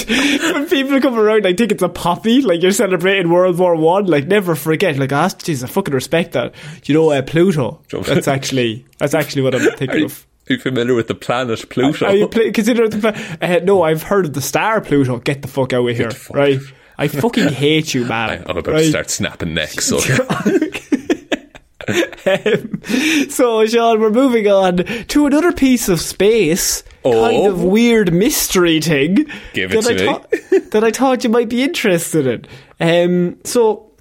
when 0.54 0.68
people 0.70 1.00
come 1.02 1.18
around, 1.18 1.46
I 1.48 1.54
think 1.54 1.72
it's 1.72 1.82
a 1.84 1.90
poppy, 1.90 2.42
like 2.42 2.62
you're 2.62 2.72
celebrating 2.72 3.30
World 3.32 3.58
War 3.58 3.76
One. 3.76 4.06
Like 4.06 4.28
never 4.28 4.56
forget. 4.56 4.98
Like, 4.98 5.12
ah, 5.12 5.28
jeez, 5.30 5.64
I 5.64 5.68
fucking 5.68 5.94
respect 5.94 6.34
that. 6.34 6.54
You 6.86 6.94
know, 6.94 7.12
uh, 7.12 7.22
Pluto. 7.22 7.82
That's 7.92 8.28
actually 8.28 8.86
that's 9.00 9.14
actually 9.14 9.42
what 9.42 9.56
I'm 9.56 9.72
thinking 9.78 10.00
you, 10.00 10.06
of. 10.06 10.28
are 10.50 10.54
you 10.54 10.60
familiar 10.60 10.94
with 10.94 11.08
the 11.08 11.16
planet 11.16 11.68
Pluto? 11.70 12.06
Are 12.06 12.16
you 12.16 12.28
pl- 12.28 12.52
consider 12.52 12.88
the 12.88 13.00
pla- 13.00 13.48
uh, 13.48 13.60
no? 13.64 13.82
I've 13.84 14.04
heard 14.04 14.26
of 14.26 14.34
the 14.34 14.42
star 14.42 14.82
Pluto. 14.82 15.18
Get 15.20 15.42
the 15.42 15.48
fuck 15.48 15.74
out 15.74 15.88
of 15.88 15.96
here, 15.98 16.12
right? 16.32 16.60
I 16.98 17.08
fucking 17.08 17.50
hate 17.50 17.94
you, 17.94 18.06
man. 18.06 18.44
I'm 18.48 18.58
about 18.58 18.74
right? 18.74 18.82
to 18.84 18.90
start 18.90 19.10
snapping 19.10 19.54
necks. 19.54 19.88
So. 19.98 20.00
Um, 21.88 22.82
so, 23.30 23.66
Sean, 23.66 24.00
we're 24.00 24.10
moving 24.10 24.48
on 24.48 24.78
to 24.78 25.26
another 25.26 25.52
piece 25.52 25.90
of 25.90 26.02
space, 26.02 26.84
Oh. 27.06 27.12
kind 27.30 27.48
of 27.48 27.64
weird 27.64 28.12
mystery 28.12 28.82
thing 28.82 29.28
Give 29.54 29.72
it 29.72 29.82
that, 29.84 29.92
I 29.92 29.94
me. 29.94 30.06
thought, 30.06 30.32
that 30.72 30.84
I 30.84 30.92
thought 30.92 31.24
you 31.24 31.30
might 31.30 31.48
be 31.50 31.64
interested 31.64 32.28
in. 32.28 32.46
Um, 32.80 33.38
so, 33.46 33.92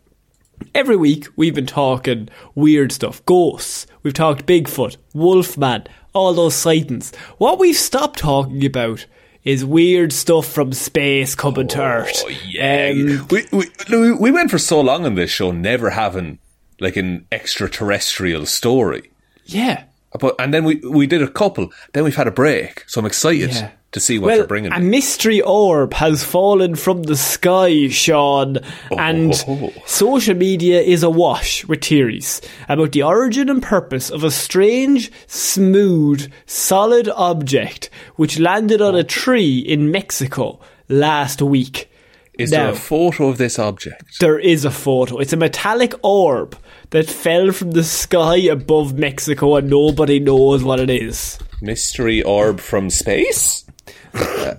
every 0.75 0.97
week 0.97 1.27
we've 1.37 1.55
been 1.55 1.67
talking 1.67 2.29
weird 2.55 2.91
stuff, 2.93 3.25
ghosts. 3.27 3.87
We've 4.03 4.15
talked 4.15 4.47
Bigfoot, 4.47 4.97
Wolfman, 5.15 5.85
all 6.15 6.33
those 6.35 6.55
sightings. 6.55 7.15
What 7.39 7.59
we've 7.59 7.77
stopped 7.77 8.19
talking 8.19 8.65
about 8.65 9.07
is 9.45 9.65
weird 9.65 10.13
stuff 10.13 10.47
from 10.47 10.73
space 10.73 11.37
coming 11.37 11.69
to 11.69 11.81
Earth. 11.81 12.25
Oh, 12.25 12.31
yeah. 12.49 12.91
Um, 12.93 13.29
we, 13.31 13.47
we, 13.53 14.13
we 14.13 14.31
went 14.33 14.51
for 14.51 14.59
so 14.59 14.81
long 14.81 15.07
on 15.07 15.15
this 15.15 15.31
show 15.31 15.53
never 15.53 15.91
having 15.91 16.41
like 16.81 16.97
an 16.97 17.27
extraterrestrial 17.33 18.47
story. 18.47 19.11
yeah. 19.45 19.85
But, 20.19 20.35
and 20.39 20.55
then 20.55 20.65
we, 20.65 20.77
we 20.77 21.07
did 21.07 21.21
a 21.23 21.29
couple. 21.29 21.71
Then 21.93 22.05
we've 22.05 22.17
had 22.17 22.27
a 22.27 22.31
break. 22.31 22.85
So 22.87 23.01
I'm 23.01 23.07
excited 23.07 23.51
Yeah. 23.53 23.71
to 23.93 24.01
see 24.01 24.19
what 24.19 24.29
Well, 24.29 24.37
they're 24.39 24.47
bringing. 24.47 24.73
a 24.73 24.79
me. 24.81 24.89
mystery 24.89 25.43
orb 25.43 25.93
has 25.93 26.25
fallen 26.25 26.75
from 26.75 27.03
the 27.03 27.17
sky, 27.17 27.89
Sean, 27.89 28.57
oh. 28.91 28.97
and 28.99 29.35
Oh. 29.47 29.71
social 29.85 30.35
media 30.35 30.81
is 30.81 31.03
awash 31.03 31.67
with 31.67 31.85
theories 31.85 32.41
about 32.67 32.93
the 32.93 33.03
origin 33.03 33.51
and 33.51 33.63
purpose 33.63 34.09
of 34.09 34.25
a 34.25 34.31
strange, 34.31 35.13
smooth, 35.27 36.33
solid 36.47 37.11
object 37.15 37.91
which 38.15 38.39
landed 38.39 38.81
on 38.81 38.95
a 38.95 38.99
oh. 39.01 39.03
tree 39.03 39.59
in 39.59 39.91
Mexico 39.91 40.59
last 40.89 41.43
week. 41.43 41.91
Is 42.39 42.51
now, 42.51 42.65
there 42.65 42.73
a 42.73 42.77
photo 42.77 43.29
of 43.29 43.39
this 43.39 43.59
object? 43.59 44.21
there 44.21 44.39
is 44.39 44.65
a 44.65 44.71
photo. 44.71 45.19
It's 45.19 45.33
a 45.33 45.37
metallic 45.37 45.95
orb 46.03 46.57
that 46.91 47.09
fell 47.09 47.51
from 47.53 47.71
the 47.73 47.85
sky 47.85 48.37
above 48.37 48.99
Mexico 48.99 49.57
and 49.57 49.71
nobody 49.71 50.21
knows 50.21 50.63
what 50.63 50.79
it 50.81 50.91
is. 50.91 51.39
Mystery 51.63 52.23
orb 52.23 52.61
from 52.61 52.91
space? 52.91 53.65
Uh, 54.15 54.55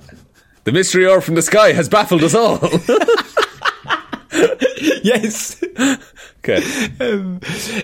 the 0.66 0.72
mystery 0.72 1.08
orb 1.08 1.24
from 1.24 1.34
the 1.34 1.42
sky 1.42 1.72
has 1.72 1.90
baffled 1.90 2.24
us 2.24 2.36
all. 2.36 2.60
yes. 5.08 5.64
okay. 6.40 6.62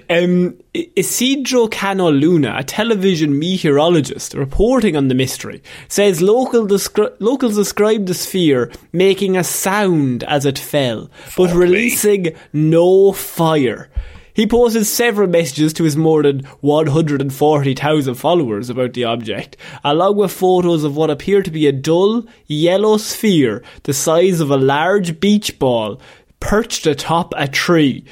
Um, 0.10 0.60
Isidro 0.74 1.68
Cano 1.68 2.12
Luna, 2.12 2.56
a 2.58 2.64
television 2.64 3.38
meteorologist 3.38 4.34
reporting 4.34 4.96
on 4.96 5.08
the 5.08 5.16
mystery, 5.16 5.62
says 5.88 6.22
local 6.22 6.68
descri- 6.68 7.16
locals 7.20 7.56
described 7.56 8.08
the 8.08 8.14
sphere 8.14 8.72
making 8.92 9.38
a 9.38 9.44
sound 9.44 10.24
as 10.24 10.46
it 10.46 10.60
fell, 10.60 11.10
but 11.38 11.54
releasing 11.54 12.36
no 12.52 13.12
fire. 13.12 13.90
He 14.36 14.48
posted 14.48 14.88
several 14.88 15.30
messages 15.30 15.74
to 15.74 15.84
his 15.84 15.96
more 15.96 16.24
than 16.24 16.40
140,000 16.62 18.16
followers 18.16 18.68
about 18.68 18.94
the 18.94 19.04
object, 19.04 19.58
along 19.84 20.16
with 20.16 20.32
photos 20.32 20.84
of 20.84 20.96
what 20.98 21.12
appeared 21.12 21.46
to 21.46 21.52
be 21.52 21.68
a 21.68 21.72
dull, 21.72 22.24
yellow 22.48 22.98
sphere 22.98 23.64
the 23.84 23.94
size 23.94 24.40
of 24.40 24.50
a 24.50 24.58
large 24.58 25.20
beach 25.20 25.60
ball 25.60 26.02
perched 26.44 26.86
atop 26.86 27.34
a 27.38 27.48
tree. 27.48 28.04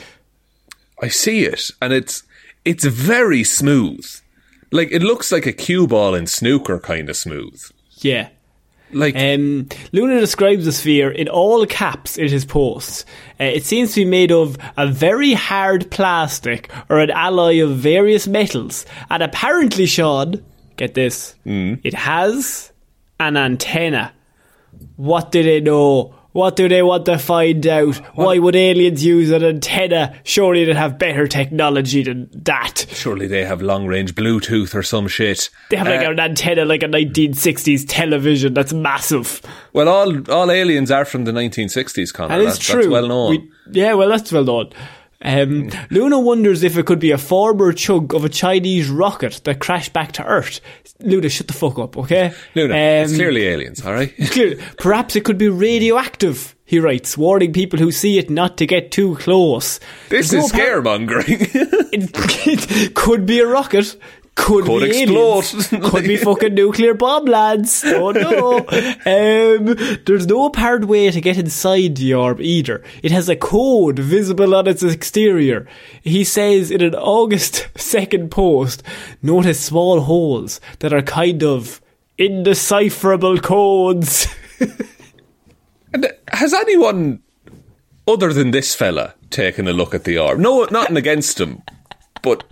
I 1.02 1.10
see 1.10 1.44
it, 1.44 1.70
and 1.82 1.92
it's 1.94 2.24
it's 2.64 2.86
very 2.86 3.44
smooth. 3.44 4.06
Like 4.72 4.92
it 4.92 5.02
looks 5.02 5.32
like 5.32 5.46
a 5.46 5.52
cue 5.52 5.86
ball 5.88 6.16
in 6.16 6.28
snooker 6.28 6.80
kind 6.80 7.10
of 7.10 7.18
smooth. 7.18 7.62
Yeah. 7.98 8.30
Like 8.94 9.16
Um, 9.16 9.68
Luna 9.94 10.20
describes 10.20 10.66
the 10.66 10.72
sphere 10.72 11.10
in 11.12 11.30
all 11.30 11.66
caps 11.66 12.18
in 12.18 12.28
his 12.28 12.44
posts. 12.46 13.06
Uh, 13.40 13.46
it 13.46 13.64
seems 13.64 13.94
to 13.94 14.02
be 14.02 14.10
made 14.10 14.32
of 14.34 14.58
a 14.78 14.86
very 14.88 15.34
hard 15.34 15.90
plastic 15.92 16.70
or 16.90 17.00
an 17.00 17.10
alloy 17.10 17.64
of 17.64 17.78
various 17.78 18.28
metals. 18.28 18.86
And 19.10 19.24
apparently, 19.24 19.86
Sean, 19.86 20.44
get 20.76 20.94
this, 20.94 21.36
it 21.46 21.94
has 21.94 22.72
an 23.20 23.38
antenna. 23.38 24.12
What 24.98 25.32
do 25.32 25.42
they 25.42 25.62
know? 25.62 26.14
What 26.34 26.56
do 26.56 26.70
they 26.70 26.82
want 26.82 27.06
to 27.08 27.18
find 27.18 27.66
out? 27.68 27.96
Why 28.16 28.38
would 28.38 28.56
aliens 28.56 29.04
use 29.04 29.32
an 29.32 29.44
antenna? 29.44 30.16
Surely 30.24 30.64
they'd 30.64 30.76
have 30.78 30.98
better 30.98 31.28
technology 31.28 32.04
than 32.04 32.30
that. 32.46 32.86
surely 32.92 33.28
they 33.28 33.44
have 33.44 33.62
long 33.62 33.86
range 33.86 34.16
Bluetooth 34.16 34.74
or 34.74 34.82
some 34.84 35.08
shit. 35.10 35.50
They 35.70 35.78
have 35.78 35.88
like 35.88 36.08
Uh, 36.08 36.12
an 36.12 36.20
antenna 36.20 36.64
like 36.66 36.84
a 36.84 36.88
1960s 36.88 37.86
television 37.88 38.54
that's 38.54 38.72
massive. 38.74 39.42
well, 39.74 39.90
all 39.90 40.32
all 40.32 40.50
aliens 40.52 40.90
are 40.92 41.04
from 41.06 41.26
the 41.26 41.32
1960s, 41.32 42.14
Connor. 42.14 42.38
That 42.38 42.42
is 42.42 42.54
That's, 42.54 42.60
true. 42.66 42.76
That's 42.84 42.88
well 42.92 43.08
known. 43.08 43.30
We- 43.32 43.52
yeah, 43.82 43.94
well, 43.94 44.10
that's 44.10 44.32
well 44.32 44.44
known. 44.46 44.70
Um, 45.24 45.70
Luna 45.90 46.20
wonders 46.20 46.64
if 46.64 46.78
it 46.78 46.86
could 46.86 47.00
be 47.00 47.12
a 47.12 47.18
former 47.18 47.74
chug 47.74 48.14
of 48.16 48.26
a 48.26 48.30
Chinese 48.30 48.90
rocket 48.90 49.42
that 49.44 49.60
crashed 49.60 49.94
back 49.94 50.12
to 50.14 50.24
Earth. 50.26 50.62
Luna, 51.00 51.30
shut 51.30 51.48
the 51.48 51.54
fuck 51.54 51.78
up, 51.80 51.98
okay? 51.98 52.34
Luna, 52.56 52.76
it's 52.76 53.12
Um, 53.12 53.18
clearly 53.18 53.48
aliens. 53.48 53.86
All 53.86 53.94
right. 53.94 54.14
Perhaps 54.78 55.16
it 55.16 55.24
could 55.24 55.38
be 55.38 55.50
radioactive, 55.50 56.56
he 56.66 56.80
writes, 56.80 57.18
warning 57.18 57.54
people 57.54 57.80
who 57.80 57.92
see 57.92 58.18
it 58.18 58.30
not 58.30 58.58
to 58.58 58.66
get 58.66 58.92
too 58.92 59.16
close. 59.16 59.80
This 60.10 60.30
There's 60.32 60.46
is 60.46 60.54
no 60.54 60.60
scaremongering. 60.60 61.50
It, 61.94 62.10
it 62.48 62.94
could 62.96 63.26
be 63.26 63.40
a 63.42 63.46
rocket. 63.48 63.98
Could, 64.42 64.66
Could 64.66 64.82
be 64.82 65.02
explode. 65.02 65.84
Could 65.84 66.04
be 66.06 66.18
fucking 66.18 66.56
nuclear 66.56 66.96
bomb 66.96 67.26
lads. 67.26 67.84
Don't 67.84 68.16
know. 68.16 68.58
um, 69.06 69.76
there's 70.06 70.26
no 70.26 70.46
apparent 70.46 70.86
way 70.86 71.12
to 71.12 71.22
get 71.22 71.38
inside 71.38 71.96
the 71.96 72.16
orb 72.16 72.42
either. 72.42 72.84
It 73.04 73.12
has 73.12 73.30
a 73.30 73.36
code 73.36 74.00
visible 74.00 74.56
on 74.56 74.68
its 74.68 74.82
exterior. 74.82 75.68
He 76.02 76.24
says 76.24 76.72
in 76.72 76.82
an 76.82 76.96
August 76.96 77.68
2nd 77.76 78.32
post, 78.32 78.82
notice 79.22 79.60
small 79.60 80.02
holes 80.02 80.60
that 80.80 80.92
are 80.92 81.04
kind 81.04 81.44
of 81.44 81.80
indecipherable 82.18 83.38
codes. 83.40 84.28
And 85.94 86.10
has 86.30 86.54
anyone 86.54 87.22
other 88.08 88.32
than 88.32 88.52
this 88.52 88.74
fella 88.74 89.14
taken 89.30 89.68
a 89.68 89.74
look 89.74 89.94
at 89.94 90.06
the 90.06 90.18
orb? 90.18 90.40
No, 90.40 90.64
nothing 90.72 90.96
against 90.96 91.38
him, 91.38 91.64
but 92.22 92.46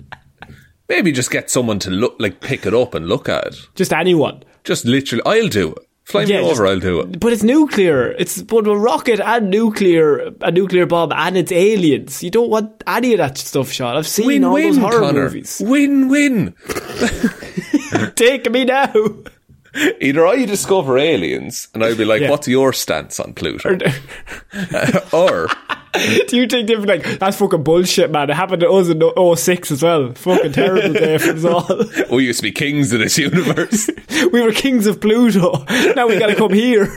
maybe 0.89 1.11
just 1.11 1.31
get 1.31 1.49
someone 1.49 1.79
to 1.79 1.89
look, 1.89 2.15
like 2.19 2.41
pick 2.41 2.65
it 2.65 2.73
up 2.73 2.93
and 2.95 3.07
look 3.07 3.29
at 3.29 3.45
it. 3.47 3.67
Just 3.75 3.93
anyone. 3.93 4.43
Just 4.63 4.85
literally, 4.85 5.23
I'll 5.25 5.47
do 5.47 5.71
it. 5.73 5.79
Fly 6.05 6.25
me 6.25 6.37
over, 6.37 6.49
just- 6.49 6.61
I'll 6.61 6.79
do 6.79 6.99
it. 7.01 7.19
But 7.19 7.33
it's 7.33 7.43
nuclear. 7.43 8.11
It's 8.13 8.41
both 8.41 8.65
a 8.65 8.75
rocket 8.75 9.19
and 9.19 9.51
nuclear, 9.51 10.33
a 10.41 10.49
nuclear 10.51 10.87
bomb, 10.87 11.11
and 11.11 11.37
it's 11.37 11.51
aliens. 11.51 12.23
You 12.23 12.31
don't 12.31 12.49
want 12.49 12.83
any 12.87 13.13
of 13.13 13.19
that 13.19 13.37
stuff, 13.37 13.71
Sean. 13.71 13.95
I've 13.95 14.07
seen 14.07 14.25
Win 14.25 14.43
all 14.43 14.55
those 14.55 14.75
win, 14.75 14.81
horror 14.81 14.99
Connor. 15.01 15.23
movies. 15.25 15.61
Win 15.63 16.09
win. 16.09 16.55
Take 18.15 18.49
me 18.51 18.65
now. 18.65 18.91
Either 20.01 20.25
I 20.25 20.45
discover 20.45 20.97
aliens 20.97 21.67
and 21.75 21.83
I'll 21.83 21.95
be 21.95 22.05
like, 22.05 22.21
Yeah. 22.21 22.31
"What's 22.31 22.47
your 22.47 22.73
stance 22.73 23.19
on 23.19 23.33
Pluto?" 23.35 23.77
or 25.13 25.47
uh, 25.53 25.75
Do 25.93 26.37
you 26.37 26.47
think 26.47 26.67
they'd 26.67 26.75
be 26.75 26.85
like, 26.85 27.19
that's 27.19 27.37
fucking 27.37 27.63
bullshit, 27.63 28.11
man? 28.11 28.29
It 28.29 28.35
happened 28.35 28.61
to 28.61 28.69
us 28.69 28.89
in 28.89 29.01
06 29.35 29.71
as 29.71 29.83
well. 29.83 30.13
Fucking 30.13 30.53
terrible 30.53 30.93
day 30.93 31.17
for 31.17 31.31
us 31.31 31.45
all. 31.45 31.83
we 32.15 32.25
used 32.25 32.39
to 32.39 32.43
be 32.43 32.51
kings 32.51 32.93
of 32.93 32.99
this 32.99 33.17
universe. 33.17 33.89
we 34.31 34.41
were 34.41 34.51
kings 34.51 34.85
of 34.87 35.01
Pluto. 35.01 35.65
Now 35.95 36.07
we 36.07 36.19
gotta 36.19 36.35
come 36.35 36.53
here. 36.53 36.95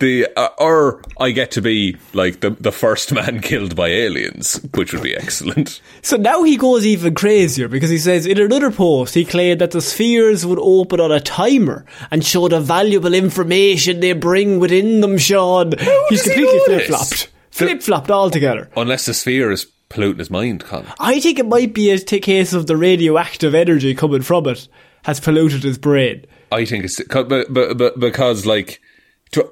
the 0.00 0.26
uh, 0.36 0.48
or 0.58 1.02
I 1.20 1.32
get 1.32 1.50
to 1.52 1.60
be 1.60 1.98
like 2.14 2.40
the 2.40 2.50
the 2.50 2.72
first 2.72 3.12
man 3.12 3.40
killed 3.42 3.76
by 3.76 3.88
aliens, 3.88 4.58
which 4.74 4.94
would 4.94 5.02
be 5.02 5.14
excellent. 5.14 5.82
So 6.00 6.16
now 6.16 6.44
he 6.44 6.56
goes 6.56 6.86
even 6.86 7.14
crazier 7.14 7.68
because 7.68 7.90
he 7.90 7.98
says 7.98 8.24
in 8.24 8.40
another 8.40 8.70
post 8.70 9.14
he 9.14 9.26
claimed 9.26 9.60
that 9.60 9.72
the 9.72 9.82
spheres 9.82 10.46
would 10.46 10.58
open 10.58 10.98
on 10.98 11.12
a 11.12 11.20
timer 11.20 11.84
and 12.10 12.24
show 12.24 12.48
the 12.48 12.60
valuable 12.60 13.12
information 13.12 14.00
they 14.00 14.14
bring 14.14 14.58
within 14.60 15.02
them, 15.02 15.18
Sean. 15.18 15.72
He's 16.08 16.24
does 16.24 16.32
he 16.32 16.34
completely 16.34 16.60
flip 16.64 16.86
flopped. 16.86 17.28
Flip 17.66 17.82
flopped 17.82 18.10
altogether. 18.10 18.70
Unless 18.76 19.06
the 19.06 19.14
sphere 19.14 19.50
is 19.50 19.66
polluting 19.88 20.18
his 20.18 20.30
mind, 20.30 20.64
Connor. 20.64 20.92
I 20.98 21.20
think 21.20 21.38
it 21.38 21.46
might 21.46 21.74
be 21.74 21.90
a 21.90 21.98
t- 21.98 22.20
case 22.20 22.52
of 22.52 22.66
the 22.66 22.76
radioactive 22.76 23.54
energy 23.54 23.94
coming 23.94 24.22
from 24.22 24.46
it 24.46 24.68
has 25.04 25.20
polluted 25.20 25.62
his 25.62 25.78
brain. 25.78 26.24
I 26.52 26.64
think 26.64 26.84
it's 26.84 27.00
but, 27.08 27.52
but, 27.52 27.78
but 27.78 28.00
because 28.00 28.46
like 28.46 28.80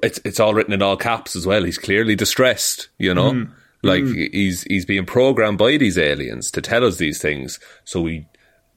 it's 0.03 0.19
it's 0.25 0.39
all 0.39 0.53
written 0.53 0.73
in 0.73 0.81
all 0.81 0.97
caps 0.97 1.35
as 1.35 1.45
well. 1.45 1.63
He's 1.63 1.77
clearly 1.77 2.15
distressed, 2.15 2.89
you 2.97 3.13
know. 3.13 3.31
Mm. 3.31 3.51
Like 3.83 4.03
he's 4.03 4.63
he's 4.63 4.85
being 4.85 5.05
programmed 5.05 5.59
by 5.59 5.77
these 5.77 5.97
aliens 5.97 6.51
to 6.51 6.61
tell 6.61 6.83
us 6.83 6.97
these 6.97 7.21
things, 7.21 7.59
so 7.85 8.01
we 8.01 8.27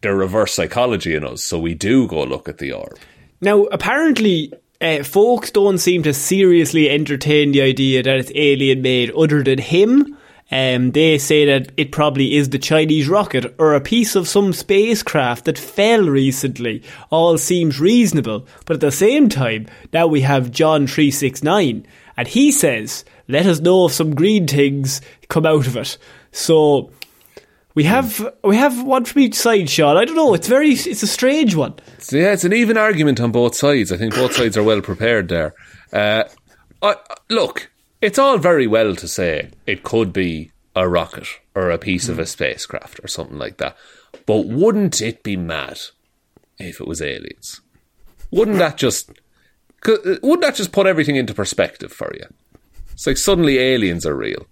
they're 0.03 0.14
reverse 0.14 0.53
psychology 0.53 1.14
in 1.14 1.24
us. 1.24 1.43
So 1.43 1.59
we 1.59 1.74
do 1.74 2.07
go 2.07 2.22
look 2.24 2.49
at 2.49 2.59
the 2.59 2.72
orb. 2.72 2.99
Now, 3.41 3.64
apparently, 3.64 4.53
uh, 4.81 5.03
folks 5.03 5.51
don't 5.51 5.78
seem 5.78 6.03
to 6.03 6.14
seriously 6.14 6.89
entertain 6.89 7.53
the 7.53 7.62
idea 7.62 8.03
that 8.03 8.16
it's 8.16 8.33
alien 8.35 8.83
made 8.83 9.11
other 9.12 9.43
than 9.43 9.59
him. 9.59 10.16
Um, 10.53 10.91
they 10.91 11.18
say 11.18 11.45
that 11.47 11.70
it 11.76 11.93
probably 11.93 12.35
is 12.37 12.49
the 12.49 12.59
Chinese 12.59 13.09
rocket 13.09 13.55
or 13.59 13.74
a 13.74 13.81
piece 13.81 14.16
of 14.16 14.26
some 14.26 14.53
spacecraft 14.53 15.45
that 15.45 15.59
fell 15.59 16.09
recently. 16.09 16.83
All 17.11 17.39
seems 17.39 17.78
reasonable, 17.78 18.49
but 18.66 18.74
at 18.74 18.81
the 18.81 18.91
same 18.91 19.28
time, 19.28 19.66
now 19.93 20.09
we 20.09 20.22
have 20.22 20.51
John 20.51 20.89
three 20.89 21.12
six 21.12 21.45
nine, 21.45 21.87
and 22.16 22.26
he 22.26 22.51
says, 22.51 23.05
"Let 23.28 23.47
us 23.47 23.61
know 23.61 23.87
if 23.87 23.93
some 23.93 24.14
green 24.16 24.49
things 24.49 25.01
come 25.28 25.47
out 25.47 25.68
of 25.68 25.76
it." 25.76 25.97
So 26.33 26.91
we 27.75 27.85
have 27.85 28.35
we 28.43 28.57
have 28.57 28.83
one 28.83 29.05
from 29.05 29.23
each 29.23 29.35
side, 29.35 29.71
Sean. 29.71 29.97
I 29.97 30.05
don't 30.05 30.16
know. 30.16 30.35
It's 30.35 30.49
very 30.49 30.71
it's 30.71 31.03
a 31.03 31.07
strange 31.07 31.55
one. 31.55 31.75
So 31.99 32.16
yeah, 32.16 32.33
it's 32.33 32.45
an 32.45 32.53
even 32.53 32.77
argument 32.77 33.21
on 33.21 33.33
both 33.33 33.55
sides. 33.55 33.93
I 33.93 33.97
think 33.97 34.14
both 34.14 34.35
sides 34.35 34.57
are 34.57 34.62
well 34.62 34.81
prepared 34.81 35.29
there. 35.29 35.55
Uh, 35.93 36.25
I, 36.83 36.97
look, 37.29 37.71
it's 38.01 38.18
all 38.18 38.39
very 38.39 38.66
well 38.66 38.97
to 38.97 39.07
say 39.07 39.51
it 39.66 39.83
could 39.83 40.12
be 40.12 40.51
a 40.75 40.89
rocket 40.89 41.29
or 41.55 41.71
a 41.71 41.79
piece 41.79 42.09
of 42.09 42.18
a 42.18 42.27
spacecraft 42.27 43.01
or 43.03 43.09
something 43.09 43.39
like 43.39 43.59
that, 43.59 43.77
but 44.27 44.47
wouldn't 44.47 45.01
it 45.01 45.23
be 45.23 45.37
mad 45.37 45.79
if 46.59 46.81
it 46.81 46.87
was 46.87 47.03
aliens? 47.03 47.61
Wouldn't 48.31 48.59
that 48.59 48.77
just 48.77 49.11
uh, 49.87 49.97
wouldn't 50.23 50.43
that 50.43 50.57
just 50.57 50.73
put 50.73 50.87
everything 50.87 51.16
into 51.16 51.35
perspective 51.35 51.93
for 51.93 52.12
you? 52.14 52.27
It's 52.93 53.07
like 53.07 53.16
suddenly 53.16 53.59
aliens 53.59 54.05
are 54.05 54.16
real. 54.16 54.47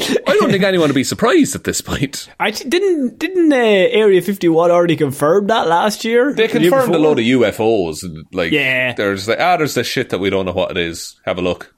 I 0.00 0.36
don't 0.38 0.50
think 0.50 0.62
anyone 0.62 0.88
would 0.88 0.94
be 0.94 1.02
surprised 1.04 1.54
at 1.56 1.64
this 1.64 1.80
point. 1.80 2.28
I 2.38 2.50
didn't 2.52 3.18
didn't 3.18 3.52
uh, 3.52 3.56
Area 3.56 4.22
51 4.22 4.70
already 4.70 4.94
confirm 4.96 5.48
that 5.48 5.66
last 5.66 6.04
year? 6.04 6.32
They 6.32 6.46
The 6.46 6.52
confirmed 6.60 6.84
a 6.84 6.86
before? 6.92 6.98
load 6.98 7.18
of 7.18 7.24
UFOs. 7.24 8.04
Like, 8.32 8.52
Yeah. 8.52 8.92
there's 8.94 9.26
like, 9.28 9.40
ah, 9.40 9.56
there's 9.56 9.74
this 9.74 9.86
shit 9.88 10.10
that 10.10 10.18
we 10.18 10.30
don't 10.30 10.46
know 10.46 10.52
what 10.52 10.70
it 10.70 10.76
is. 10.76 11.16
Have 11.24 11.38
a 11.38 11.42
look, 11.42 11.74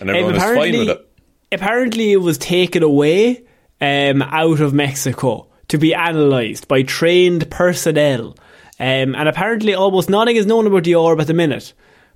and 0.00 0.08
Um, 0.08 0.16
everyone 0.16 0.36
is 0.36 0.42
fine 0.42 0.78
with 0.78 0.88
it. 0.88 1.06
apparently, 1.52 2.12
it 2.12 2.16
was 2.22 2.38
taken 2.38 2.82
away 2.82 3.44
um, 3.80 4.22
out 4.22 4.60
of 4.60 4.72
Mexico 4.72 5.48
to 5.68 5.78
be 5.78 5.92
analysed 5.92 6.66
by 6.66 6.82
trained 6.82 7.50
personnel, 7.50 8.36
um, 8.78 9.14
and 9.14 9.28
apparently, 9.28 9.74
almost 9.74 10.08
nothing 10.08 10.36
is 10.36 10.46
known 10.46 10.66
about 10.66 10.84
the 10.84 10.94
orb 10.94 11.20
at 11.20 11.26
the 11.26 11.34
minute. 11.34 11.74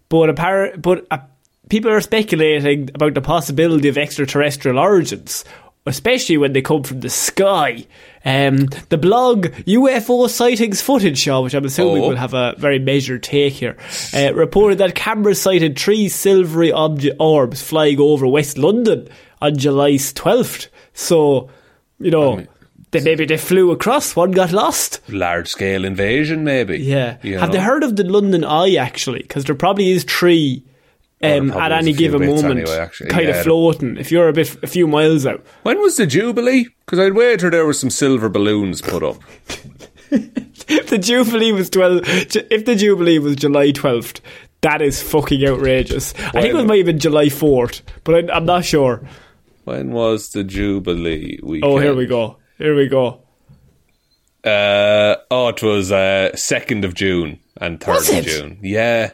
But 0.09 0.35
appar- 0.35 0.81
but 0.81 1.07
uh, 1.11 1.19
people 1.69 1.91
are 1.91 2.01
speculating 2.01 2.91
about 2.95 3.15
the 3.15 3.21
possibility 3.21 3.89
of 3.89 3.99
extraterrestrial 3.99 4.79
origins. 4.79 5.45
Especially 5.87 6.39
when 6.39 6.55
they 6.55 6.63
come 6.63 6.83
from 6.83 7.01
the 7.01 7.11
sky. 7.11 7.85
Um, 8.25 8.69
the 8.89 8.97
blog 8.97 9.49
UFO 9.67 10.31
Sightings 10.31 10.81
Footage 10.81 11.19
Show, 11.19 11.43
which 11.43 11.53
I'm 11.53 11.67
assuming 11.67 12.03
Oh. 12.03 12.09
will 12.09 12.17
have 12.17 12.33
a 12.33 12.55
very 12.57 12.79
measured 12.79 13.23
take 13.23 13.53
here, 13.53 13.77
uh, 14.17 14.33
reported 14.33 14.79
that 14.79 14.95
cameras 14.95 15.43
sighted 15.43 15.79
three 15.79 16.09
silvery 16.09 16.71
obje- 16.71 17.15
orbs 17.21 17.61
flying 17.61 18.01
over 18.01 18.27
West 18.27 18.57
London 18.57 19.09
on 19.43 19.59
July 19.59 19.91
12th. 19.99 20.69
So, 20.95 21.51
you 22.01 22.11
know, 22.11 22.47
they, 22.93 23.01
maybe 23.03 23.27
they 23.27 23.37
flew 23.37 23.71
across, 23.71 24.17
one 24.17 24.31
got 24.31 24.53
lost. 24.53 25.01
Large 25.11 25.49
scale 25.49 25.85
invasion, 25.85 26.45
maybe. 26.45 26.79
Yeah. 26.79 27.19
You 27.23 27.37
Have 27.37 27.51
know? 27.51 27.57
they 27.57 27.61
heard 27.63 27.85
of 27.85 27.97
the 27.97 28.05
London 28.05 28.43
Eye, 28.43 28.77
actually? 28.77 29.21
Because 29.21 29.45
there 29.45 29.55
probably 29.55 29.91
is 29.91 30.05
three 30.05 30.63
um, 31.23 31.51
at 31.53 31.73
any 31.73 31.93
a 31.93 31.95
given 31.95 32.27
moment, 32.27 32.59
anyway, 32.61 32.89
kind 33.09 33.29
Yeah. 33.29 33.37
of 33.37 33.45
floating 33.45 33.97
if 33.97 34.11
you're 34.13 34.29
a 34.29 34.33
bit 34.33 34.63
a 34.63 34.67
few 34.67 34.87
miles 34.87 35.25
out. 35.27 35.45
When 35.63 35.81
was 35.81 35.97
the 35.97 36.07
Jubilee? 36.07 36.67
Because 36.85 36.99
I'd 36.99 37.15
wager 37.15 37.51
there 37.51 37.67
was 37.67 37.79
some 37.81 37.91
silver 37.91 38.29
balloons 38.29 38.83
put 38.83 39.03
up. 39.03 39.17
If 40.11 40.87
the 40.89 40.99
Jubilee 40.99 41.53
was 41.53 41.71
12, 41.71 42.01
if 42.07 42.65
the 42.65 42.75
Jubilee 42.77 43.19
was 43.19 43.37
July 43.37 43.73
12th, 43.73 44.21
that 44.61 44.83
is 44.83 45.03
fucking 45.03 45.45
outrageous. 45.47 46.15
I 46.19 46.31
think 46.43 46.47
it 46.47 46.55
was 46.55 46.65
maybe 46.67 46.93
July 46.95 47.27
4th, 47.27 47.83
but 48.05 48.31
I, 48.31 48.35
I'm 48.37 48.45
not 48.47 48.65
sure. 48.65 49.07
When 49.65 49.93
was 49.93 50.31
the 50.31 50.45
Jubilee 50.45 51.39
weekend? 51.43 51.73
Oh, 51.73 51.79
here 51.79 51.95
we 51.95 52.07
go. 52.07 52.37
Here 52.59 52.77
we 52.77 52.87
go. 52.89 53.23
Uh, 54.45 55.17
oh, 55.31 55.49
it 55.49 55.63
was 55.63 55.91
uh, 55.91 56.31
2nd 56.35 56.85
of 56.85 56.95
June 56.95 57.41
and 57.61 57.81
3rd 57.81 58.19
of? 58.19 58.25
June. 58.27 58.59
Yeah. 58.63 59.13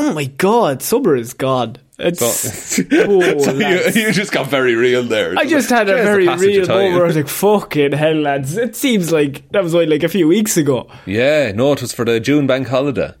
Oh 0.00 0.14
my 0.14 0.26
god, 0.26 0.80
summer 0.80 1.16
is 1.16 1.34
gone. 1.34 1.76
It's. 1.98 2.20
So, 2.78 2.84
oh, 2.92 3.38
so 3.40 3.52
you, 3.54 4.02
you 4.02 4.12
just 4.12 4.30
got 4.30 4.46
very 4.46 4.76
real 4.76 5.02
there. 5.02 5.36
I 5.36 5.44
just 5.44 5.68
had 5.68 5.88
a 5.88 5.94
very 5.94 6.28
real 6.28 6.68
moment 6.68 6.94
where 6.94 7.02
I 7.02 7.06
was 7.08 7.16
like, 7.16 7.26
fucking 7.26 7.90
hell, 7.90 8.14
lads. 8.14 8.56
It 8.56 8.76
seems 8.76 9.10
like 9.10 9.50
that 9.50 9.64
was 9.64 9.74
only 9.74 9.86
like 9.86 10.04
a 10.04 10.08
few 10.08 10.28
weeks 10.28 10.56
ago. 10.56 10.88
Yeah, 11.06 11.50
no, 11.50 11.72
it 11.72 11.82
was 11.82 11.92
for 11.92 12.04
the 12.04 12.20
June 12.20 12.46
bank 12.46 12.68
holiday. 12.68 13.14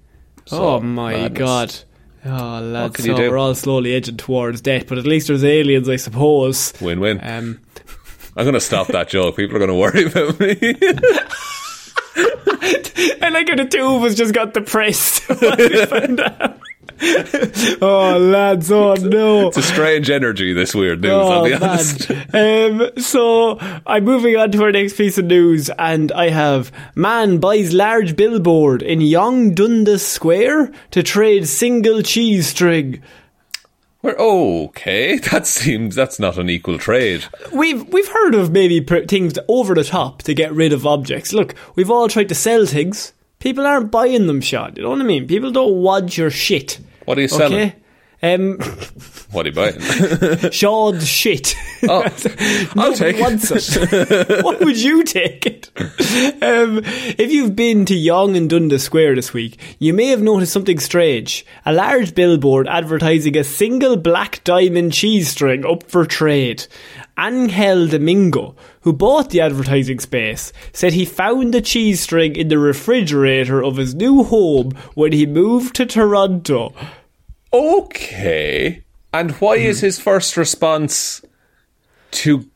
So, 0.46 0.76
oh 0.76 0.80
my 0.80 1.12
madness. 1.12 1.38
god. 1.38 1.74
Oh, 2.24 2.60
lads. 2.60 3.02
so 3.02 3.14
we're 3.14 3.36
all 3.36 3.56
slowly 3.56 3.94
edging 3.96 4.16
towards 4.16 4.60
death, 4.60 4.86
but 4.86 4.98
at 4.98 5.06
least 5.06 5.26
there's 5.26 5.42
aliens, 5.44 5.88
I 5.88 5.96
suppose. 5.96 6.72
Win-win. 6.80 7.18
Um, 7.22 7.60
I'm 8.36 8.44
going 8.44 8.54
to 8.54 8.60
stop 8.60 8.86
that 8.88 9.08
joke. 9.10 9.34
People 9.34 9.56
are 9.56 9.66
going 9.66 9.70
to 9.70 9.74
worry 9.74 10.04
about 10.04 10.38
me. 10.38 10.56
And 13.20 13.36
I 13.36 13.40
like 13.40 13.56
the 13.56 13.66
two 13.68 13.84
of 13.84 14.02
us 14.04 14.14
just 14.14 14.34
got 14.34 14.54
depressed. 14.54 15.28
when 15.28 15.56
we 15.58 15.86
found 15.86 16.20
out. 16.20 16.60
oh, 17.80 18.18
lads, 18.18 18.72
oh 18.72 18.94
no. 18.94 19.48
it's 19.48 19.56
a 19.56 19.62
strange 19.62 20.10
energy, 20.10 20.52
this 20.52 20.74
weird 20.74 21.00
news, 21.00 21.12
Oh, 21.12 21.28
I'll 21.28 21.44
be 21.44 21.54
honest. 21.54 22.10
Um, 22.34 22.90
so 23.00 23.58
I'm 23.86 24.04
moving 24.04 24.36
on 24.36 24.50
to 24.52 24.62
our 24.64 24.72
next 24.72 24.96
piece 24.96 25.16
of 25.18 25.26
news, 25.26 25.70
and 25.78 26.10
I 26.12 26.30
have 26.30 26.72
man 26.94 27.38
buys 27.38 27.72
large 27.72 28.16
billboard 28.16 28.82
in 28.82 29.00
Yonge 29.00 29.54
Dundas 29.54 30.06
Square 30.06 30.72
to 30.90 31.02
trade 31.02 31.46
single 31.46 32.02
cheese 32.02 32.48
string. 32.48 33.02
We're 34.02 34.16
okay. 34.16 35.18
That 35.30 35.46
seems 35.46 35.94
that's 35.94 36.18
not 36.18 36.38
an 36.38 36.48
equal 36.50 36.78
trade. 36.78 37.24
We've 37.52 37.86
we've 37.92 38.08
heard 38.08 38.34
of 38.34 38.50
maybe 38.50 38.80
pr- 38.80 39.06
things 39.08 39.34
over 39.48 39.74
the 39.74 39.84
top 39.84 40.22
to 40.22 40.34
get 40.34 40.52
rid 40.52 40.72
of 40.72 40.86
objects. 40.86 41.32
Look, 41.32 41.54
we've 41.76 41.90
all 41.90 42.08
tried 42.08 42.28
to 42.30 42.34
sell 42.34 42.64
things. 42.66 43.12
People 43.40 43.66
aren't 43.66 43.90
buying 43.92 44.26
them, 44.26 44.40
Sean. 44.40 44.74
You 44.76 44.82
know 44.82 44.90
what 44.90 45.00
I 45.00 45.04
mean? 45.04 45.26
People 45.28 45.52
don't 45.52 45.80
want 45.82 46.16
your 46.18 46.30
shit. 46.30 46.80
What 47.08 47.16
are 47.16 47.22
you 47.22 47.28
selling? 47.28 47.72
Okay. 48.20 48.34
Um, 48.34 48.58
What 49.30 49.44
are 49.44 49.50
you 49.50 49.54
buying? 49.54 49.78
Sean's 50.52 51.06
shit. 51.06 51.54
Oh, 51.86 52.02
I'll 52.76 52.94
take 52.94 53.20
wants 53.20 53.50
it. 53.50 54.42
Why 54.42 54.56
would 54.56 54.78
you 54.80 55.04
take 55.04 55.44
it? 55.44 55.70
Um, 56.42 56.80
if 56.82 57.30
you've 57.30 57.54
been 57.54 57.84
to 57.84 57.94
Yonge 57.94 58.38
and 58.38 58.48
Dundas 58.48 58.82
Square 58.82 59.16
this 59.16 59.34
week, 59.34 59.60
you 59.78 59.92
may 59.92 60.06
have 60.06 60.22
noticed 60.22 60.54
something 60.54 60.78
strange. 60.78 61.44
A 61.66 61.74
large 61.74 62.14
billboard 62.14 62.66
advertising 62.68 63.36
a 63.36 63.44
single 63.44 63.98
black 63.98 64.42
diamond 64.44 64.94
cheese 64.94 65.28
string 65.28 65.66
up 65.66 65.82
for 65.90 66.06
trade. 66.06 66.66
Angel 67.18 67.88
Domingo, 67.88 68.54
who 68.82 68.92
bought 68.92 69.30
the 69.30 69.40
advertising 69.40 69.98
space, 69.98 70.52
said 70.72 70.92
he 70.92 71.04
found 71.04 71.52
the 71.52 71.60
cheese 71.60 72.00
string 72.00 72.36
in 72.36 72.48
the 72.48 72.58
refrigerator 72.58 73.62
of 73.62 73.76
his 73.76 73.94
new 73.94 74.22
home 74.22 74.70
when 74.94 75.12
he 75.12 75.26
moved 75.26 75.74
to 75.76 75.86
Toronto. 75.86 76.72
okay. 77.52 78.84
And 79.12 79.32
why 79.32 79.56
is 79.56 79.80
his 79.80 79.98
first 79.98 80.36
response 80.36 81.22
to 82.10 82.48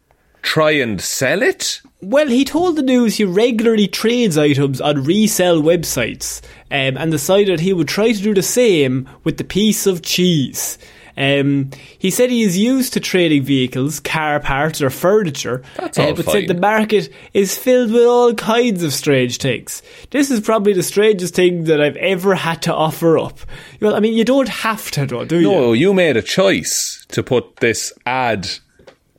try 0.43 0.73
and 0.73 1.01
sell 1.01 1.43
it? 1.43 1.81
Well, 2.03 2.29
he 2.29 2.45
told 2.45 2.77
the 2.77 2.83
news 2.83 3.17
he 3.17 3.25
regularly 3.25 3.87
trades 3.87 4.37
items 4.37 4.81
on 4.81 5.05
resale 5.05 5.63
websites 5.63 6.43
um, 6.71 6.99
and 6.99 7.11
decided 7.11 7.61
he 7.61 7.73
would 7.73 7.89
try 7.89 8.13
to 8.13 8.23
do 8.23 8.35
the 8.35 8.43
same 8.43 9.09
with 9.25 9.39
the 9.39 9.45
piece 9.45 9.87
of 9.87 10.03
cheese. 10.03 10.79
Um, 11.17 11.71
he 11.99 12.11
said 12.11 12.31
he 12.31 12.43
is 12.43 12.57
used 12.59 12.93
to 12.95 13.01
trading 13.01 13.43
vehicles, 13.43 14.01
car 14.01 14.41
parts, 14.41 14.81
or 14.81 14.91
furniture, 14.91 15.63
uh, 15.79 15.83
That's 15.83 15.99
all 15.99 16.15
but 16.15 16.25
fine. 16.25 16.33
said 16.35 16.49
the 16.49 16.61
market 16.61 17.13
is 17.35 17.57
filled 17.57 17.93
with 17.93 18.05
all 18.05 18.35
kinds 18.35 18.83
of 18.83 18.93
strange 18.93 19.39
things. 19.39 19.83
This 20.11 20.31
is 20.31 20.41
probably 20.41 20.73
the 20.73 20.83
strangest 20.83 21.35
thing 21.35 21.65
that 21.65 21.81
I've 21.81 21.97
ever 21.97 22.35
had 22.35 22.63
to 22.63 22.75
offer 22.75 23.19
up. 23.19 23.39
Well, 23.81 23.95
I 23.95 24.01
mean, 24.01 24.15
you 24.15 24.25
don't 24.25 24.49
have 24.49 24.91
to, 24.93 25.07
though, 25.07 25.25
do 25.25 25.37
you? 25.41 25.43
No, 25.51 25.73
you 25.73 25.93
made 25.93 26.17
a 26.17 26.23
choice 26.23 27.05
to 27.09 27.23
put 27.23 27.57
this 27.57 27.93
ad 28.07 28.49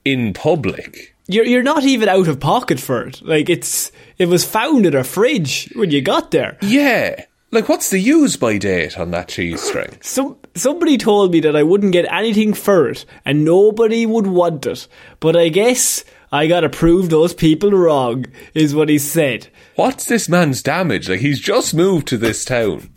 in 0.05 0.33
public. 0.33 1.15
You're 1.27 1.45
you're 1.45 1.63
not 1.63 1.83
even 1.83 2.09
out 2.09 2.27
of 2.27 2.41
pocket 2.41 2.79
for 2.81 3.07
it. 3.07 3.21
Like 3.21 3.49
it's 3.49 3.93
it 4.17 4.25
was 4.27 4.43
found 4.43 4.85
in 4.85 4.93
a 4.93 5.05
fridge 5.05 5.69
when 5.73 5.89
you 5.89 6.01
got 6.01 6.31
there. 6.31 6.57
Yeah. 6.61 7.23
Like, 7.51 7.69
what's 7.69 7.91
the 7.91 7.99
use 7.99 8.35
by 8.35 8.57
date 8.57 8.97
on 8.99 9.11
that 9.11 9.27
cheese 9.29 9.61
string? 9.61 9.97
Some 10.01 10.37
somebody 10.55 10.97
told 10.97 11.31
me 11.31 11.39
that 11.41 11.55
I 11.55 11.63
wouldn't 11.63 11.93
get 11.93 12.11
anything 12.11 12.53
for 12.53 12.89
it 12.89 13.05
and 13.25 13.43
nobody 13.45 14.05
would 14.05 14.27
want 14.27 14.65
it. 14.65 14.87
But 15.19 15.35
I 15.35 15.49
guess 15.49 16.03
I 16.31 16.47
gotta 16.47 16.69
prove 16.69 17.09
those 17.09 17.33
people 17.33 17.71
wrong, 17.71 18.25
is 18.53 18.73
what 18.75 18.89
he 18.89 18.97
said. 18.97 19.47
What's 19.75 20.05
this 20.05 20.27
man's 20.29 20.61
damage? 20.63 21.09
Like, 21.09 21.19
he's 21.19 21.39
just 21.39 21.73
moved 21.75 22.07
to 22.07 22.17
this 22.17 22.43
town. 22.45 22.89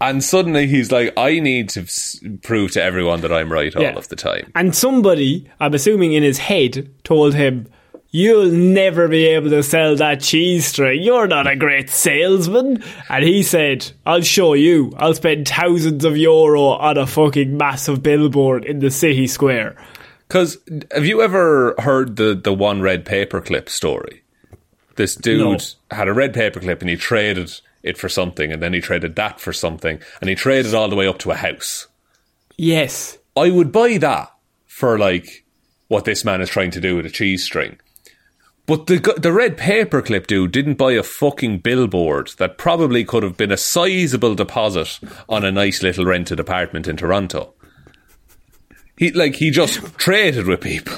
And 0.00 0.22
suddenly 0.22 0.66
he's 0.66 0.92
like, 0.92 1.12
I 1.16 1.40
need 1.40 1.70
to 1.70 1.86
prove 2.42 2.72
to 2.72 2.82
everyone 2.82 3.22
that 3.22 3.32
I'm 3.32 3.50
right 3.50 3.74
all 3.74 3.82
Yeah. 3.82 3.96
of 3.96 4.08
the 4.08 4.16
time. 4.16 4.52
And 4.54 4.74
somebody, 4.76 5.48
I'm 5.58 5.72
assuming 5.74 6.12
in 6.12 6.22
his 6.22 6.38
head, 6.38 6.90
told 7.02 7.34
him, 7.34 7.66
You'll 8.16 8.50
never 8.50 9.08
be 9.08 9.26
able 9.26 9.50
to 9.50 9.62
sell 9.62 9.94
that 9.96 10.22
cheese 10.22 10.64
string. 10.64 11.02
You're 11.02 11.26
not 11.26 11.46
a 11.46 11.54
great 11.54 11.90
salesman. 11.90 12.82
And 13.10 13.22
he 13.22 13.42
said, 13.42 13.92
I'll 14.06 14.22
show 14.22 14.54
you. 14.54 14.94
I'll 14.96 15.12
spend 15.12 15.46
thousands 15.46 16.02
of 16.02 16.16
euro 16.16 16.62
on 16.62 16.96
a 16.96 17.06
fucking 17.06 17.58
massive 17.58 18.02
billboard 18.02 18.64
in 18.64 18.78
the 18.78 18.90
city 18.90 19.26
square. 19.26 19.76
Because 20.26 20.56
have 20.94 21.04
you 21.04 21.20
ever 21.20 21.74
heard 21.78 22.16
the, 22.16 22.34
the 22.34 22.54
one 22.54 22.80
red 22.80 23.04
paperclip 23.04 23.68
story? 23.68 24.22
This 24.94 25.14
dude 25.14 25.40
No. 25.40 25.58
had 25.94 26.08
a 26.08 26.14
red 26.14 26.32
paperclip 26.32 26.80
and 26.80 26.88
he 26.88 26.96
traded 26.96 27.52
it 27.82 27.98
for 27.98 28.08
something, 28.08 28.50
and 28.50 28.62
then 28.62 28.72
he 28.72 28.80
traded 28.80 29.14
that 29.16 29.40
for 29.40 29.52
something, 29.52 30.00
and 30.22 30.30
he 30.30 30.34
traded 30.34 30.72
all 30.72 30.88
the 30.88 30.96
way 30.96 31.06
up 31.06 31.18
to 31.18 31.32
a 31.32 31.36
house. 31.36 31.86
Yes. 32.56 33.18
I 33.36 33.50
would 33.50 33.72
buy 33.72 33.98
that 33.98 34.32
for 34.64 34.98
like 34.98 35.44
what 35.88 36.06
this 36.06 36.24
man 36.24 36.40
is 36.40 36.48
trying 36.48 36.70
to 36.70 36.80
do 36.80 36.96
with 36.96 37.04
a 37.04 37.10
cheese 37.10 37.44
string. 37.44 37.78
But 38.66 38.86
the 38.88 38.98
the 39.16 39.32
red 39.32 39.56
paperclip 39.56 40.26
dude 40.26 40.50
didn't 40.50 40.74
buy 40.74 40.92
a 40.92 41.04
fucking 41.04 41.58
billboard 41.58 42.32
that 42.38 42.58
probably 42.58 43.04
could 43.04 43.22
have 43.22 43.36
been 43.36 43.52
a 43.52 43.56
sizable 43.56 44.34
deposit 44.34 44.98
on 45.28 45.44
a 45.44 45.52
nice 45.52 45.82
little 45.82 46.04
rented 46.04 46.40
apartment 46.40 46.88
in 46.88 46.96
Toronto. 46.96 47.54
He 48.96 49.12
like 49.12 49.36
he 49.36 49.50
just 49.50 49.96
traded 49.98 50.46
with 50.46 50.62
people. 50.62 50.94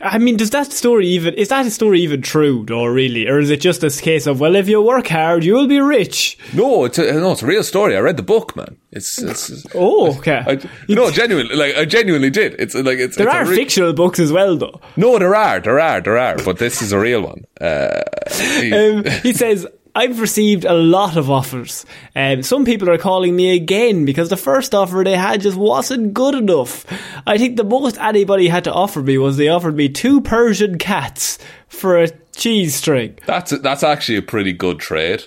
I 0.00 0.18
mean, 0.18 0.36
does 0.36 0.50
that 0.50 0.72
story 0.72 1.06
even 1.06 1.34
is 1.34 1.48
that 1.48 1.64
a 1.66 1.70
story 1.70 2.00
even 2.00 2.20
true, 2.20 2.64
though? 2.66 2.84
Really, 2.84 3.28
or 3.28 3.38
is 3.38 3.48
it 3.48 3.60
just 3.60 3.84
a 3.84 3.90
case 3.90 4.26
of 4.26 4.40
well, 4.40 4.56
if 4.56 4.68
you 4.68 4.82
work 4.82 5.06
hard, 5.06 5.44
you 5.44 5.54
will 5.54 5.68
be 5.68 5.80
rich? 5.80 6.36
No, 6.52 6.84
it's 6.84 6.98
a, 6.98 7.12
no, 7.12 7.30
it's 7.32 7.42
a 7.42 7.46
real 7.46 7.62
story. 7.62 7.96
I 7.96 8.00
read 8.00 8.16
the 8.16 8.24
book, 8.24 8.56
man. 8.56 8.76
It's, 8.90 9.22
it's 9.22 9.64
Oh, 9.74 10.16
okay. 10.18 10.42
I, 10.44 10.58
no, 10.88 11.12
genuinely, 11.12 11.54
like 11.54 11.76
I 11.76 11.84
genuinely 11.84 12.30
did. 12.30 12.56
It's 12.58 12.74
like 12.74 12.98
it's 12.98 13.16
there 13.16 13.28
it's 13.28 13.36
are 13.36 13.46
re- 13.46 13.54
fictional 13.56 13.92
books 13.92 14.18
as 14.18 14.32
well, 14.32 14.56
though. 14.56 14.80
No, 14.96 15.16
there 15.20 15.34
are, 15.36 15.60
there 15.60 15.78
are, 15.78 16.00
there 16.00 16.18
are, 16.18 16.36
but 16.44 16.58
this 16.58 16.82
is 16.82 16.90
a 16.92 16.98
real 16.98 17.22
one. 17.22 17.44
Uh, 17.60 18.02
Um, 18.72 19.04
he 19.22 19.32
says. 19.32 19.66
I've 19.94 20.20
received 20.20 20.64
a 20.64 20.72
lot 20.72 21.16
of 21.16 21.30
offers. 21.30 21.84
Um, 22.16 22.42
some 22.42 22.64
people 22.64 22.88
are 22.88 22.98
calling 22.98 23.36
me 23.36 23.54
again 23.54 24.04
because 24.04 24.30
the 24.30 24.36
first 24.36 24.74
offer 24.74 25.02
they 25.04 25.16
had 25.16 25.42
just 25.42 25.56
wasn't 25.56 26.14
good 26.14 26.34
enough. 26.34 26.86
I 27.26 27.36
think 27.36 27.56
the 27.56 27.64
most 27.64 27.98
anybody 27.98 28.48
had 28.48 28.64
to 28.64 28.72
offer 28.72 29.02
me 29.02 29.18
was 29.18 29.36
they 29.36 29.48
offered 29.48 29.76
me 29.76 29.88
two 29.88 30.20
Persian 30.22 30.78
cats 30.78 31.38
for 31.68 31.98
a 31.98 32.08
cheese 32.34 32.74
string. 32.74 33.18
that's 33.26 33.50
that's 33.60 33.82
actually 33.82 34.16
a 34.16 34.22
pretty 34.22 34.52
good 34.52 34.78
trade. 34.78 35.24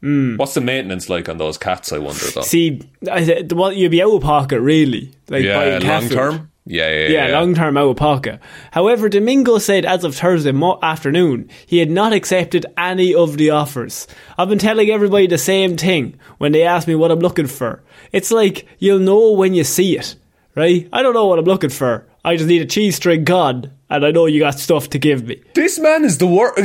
Hmm. 0.00 0.36
What's 0.36 0.54
the 0.54 0.60
maintenance 0.60 1.08
like 1.08 1.28
on 1.28 1.38
those 1.38 1.56
cats? 1.56 1.92
I 1.92 1.98
wonder 1.98 2.26
though. 2.26 2.42
See, 2.42 2.82
I 3.10 3.46
well, 3.50 3.72
you'd 3.72 3.90
be 3.90 4.02
out 4.02 4.14
of 4.14 4.22
pocket, 4.22 4.60
really. 4.60 5.12
Like 5.28 5.44
yeah, 5.44 5.78
long 5.82 6.08
term. 6.08 6.50
Yeah, 6.66 6.88
yeah, 6.90 7.08
Yeah, 7.08 7.26
yeah. 7.28 7.38
long 7.38 7.54
term 7.54 7.76
out 7.76 7.88
of 7.90 7.96
pocket. 7.96 8.40
However, 8.72 9.08
Domingo 9.10 9.58
said 9.58 9.84
as 9.84 10.02
of 10.02 10.16
Thursday 10.16 10.52
mo- 10.52 10.78
afternoon, 10.82 11.50
he 11.66 11.78
had 11.78 11.90
not 11.90 12.12
accepted 12.14 12.64
any 12.78 13.14
of 13.14 13.36
the 13.36 13.50
offers. 13.50 14.06
I've 14.38 14.48
been 14.48 14.58
telling 14.58 14.88
everybody 14.90 15.26
the 15.26 15.36
same 15.36 15.76
thing 15.76 16.18
when 16.38 16.52
they 16.52 16.62
ask 16.62 16.88
me 16.88 16.94
what 16.94 17.10
I'm 17.10 17.18
looking 17.20 17.46
for. 17.48 17.82
It's 18.12 18.30
like, 18.30 18.66
you'll 18.78 18.98
know 18.98 19.32
when 19.32 19.52
you 19.52 19.62
see 19.64 19.98
it, 19.98 20.16
right? 20.54 20.88
I 20.92 21.02
don't 21.02 21.12
know 21.14 21.26
what 21.26 21.38
I'm 21.38 21.44
looking 21.44 21.68
for. 21.70 22.06
I 22.24 22.36
just 22.36 22.48
need 22.48 22.62
a 22.62 22.66
cheese 22.66 22.96
string 22.96 23.24
gone, 23.24 23.70
and 23.90 24.06
I 24.06 24.10
know 24.10 24.24
you 24.24 24.40
got 24.40 24.58
stuff 24.58 24.88
to 24.90 24.98
give 24.98 25.26
me. 25.26 25.42
This 25.54 25.78
man 25.78 26.02
is 26.04 26.16
the 26.16 26.26
worst. 26.26 26.58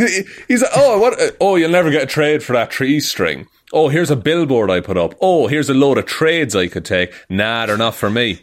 He's 0.48 0.62
like, 0.62 0.72
oh, 0.78 0.98
what? 1.00 1.20
Oh, 1.42 1.58
you'll 1.58 1.72
never 1.72 1.92
get 1.92 2.04
a 2.04 2.08
trade 2.08 2.42
for 2.42 2.54
that 2.54 2.72
tree 2.72 3.02
string. 3.02 3.48
Oh, 3.74 3.90
here's 3.90 4.10
a 4.10 4.16
billboard 4.16 4.72
I 4.72 4.80
put 4.80 4.96
up. 4.98 5.16
Oh, 5.20 5.48
here's 5.48 5.70
a 5.70 5.74
load 5.74 5.98
of 5.98 6.06
trades 6.06 6.56
I 6.56 6.68
could 6.68 6.86
take. 6.86 7.14
Nah, 7.30 7.66
they're 7.66 7.76
not 7.78 7.96
for 7.96 8.10
me. 8.10 8.40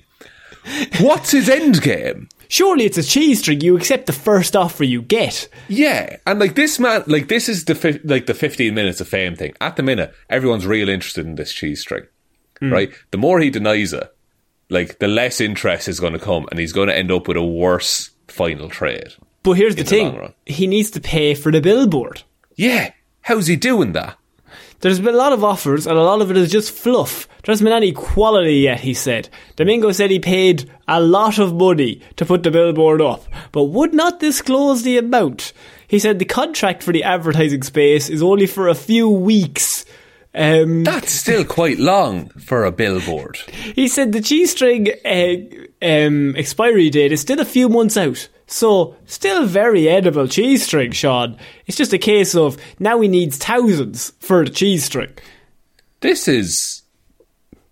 What's 1.00 1.30
his 1.30 1.48
end 1.48 1.82
game? 1.82 2.28
Surely 2.48 2.84
it's 2.84 2.98
a 2.98 3.02
cheese 3.02 3.40
string, 3.40 3.60
you 3.60 3.76
accept 3.76 4.06
the 4.06 4.12
first 4.12 4.54
offer 4.54 4.84
you 4.84 5.02
get. 5.02 5.48
Yeah, 5.68 6.16
and 6.26 6.38
like 6.38 6.54
this 6.54 6.78
man, 6.78 7.02
like 7.06 7.28
this 7.28 7.48
is 7.48 7.64
the 7.64 7.74
fi- 7.74 8.00
like 8.04 8.26
the 8.26 8.34
fifteen 8.34 8.74
minutes 8.74 9.00
of 9.00 9.08
fame 9.08 9.34
thing. 9.34 9.54
At 9.60 9.76
the 9.76 9.82
minute, 9.82 10.14
everyone's 10.30 10.66
real 10.66 10.88
interested 10.88 11.26
in 11.26 11.34
this 11.34 11.52
cheese 11.52 11.80
string, 11.80 12.04
hmm. 12.60 12.72
right? 12.72 12.92
The 13.10 13.18
more 13.18 13.40
he 13.40 13.50
denies 13.50 13.92
it, 13.92 14.14
like 14.70 14.98
the 14.98 15.08
less 15.08 15.40
interest 15.40 15.88
is 15.88 16.00
going 16.00 16.12
to 16.12 16.18
come, 16.18 16.46
and 16.50 16.60
he's 16.60 16.72
going 16.72 16.88
to 16.88 16.96
end 16.96 17.10
up 17.10 17.26
with 17.26 17.36
a 17.36 17.44
worse 17.44 18.10
final 18.28 18.68
trade. 18.68 19.14
But 19.42 19.52
here's 19.52 19.76
the 19.76 19.82
the 19.82 19.90
thing 19.90 20.34
he 20.44 20.66
needs 20.66 20.90
to 20.92 21.00
pay 21.00 21.34
for 21.34 21.50
the 21.50 21.60
billboard. 21.60 22.22
Yeah, 22.54 22.92
how's 23.22 23.48
he 23.48 23.56
doing 23.56 23.92
that? 23.92 24.16
There's 24.80 25.00
been 25.00 25.14
a 25.14 25.18
lot 25.18 25.32
of 25.32 25.42
offers, 25.42 25.86
and 25.86 25.98
a 25.98 26.02
lot 26.02 26.20
of 26.20 26.30
it 26.30 26.36
is 26.36 26.52
just 26.52 26.70
fluff. 26.70 27.28
There 27.46 27.52
hasn't 27.52 27.66
been 27.66 27.72
any 27.74 27.92
quality 27.92 28.54
yet, 28.56 28.80
he 28.80 28.92
said. 28.92 29.28
Domingo 29.54 29.92
said 29.92 30.10
he 30.10 30.18
paid 30.18 30.68
a 30.88 31.00
lot 31.00 31.38
of 31.38 31.54
money 31.54 32.00
to 32.16 32.26
put 32.26 32.42
the 32.42 32.50
billboard 32.50 33.00
up, 33.00 33.22
but 33.52 33.66
would 33.66 33.94
not 33.94 34.18
disclose 34.18 34.82
the 34.82 34.98
amount. 34.98 35.52
He 35.86 36.00
said 36.00 36.18
the 36.18 36.24
contract 36.24 36.82
for 36.82 36.92
the 36.92 37.04
advertising 37.04 37.62
space 37.62 38.08
is 38.08 38.20
only 38.20 38.46
for 38.46 38.66
a 38.66 38.74
few 38.74 39.08
weeks. 39.08 39.84
Um, 40.34 40.82
That's 40.82 41.12
still 41.12 41.44
quite 41.44 41.78
long 41.78 42.30
for 42.30 42.64
a 42.64 42.72
billboard. 42.72 43.36
he 43.76 43.86
said 43.86 44.10
the 44.10 44.20
cheese 44.20 44.50
string 44.50 44.88
uh, 45.04 45.86
um, 45.86 46.34
expiry 46.34 46.90
date 46.90 47.12
is 47.12 47.20
still 47.20 47.38
a 47.38 47.44
few 47.44 47.68
months 47.68 47.96
out. 47.96 48.28
So, 48.48 48.96
still 49.06 49.46
very 49.46 49.88
edible 49.88 50.26
cheese 50.26 50.64
string, 50.64 50.90
Sean. 50.90 51.38
It's 51.66 51.76
just 51.76 51.92
a 51.92 51.98
case 51.98 52.34
of 52.34 52.56
now 52.80 53.00
he 53.00 53.06
needs 53.06 53.36
thousands 53.38 54.14
for 54.18 54.44
the 54.44 54.50
cheese 54.50 54.84
string. 54.84 55.12
This 56.00 56.26
is 56.26 56.75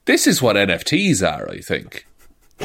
this 0.06 0.26
is 0.26 0.42
what 0.42 0.56
NFTs 0.56 1.22
are, 1.26 1.48
I 1.50 1.58
think. 1.58 2.06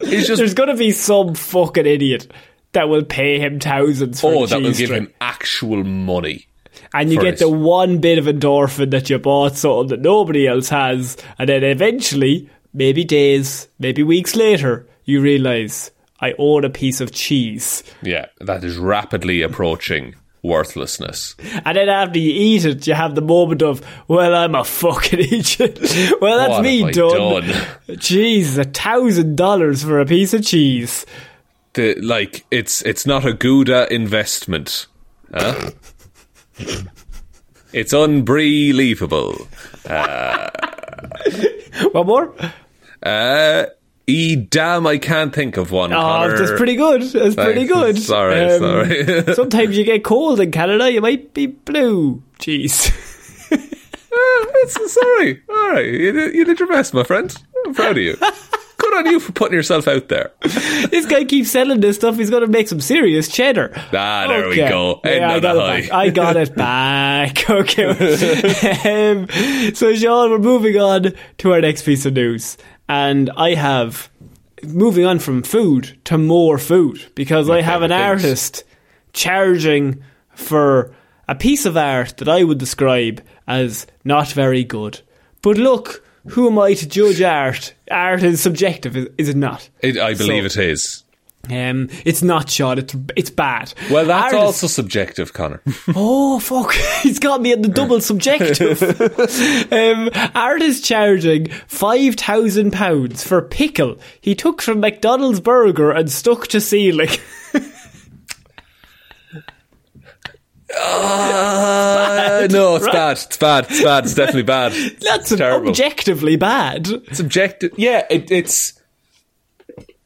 He's 0.00 0.26
just 0.26 0.38
There's 0.38 0.54
gonna 0.54 0.76
be 0.76 0.90
some 0.90 1.34
fucking 1.34 1.86
idiot 1.86 2.32
that 2.72 2.88
will 2.88 3.04
pay 3.04 3.38
him 3.38 3.60
thousands 3.60 4.20
for 4.20 4.34
oh, 4.34 4.46
that 4.46 4.60
will 4.60 4.72
give 4.72 4.90
him 4.90 5.12
actual 5.20 5.84
money. 5.84 6.46
and 6.94 7.12
you 7.12 7.20
get 7.20 7.34
it. 7.34 7.38
the 7.38 7.48
one 7.48 7.98
bit 7.98 8.18
of 8.18 8.24
endorphin 8.24 8.90
that 8.90 9.10
you 9.10 9.18
bought 9.18 9.56
something 9.56 9.88
that 9.88 10.00
nobody 10.00 10.48
else 10.48 10.68
has, 10.70 11.16
and 11.38 11.48
then 11.48 11.62
eventually, 11.62 12.48
maybe 12.72 13.04
days, 13.04 13.68
maybe 13.78 14.02
weeks 14.02 14.34
later, 14.34 14.88
you 15.04 15.20
realise 15.20 15.90
I 16.20 16.34
own 16.38 16.64
a 16.64 16.70
piece 16.70 17.00
of 17.00 17.12
cheese. 17.12 17.84
Yeah, 18.02 18.26
that 18.40 18.64
is 18.64 18.78
rapidly 18.78 19.42
approaching 19.42 20.14
worthlessness. 20.42 21.36
And 21.64 21.76
then 21.76 21.88
after 21.88 22.18
you 22.18 22.32
eat 22.32 22.64
it, 22.64 22.86
you 22.86 22.94
have 22.94 23.14
the 23.14 23.20
moment 23.22 23.62
of, 23.62 23.80
well, 24.08 24.34
I'm 24.34 24.54
a 24.54 24.64
fucking 24.64 25.18
idiot. 25.20 25.78
well, 26.20 26.38
that's 26.38 26.50
What 26.50 26.62
me 26.62 26.90
done. 26.90 27.10
done? 27.10 27.42
Jeez, 27.96 28.58
a 28.58 28.64
thousand 28.64 29.36
dollars 29.36 29.82
for 29.84 30.00
a 30.00 30.06
piece 30.06 30.34
of 30.34 30.44
cheese. 30.44 31.06
The 31.74 31.94
like 32.00 32.44
it's 32.50 32.82
it's 32.82 33.06
not 33.06 33.24
a 33.24 33.32
Gouda 33.32 33.90
investment. 33.92 34.86
Huh? 35.32 35.70
it's 37.72 37.94
unbelievable. 37.94 39.48
One 41.92 42.06
more? 42.06 42.34
Uh 43.02 43.64
E 44.12 44.36
damn 44.36 44.86
I 44.86 44.98
can't 44.98 45.34
think 45.34 45.56
of 45.56 45.70
one. 45.72 45.92
Oh, 45.92 45.96
Connor. 46.00 46.38
that's 46.38 46.52
pretty 46.58 46.76
good. 46.76 47.02
That's 47.02 47.34
pretty 47.34 47.64
good. 47.66 47.98
Sorry, 47.98 48.40
Um, 48.40 48.60
sorry. 48.60 49.34
sometimes 49.34 49.76
you 49.76 49.84
get 49.84 50.04
cold 50.04 50.40
in 50.40 50.50
Canada, 50.50 50.90
you 50.92 51.00
might 51.00 51.32
be 51.34 51.46
blue. 51.46 52.22
Jeez. 52.38 52.90
It's- 54.14 54.92
sorry. 54.92 55.42
All 55.48 55.70
right, 55.70 55.86
you 55.86 56.12
did, 56.12 56.34
you 56.34 56.44
did 56.44 56.58
your 56.60 56.68
best, 56.68 56.92
my 56.94 57.02
friend. 57.02 57.34
I'm 57.66 57.74
proud 57.74 57.92
of 57.96 58.02
you. 58.02 58.16
Good 58.78 58.94
on 58.94 59.06
you 59.06 59.20
for 59.20 59.32
putting 59.32 59.54
yourself 59.54 59.86
out 59.88 60.08
there. 60.08 60.32
this 60.42 61.06
guy 61.06 61.24
keeps 61.24 61.50
selling 61.50 61.80
this 61.80 61.96
stuff. 61.96 62.16
He's 62.16 62.30
going 62.30 62.42
to 62.42 62.48
make 62.48 62.68
some 62.68 62.80
serious 62.80 63.28
cheddar. 63.28 63.70
Ah, 63.92 64.26
there 64.28 64.48
we 64.48 64.56
go. 64.56 65.00
Yeah, 65.04 65.32
I 65.32 65.40
got 65.40 65.56
it 65.56 65.86
back. 65.86 65.92
I 65.92 66.10
got 66.10 66.36
it 66.36 66.54
back. 66.56 67.50
Okay. 67.50 69.10
um, 69.12 69.74
so, 69.74 69.94
Sean, 69.94 70.30
we're 70.30 70.38
moving 70.38 70.76
on 70.78 71.12
to 71.38 71.52
our 71.52 71.60
next 71.60 71.82
piece 71.82 72.04
of 72.06 72.12
news. 72.14 72.56
And 72.92 73.30
I 73.36 73.54
have, 73.54 74.10
moving 74.62 75.06
on 75.06 75.18
from 75.18 75.42
food 75.42 75.98
to 76.04 76.18
more 76.18 76.58
food, 76.58 77.06
because 77.14 77.48
I 77.48 77.62
have 77.62 77.80
an 77.82 77.88
things. 77.90 78.02
artist 78.02 78.64
charging 79.14 80.02
for 80.34 80.94
a 81.26 81.34
piece 81.34 81.64
of 81.64 81.74
art 81.76 82.18
that 82.18 82.28
I 82.28 82.44
would 82.44 82.58
describe 82.58 83.22
as 83.46 83.86
not 84.04 84.28
very 84.32 84.62
good. 84.62 85.00
But 85.40 85.56
look, 85.56 86.04
who 86.28 86.46
am 86.48 86.58
I 86.58 86.74
to 86.74 86.86
judge 86.86 87.22
art? 87.22 87.74
Art 87.90 88.22
is 88.22 88.42
subjective, 88.42 88.94
is, 88.96 89.08
is 89.16 89.28
it 89.30 89.36
not? 89.36 89.70
It, 89.80 89.96
I 89.96 90.12
believe 90.14 90.50
So- 90.52 90.60
it 90.60 90.66
is. 90.72 91.04
Um, 91.50 91.88
it's 92.04 92.22
not 92.22 92.48
shot. 92.48 92.78
It's 92.78 92.94
it's 93.16 93.30
bad. 93.30 93.74
Well, 93.90 94.04
that's 94.06 94.32
Artists- 94.32 94.62
also 94.62 94.66
subjective, 94.68 95.32
Connor. 95.32 95.60
Oh 95.94 96.38
fuck! 96.38 96.72
He's 97.02 97.18
got 97.18 97.42
me 97.42 97.52
at 97.52 97.62
the 97.62 97.68
double 97.68 98.00
subjective. 98.00 98.80
um, 99.72 100.10
art 100.34 100.62
is 100.62 100.80
charging 100.80 101.48
five 101.66 102.14
thousand 102.14 102.72
pounds 102.72 103.24
for 103.24 103.42
pickle 103.42 103.98
he 104.20 104.34
took 104.36 104.62
from 104.62 104.78
McDonald's 104.80 105.40
burger 105.40 105.90
and 105.90 106.10
stuck 106.10 106.46
to 106.48 106.60
ceiling. 106.60 107.10
Uh, 110.74 112.48
no, 112.50 112.76
it's 112.76 112.86
right? 112.86 112.92
bad. 112.92 113.12
It's 113.18 113.36
bad. 113.36 113.66
It's 113.68 113.82
bad. 113.82 114.04
It's 114.04 114.14
definitely 114.14 114.42
bad. 114.44 114.72
That's 115.00 115.30
it's 115.32 115.38
terrible. 115.38 115.68
objectively 115.68 116.36
bad. 116.36 116.88
It's 116.88 117.18
subjective. 117.18 117.72
Yeah, 117.76 118.06
it, 118.08 118.30
it's 118.30 118.80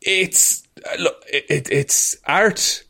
it's 0.00 0.65
Uh, 0.86 1.02
look. 1.02 1.22
It, 1.32 1.44
it, 1.48 1.70
it's 1.70 2.16
art 2.26 2.84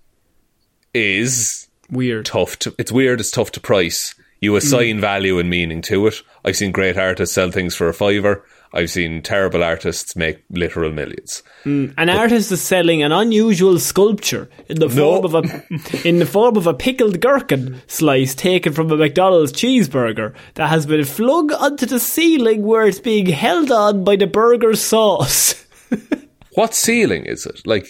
is 0.94 1.68
Weird. 1.90 2.26
tough 2.26 2.59
to. 2.61 2.74
It's 2.78 2.92
weird. 2.92 3.20
It's 3.20 3.30
tough 3.30 3.53
to 3.53 3.61
price. 3.61 4.14
You 4.40 4.53
mm. 4.53 4.59
assign 4.59 5.01
value 5.01 5.38
and 5.38 5.49
meaning 5.49 5.82
to 5.82 6.07
it. 6.09 6.22
I've 6.44 6.57
seen 6.57 6.72
great 6.72 6.97
artists 6.99 7.34
sell 7.34 7.51
things 7.51 7.74
for 7.74 7.88
a 7.88 7.94
fiver. 7.94 8.44
I've 8.72 8.90
seen 8.90 9.22
terrible 9.22 9.62
artists 9.64 10.16
make 10.16 10.44
literal 10.51 10.92
millions. 10.92 11.42
Mm. 11.64 11.94
An 11.97 12.11
artist 12.11 12.53
is 12.53 12.61
selling 12.61 13.03
an 13.03 13.12
unusual 13.12 13.78
sculpture 13.78 14.51
in 14.68 14.78
the 14.78 14.88
No. 14.88 15.22
form 15.22 15.24
of 15.24 15.34
a 15.34 15.62
in 16.07 16.18
the 16.18 16.26
form 16.26 16.57
of 16.57 16.66
a 16.66 16.74
pickled 16.74 17.20
gherkin 17.20 17.80
slice 17.86 18.34
taken 18.34 18.72
from 18.74 18.90
a 18.90 18.97
McDonald's 18.97 19.53
cheeseburger 19.53 20.34
that 20.55 20.68
has 20.68 20.84
been 20.84 21.05
flung 21.05 21.53
onto 21.53 21.86
the 21.86 22.01
ceiling 22.01 22.64
where 22.64 22.86
it's 22.86 23.01
being 23.01 23.26
held 23.26 23.70
on 23.70 24.05
by 24.05 24.16
the 24.16 24.26
burger 24.26 24.74
sauce. 24.74 25.64
What 26.57 26.72
ceiling 26.74 27.26
is 27.26 27.44
it? 27.44 27.66
Like, 27.66 27.86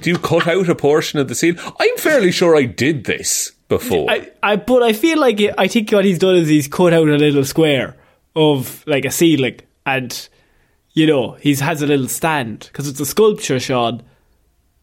do 0.00 0.10
you 0.10 0.18
cut 0.18 0.48
out 0.48 0.68
a 0.68 0.74
portion 0.74 1.20
of 1.20 1.28
the 1.28 1.36
ceiling? 1.36 1.60
I'm 1.78 1.96
fairly 1.98 2.32
sure 2.32 2.56
I 2.56 2.64
did 2.64 3.04
this 3.04 3.52
before. 3.68 4.10
I, 4.10 4.28
I 4.42 4.56
but 4.56 4.82
I 4.82 4.92
feel 4.92 5.20
like 5.20 5.40
it, 5.40 5.54
I 5.56 5.68
think 5.68 5.92
what 5.92 6.04
he's 6.04 6.18
done 6.18 6.34
is 6.34 6.48
he's 6.48 6.66
cut 6.66 6.92
out 6.92 7.08
a 7.08 7.16
little 7.16 7.44
square 7.44 7.96
of 8.34 8.84
like 8.88 9.04
a 9.04 9.10
ceiling 9.12 9.60
and 9.86 10.28
you 10.94 11.06
know 11.06 11.34
he's 11.34 11.60
has 11.60 11.80
a 11.80 11.86
little 11.86 12.08
stand 12.08 12.68
because 12.72 12.88
it's 12.88 12.98
a 12.98 13.06
sculpture, 13.06 13.60
Sean. 13.60 14.02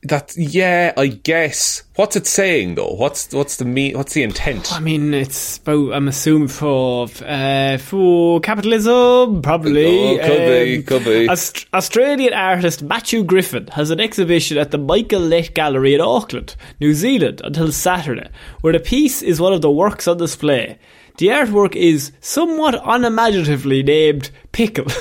That 0.03 0.37
yeah, 0.37 0.93
I 0.95 1.07
guess. 1.07 1.81
What's 1.95 2.15
it 2.15 2.27
saying 2.27 2.75
though? 2.75 2.93
What's 2.93 3.33
what's 3.33 3.57
the 3.57 3.65
me? 3.65 3.95
What's 3.95 4.13
the 4.13 4.21
intent? 4.21 4.71
I 4.71 4.79
mean, 4.79 5.11
it's 5.11 5.57
about, 5.57 5.93
I'm 5.93 6.07
assuming 6.07 6.49
for, 6.49 7.07
uh, 7.25 7.79
for 7.79 8.39
capitalism, 8.41 9.41
probably. 9.41 10.19
Oh, 10.19 10.23
could 10.23 10.63
be, 10.63 10.83
could 10.83 11.03
be. 11.03 11.27
Aust- 11.27 11.65
Australian 11.73 12.33
artist 12.33 12.83
Matthew 12.83 13.23
Griffin 13.23 13.67
has 13.69 13.89
an 13.89 13.99
exhibition 13.99 14.59
at 14.59 14.69
the 14.69 14.77
Michael 14.77 15.21
Lett 15.21 15.55
Gallery 15.55 15.95
in 15.95 16.01
Auckland, 16.01 16.55
New 16.79 16.93
Zealand, 16.93 17.41
until 17.43 17.71
Saturday, 17.71 18.29
where 18.61 18.73
the 18.73 18.79
piece 18.79 19.23
is 19.23 19.41
one 19.41 19.51
of 19.51 19.61
the 19.61 19.71
works 19.71 20.07
on 20.07 20.17
display. 20.17 20.77
The 21.17 21.27
artwork 21.27 21.75
is 21.75 22.11
somewhat 22.21 22.79
unimaginatively 22.83 23.83
named 23.83 24.29
Pickle. 24.51 24.85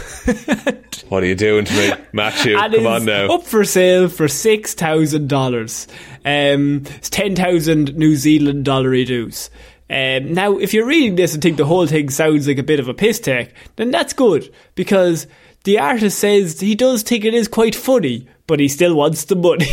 What 1.08 1.22
are 1.22 1.26
you 1.26 1.36
doing 1.36 1.64
to 1.66 1.72
me, 1.72 1.92
Matthew? 2.12 2.58
and 2.58 2.74
Come 2.74 2.86
on 2.86 3.04
now. 3.04 3.32
up 3.32 3.44
for 3.44 3.64
sale 3.64 4.08
for 4.08 4.26
six 4.26 4.74
thousand 4.74 5.28
dollars. 5.28 5.86
Um, 6.24 6.82
it's 6.96 7.10
ten 7.10 7.36
thousand 7.36 7.96
New 7.96 8.16
Zealand 8.16 8.64
dollar 8.64 8.92
dues. 9.04 9.50
Um, 9.88 10.32
now, 10.34 10.58
if 10.58 10.74
you're 10.74 10.86
reading 10.86 11.14
this 11.14 11.32
and 11.32 11.42
think 11.42 11.58
the 11.58 11.64
whole 11.64 11.86
thing 11.86 12.10
sounds 12.10 12.48
like 12.48 12.58
a 12.58 12.64
bit 12.64 12.80
of 12.80 12.88
a 12.88 12.94
piss 12.94 13.20
take, 13.20 13.54
then 13.76 13.92
that's 13.92 14.14
good 14.14 14.52
because 14.74 15.28
the 15.62 15.78
artist 15.78 16.18
says 16.18 16.58
he 16.58 16.74
does 16.74 17.04
think 17.04 17.24
it 17.24 17.34
is 17.34 17.46
quite 17.46 17.76
funny, 17.76 18.26
but 18.48 18.58
he 18.58 18.66
still 18.66 18.96
wants 18.96 19.26
the 19.26 19.36
money. 19.36 19.70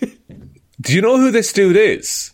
Do 0.80 0.94
you 0.94 1.02
know 1.02 1.18
who 1.18 1.30
this 1.30 1.52
dude 1.52 1.76
is? 1.76 2.32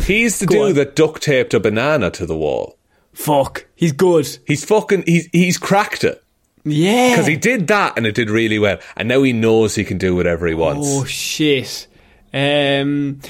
He's 0.00 0.38
the 0.38 0.46
Go 0.46 0.54
dude 0.54 0.62
on. 0.70 0.74
that 0.74 0.96
duct 0.96 1.22
taped 1.22 1.54
a 1.54 1.60
banana 1.60 2.10
to 2.12 2.26
the 2.26 2.36
wall. 2.36 2.78
Fuck, 3.12 3.66
he's 3.74 3.92
good. 3.92 4.26
He's 4.46 4.64
fucking. 4.64 5.04
He's 5.06 5.28
he's 5.32 5.58
cracked 5.58 6.02
it 6.02 6.22
Yeah, 6.64 7.10
because 7.10 7.26
he 7.26 7.36
did 7.36 7.66
that 7.66 7.96
and 7.98 8.06
it 8.06 8.14
did 8.14 8.30
really 8.30 8.58
well, 8.58 8.78
and 8.96 9.06
now 9.08 9.22
he 9.22 9.32
knows 9.34 9.74
he 9.74 9.84
can 9.84 9.98
do 9.98 10.16
whatever 10.16 10.46
he 10.46 10.54
wants. 10.54 10.86
Oh 10.90 11.04
shit. 11.04 11.86
Um, 12.34 13.20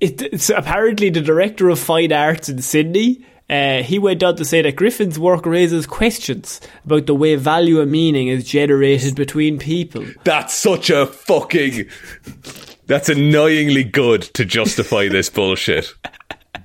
it, 0.00 0.22
it's 0.22 0.48
apparently 0.48 1.10
the 1.10 1.20
director 1.20 1.68
of 1.68 1.80
fine 1.80 2.12
arts 2.12 2.48
in 2.48 2.62
Sydney. 2.62 3.24
Uh, 3.50 3.82
he 3.82 3.98
went 3.98 4.22
on 4.22 4.36
to 4.36 4.44
say 4.44 4.62
that 4.62 4.76
Griffin's 4.76 5.18
work 5.18 5.44
raises 5.44 5.84
questions 5.84 6.60
about 6.84 7.06
the 7.06 7.14
way 7.16 7.34
value 7.34 7.80
and 7.80 7.90
meaning 7.90 8.28
is 8.28 8.44
generated 8.44 9.16
between 9.16 9.58
people. 9.58 10.06
That's 10.22 10.54
such 10.54 10.88
a 10.90 11.06
fucking. 11.06 11.86
That's 12.86 13.08
annoyingly 13.08 13.84
good 13.84 14.22
to 14.34 14.44
justify 14.44 15.08
this 15.08 15.30
bullshit. 15.30 15.94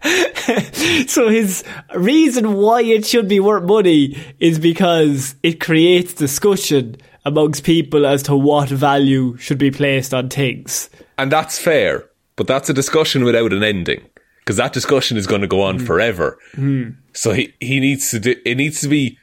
So 1.07 1.29
his 1.29 1.63
reason 1.95 2.53
why 2.53 2.81
it 2.81 3.05
should 3.05 3.27
be 3.27 3.39
worth 3.39 3.63
money 3.63 4.17
is 4.39 4.57
because 4.59 5.35
it 5.43 5.59
creates 5.59 6.13
discussion 6.13 6.97
amongst 7.25 7.63
people 7.63 8.05
as 8.05 8.23
to 8.23 8.35
what 8.35 8.69
value 8.69 9.35
should 9.37 9.57
be 9.57 9.71
placed 9.71 10.13
on 10.13 10.29
things. 10.29 10.89
And 11.17 11.31
that's 11.31 11.59
fair, 11.59 12.05
but 12.35 12.47
that's 12.47 12.69
a 12.69 12.73
discussion 12.73 13.23
without 13.25 13.51
an 13.51 13.63
ending. 13.63 14.01
Because 14.39 14.57
that 14.57 14.71
discussion 14.71 15.17
is 15.17 15.27
going 15.27 15.41
to 15.41 15.47
go 15.47 15.61
on 15.61 15.79
mm. 15.79 15.85
forever. 15.85 16.39
Mm. 16.53 16.95
So 17.13 17.33
he, 17.33 17.53
he 17.59 17.81
needs 17.81 18.09
to 18.11 18.19
do, 18.19 18.35
it 18.45 18.55
needs 18.55 18.79
to 18.81 18.87
be, 18.87 19.17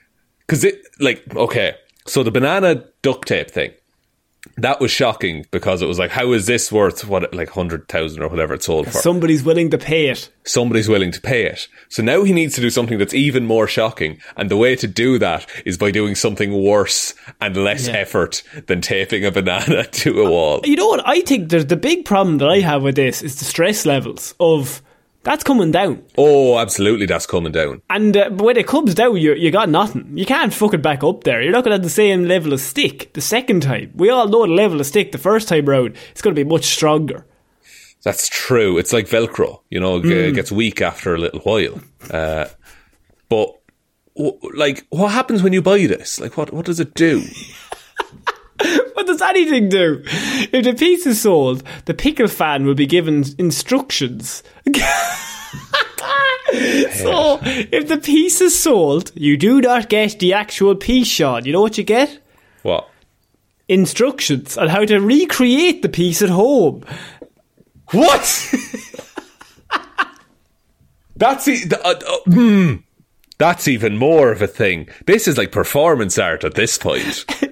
because 0.46 0.64
it, 0.64 0.82
like, 1.00 1.22
okay, 1.34 1.76
so 2.06 2.22
the 2.22 2.30
banana 2.30 2.84
duct 3.00 3.26
tape 3.26 3.50
thing, 3.50 3.72
that 4.56 4.80
was 4.80 4.90
shocking 4.90 5.46
because 5.50 5.82
it 5.82 5.86
was 5.86 5.98
like, 5.98 6.10
how 6.10 6.32
is 6.32 6.46
this 6.46 6.70
worth 6.70 7.06
what, 7.06 7.34
like 7.34 7.48
100,000 7.56 8.22
or 8.22 8.28
whatever 8.28 8.54
it 8.54 8.62
sold 8.62 8.86
for? 8.86 8.98
Somebody's 8.98 9.42
willing 9.42 9.70
to 9.70 9.78
pay 9.78 10.08
it. 10.08 10.30
Somebody's 10.44 10.88
willing 10.88 11.10
to 11.12 11.20
pay 11.20 11.44
it. 11.46 11.66
So 11.88 12.02
now 12.02 12.22
he 12.22 12.32
needs 12.32 12.54
to 12.54 12.60
do 12.60 12.70
something 12.70 12.98
that's 12.98 13.14
even 13.14 13.46
more 13.46 13.66
shocking. 13.66 14.20
And 14.36 14.50
the 14.50 14.56
way 14.56 14.76
to 14.76 14.86
do 14.86 15.18
that 15.18 15.46
is 15.66 15.76
by 15.76 15.90
doing 15.90 16.14
something 16.14 16.62
worse 16.64 17.14
and 17.40 17.56
less 17.56 17.88
Yeah. 17.88 17.94
effort 17.94 18.42
than 18.66 18.80
taping 18.80 19.24
a 19.24 19.30
banana 19.30 19.84
to 20.04 20.20
a 20.22 20.30
wall. 20.30 20.60
You 20.64 20.76
know 20.76 20.86
what? 20.88 21.02
I 21.06 21.22
think 21.22 21.48
there's 21.48 21.66
the 21.66 21.76
big 21.76 22.04
problem 22.04 22.38
that 22.38 22.48
I 22.48 22.60
have 22.60 22.82
with 22.82 22.94
this 22.96 23.22
is 23.22 23.38
the 23.38 23.44
stress 23.44 23.84
levels 23.84 24.34
of 24.38 24.82
that's 25.24 25.42
coming 25.42 25.70
down. 25.72 26.02
Oh, 26.16 26.58
absolutely, 26.58 27.06
that's 27.06 27.26
coming 27.26 27.50
down. 27.52 27.82
And 27.90 28.16
uh, 28.16 28.30
when 28.30 28.56
it 28.56 28.66
comes 28.66 28.94
down, 28.94 29.16
you 29.16 29.34
you 29.34 29.50
got 29.50 29.68
nothing. 29.68 30.16
You 30.16 30.26
can't 30.26 30.52
fuck 30.54 30.74
it 30.74 30.82
back 30.82 31.02
up 31.02 31.24
there. 31.24 31.42
You're 31.42 31.52
not 31.52 31.64
going 31.64 31.70
to 31.72 31.76
have 31.78 31.82
the 31.82 31.90
same 31.90 32.24
level 32.24 32.52
of 32.52 32.60
stick 32.60 33.12
the 33.14 33.20
second 33.20 33.62
time. 33.62 33.90
We 33.96 34.10
all 34.10 34.28
know 34.28 34.46
the 34.46 34.52
level 34.52 34.78
of 34.80 34.86
stick 34.86 35.12
the 35.12 35.18
first 35.18 35.48
time 35.48 35.66
round. 35.66 35.96
It's 36.12 36.22
going 36.22 36.34
to 36.36 36.44
be 36.44 36.48
much 36.48 36.64
stronger. 36.66 37.26
That's 38.02 38.28
true. 38.28 38.76
It's 38.76 38.92
like 38.92 39.06
Velcro, 39.08 39.60
you 39.70 39.80
know, 39.80 39.96
it 39.96 40.04
Mm. 40.04 40.34
gets 40.34 40.52
weak 40.52 40.82
after 40.82 41.14
a 41.14 41.18
little 41.18 41.40
while. 41.40 41.80
Uh, 42.10 42.44
but, 43.30 43.48
like, 44.54 44.86
what 44.90 45.10
happens 45.12 45.42
when 45.42 45.54
you 45.54 45.62
buy 45.62 45.86
this? 45.86 46.20
Like, 46.20 46.36
what, 46.36 46.52
what 46.52 46.66
does 46.66 46.80
it 46.80 46.92
do? 46.94 47.22
Does 49.14 49.22
anything 49.22 49.68
do? 49.68 50.02
If 50.04 50.64
the 50.64 50.74
piece 50.74 51.06
is 51.06 51.22
sold, 51.22 51.62
the 51.84 51.94
pickle 51.94 52.26
fan 52.26 52.66
will 52.66 52.74
be 52.74 52.84
given 52.84 53.24
instructions. 53.38 54.42
so, 56.96 57.38
if 57.44 57.86
the 57.86 58.00
piece 58.02 58.40
is 58.40 58.58
sold, 58.58 59.12
you 59.14 59.36
do 59.36 59.60
not 59.60 59.88
get 59.88 60.18
the 60.18 60.32
actual 60.32 60.74
piece, 60.74 61.06
Sean. 61.06 61.44
You 61.44 61.52
know 61.52 61.60
what 61.60 61.78
you 61.78 61.84
get? 61.84 62.18
What? 62.62 62.88
Instructions 63.68 64.58
on 64.58 64.66
how 64.66 64.84
to 64.84 64.98
recreate 64.98 65.82
the 65.82 65.88
piece 65.88 66.20
at 66.20 66.30
home. 66.30 66.84
What? 67.92 68.20
that's 71.14 71.46
it. 71.46 71.72
uh, 71.72 71.76
uh, 71.84 72.16
hmm. 72.26 72.74
That's 73.38 73.66
even 73.66 73.96
more 73.96 74.30
of 74.30 74.40
a 74.42 74.46
thing. 74.46 74.88
This 75.06 75.26
is 75.26 75.36
like 75.36 75.50
performance 75.50 76.18
art 76.18 76.44
at 76.44 76.54
this 76.54 76.78
point. 76.78 77.24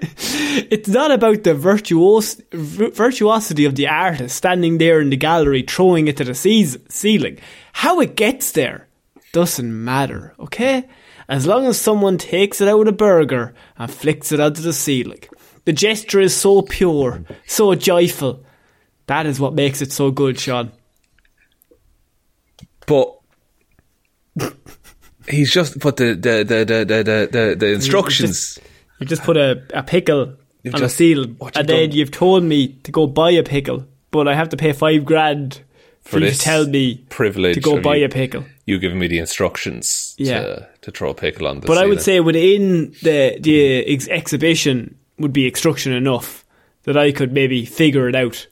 It's 0.70 0.88
not 0.88 1.10
about 1.10 1.44
the 1.44 1.54
virtuos- 1.54 2.40
vir- 2.52 2.90
virtuosity 2.90 3.64
of 3.64 3.74
the 3.74 3.88
artist 3.88 4.36
standing 4.36 4.76
there 4.78 5.00
in 5.00 5.08
the 5.10 5.16
gallery 5.16 5.62
throwing 5.62 6.08
it 6.08 6.18
to 6.18 6.24
the 6.24 6.34
seas- 6.34 6.76
ceiling. 6.88 7.38
How 7.72 8.00
it 8.00 8.16
gets 8.16 8.52
there 8.52 8.86
doesn't 9.32 9.84
matter, 9.84 10.34
okay? 10.38 10.88
As 11.28 11.46
long 11.46 11.66
as 11.66 11.80
someone 11.80 12.18
takes 12.18 12.60
it 12.60 12.68
out 12.68 12.82
of 12.82 12.86
a 12.88 12.92
burger 12.92 13.54
and 13.78 13.90
flicks 13.90 14.30
it 14.30 14.40
onto 14.40 14.60
the 14.62 14.72
ceiling. 14.74 15.20
The 15.64 15.72
gesture 15.72 16.20
is 16.20 16.36
so 16.36 16.62
pure, 16.62 17.24
so 17.46 17.74
joyful. 17.74 18.44
That 19.06 19.24
is 19.26 19.40
what 19.40 19.54
makes 19.54 19.80
it 19.80 19.90
so 19.90 20.10
good, 20.10 20.38
Sean. 20.38 20.70
but 22.86 23.18
he's 25.28 25.50
just 25.52 25.78
put 25.80 25.96
the 25.96 26.14
the 26.14 26.44
the 26.44 26.64
the 26.64 26.84
the, 26.84 27.28
the, 27.30 27.56
the, 27.58 27.72
instructions. 27.72 28.58
You 28.98 29.06
just 29.06 29.22
put 29.22 29.36
a, 29.36 29.62
a 29.74 29.82
pickle 29.82 30.34
You've 30.62 30.74
on 30.74 30.80
just- 30.80 30.94
a 30.94 30.96
seal, 30.96 31.24
and 31.56 31.68
then 31.68 31.90
you've 31.92 32.10
told 32.12 32.44
me 32.44 32.68
to 32.84 32.92
go 32.92 33.06
buy 33.06 33.30
a 33.32 33.42
pickle, 33.42 33.86
but 34.10 34.28
I 34.28 34.34
have 34.34 34.48
to 34.50 34.56
pay 34.56 34.72
five 34.72 35.04
grand 35.04 35.60
for, 36.02 36.18
you 36.18 36.26
this 36.26 36.38
to 36.38 36.44
tell 36.44 36.66
me 36.66 37.04
privilege 37.08 37.54
to 37.54 37.60
go 37.60 37.80
buy 37.80 37.96
you- 37.96 38.06
a 38.06 38.08
pickle. 38.08 38.44
you 38.66 38.78
giving 38.78 38.98
me 38.98 39.08
the 39.08 39.18
instructions 39.18 40.14
Yeah. 40.18 40.40
to 40.42 40.68
to 40.82 40.90
throw 40.90 41.10
a 41.10 41.14
pickle 41.14 41.46
on 41.48 41.60
the 41.60 41.66
But 41.66 41.78
I 41.78 41.86
would 41.86 42.00
say 42.02 42.20
within 42.20 42.92
the 43.02 43.38
the 43.40 43.86
ex- 43.92 44.08
exhibition 44.08 44.96
would 45.18 45.32
be 45.32 45.46
instruction 45.48 45.92
enough 45.92 46.44
that 46.84 46.96
I 46.96 47.12
could 47.12 47.32
maybe 47.32 47.64
figure 47.64 48.08
it 48.08 48.14
out 48.16 48.46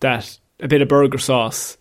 that 0.00 0.38
a 0.60 0.68
bit 0.68 0.80
of 0.82 0.88
burger 0.88 1.18
sauce 1.18 1.76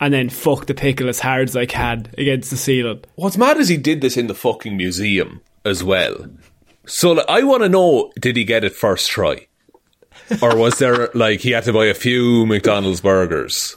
and 0.00 0.12
then 0.12 0.30
fuck 0.30 0.66
the 0.66 0.74
pickle 0.74 1.08
as 1.08 1.20
hard 1.20 1.48
as 1.48 1.56
I 1.56 1.66
can 1.66 2.10
against 2.16 2.50
the 2.50 2.56
ceiling. 2.56 3.04
What's 3.16 3.36
mad 3.36 3.58
is 3.58 3.68
he 3.68 3.76
did 3.76 4.00
this 4.00 4.16
in 4.16 4.26
the 4.26 4.34
fucking 4.34 4.76
museum 4.76 5.42
as 5.64 5.84
well. 5.84 6.26
So 6.86 7.12
like, 7.12 7.26
I 7.28 7.42
want 7.42 7.62
to 7.62 7.68
know: 7.68 8.10
did 8.18 8.36
he 8.36 8.44
get 8.44 8.64
it 8.64 8.74
first 8.74 9.10
try, 9.10 9.46
or 10.42 10.56
was 10.56 10.78
there 10.78 11.10
like 11.14 11.40
he 11.40 11.50
had 11.50 11.64
to 11.64 11.72
buy 11.72 11.86
a 11.86 11.94
few 11.94 12.46
McDonald's 12.46 13.00
burgers, 13.02 13.76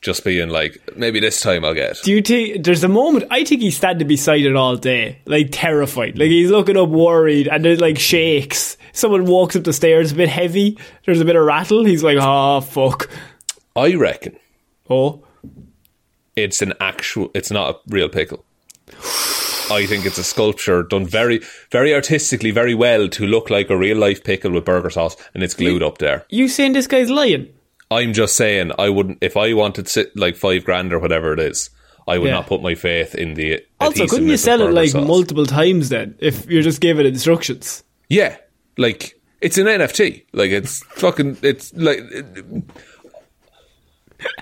just 0.00 0.24
being 0.24 0.48
like, 0.48 0.96
maybe 0.96 1.18
this 1.20 1.40
time 1.40 1.64
I'll 1.64 1.74
get. 1.74 1.98
Do 2.04 2.12
you 2.12 2.22
think 2.22 2.64
there's 2.64 2.84
a 2.84 2.88
moment? 2.88 3.26
I 3.30 3.44
think 3.44 3.60
he's 3.60 3.76
standing 3.76 4.06
beside 4.06 4.42
it 4.42 4.54
all 4.54 4.76
day, 4.76 5.18
like 5.26 5.48
terrified, 5.50 6.16
like 6.16 6.28
he's 6.28 6.50
looking 6.50 6.76
up 6.76 6.88
worried, 6.88 7.48
and 7.48 7.66
it 7.66 7.80
like 7.80 7.98
shakes. 7.98 8.76
Someone 8.92 9.26
walks 9.26 9.56
up 9.56 9.64
the 9.64 9.74
stairs 9.74 10.12
a 10.12 10.14
bit 10.14 10.28
heavy. 10.28 10.78
There's 11.04 11.20
a 11.20 11.24
bit 11.24 11.36
of 11.36 11.44
rattle. 11.44 11.84
He's 11.84 12.04
like, 12.04 12.18
"Oh 12.20 12.60
fuck!" 12.60 13.10
I 13.74 13.94
reckon 13.96 14.38
Oh, 14.88 15.24
it's 16.36 16.62
an 16.62 16.74
actual. 16.80 17.30
It's 17.34 17.50
not 17.50 17.74
a 17.74 17.78
real 17.88 18.08
pickle. 18.08 18.44
I 19.68 19.84
think 19.86 20.06
it's 20.06 20.18
a 20.18 20.22
sculpture 20.24 20.84
done 20.84 21.06
very, 21.06 21.40
very 21.72 21.92
artistically, 21.92 22.52
very 22.52 22.74
well 22.74 23.08
to 23.08 23.26
look 23.26 23.50
like 23.50 23.68
a 23.68 23.76
real 23.76 23.96
life 23.98 24.22
pickle 24.22 24.52
with 24.52 24.64
burger 24.64 24.90
sauce, 24.90 25.16
and 25.34 25.42
it's 25.42 25.54
glued 25.54 25.82
up 25.82 25.98
there. 25.98 26.24
you 26.30 26.46
saying 26.48 26.72
this 26.74 26.86
guy's 26.86 27.10
lying? 27.10 27.48
I'm 27.90 28.12
just 28.12 28.36
saying, 28.36 28.72
I 28.78 28.88
wouldn't 28.90 29.18
if 29.20 29.36
I 29.36 29.52
wanted 29.54 29.88
sit 29.88 30.16
like 30.16 30.36
five 30.36 30.64
grand 30.64 30.92
or 30.92 30.98
whatever 31.00 31.32
it 31.32 31.40
is. 31.40 31.70
I 32.08 32.18
would 32.18 32.28
Yeah. 32.28 32.34
not 32.34 32.46
put 32.46 32.62
my 32.62 32.76
faith 32.76 33.16
in 33.16 33.34
the. 33.34 33.60
Also, 33.80 34.06
couldn't 34.06 34.28
you 34.28 34.36
sell 34.36 34.62
it 34.62 34.72
like 34.72 34.90
sauce. 34.90 35.06
multiple 35.06 35.46
times 35.46 35.88
then 35.88 36.14
if 36.20 36.46
you're 36.48 36.62
just 36.62 36.80
given 36.80 37.04
instructions? 37.06 37.82
Yeah, 38.08 38.36
like 38.78 39.20
it's 39.40 39.58
an 39.58 39.66
NFT. 39.66 40.22
Like 40.32 40.52
it's 40.52 40.84
fucking. 40.84 41.38
It's 41.42 41.74
like 41.74 41.98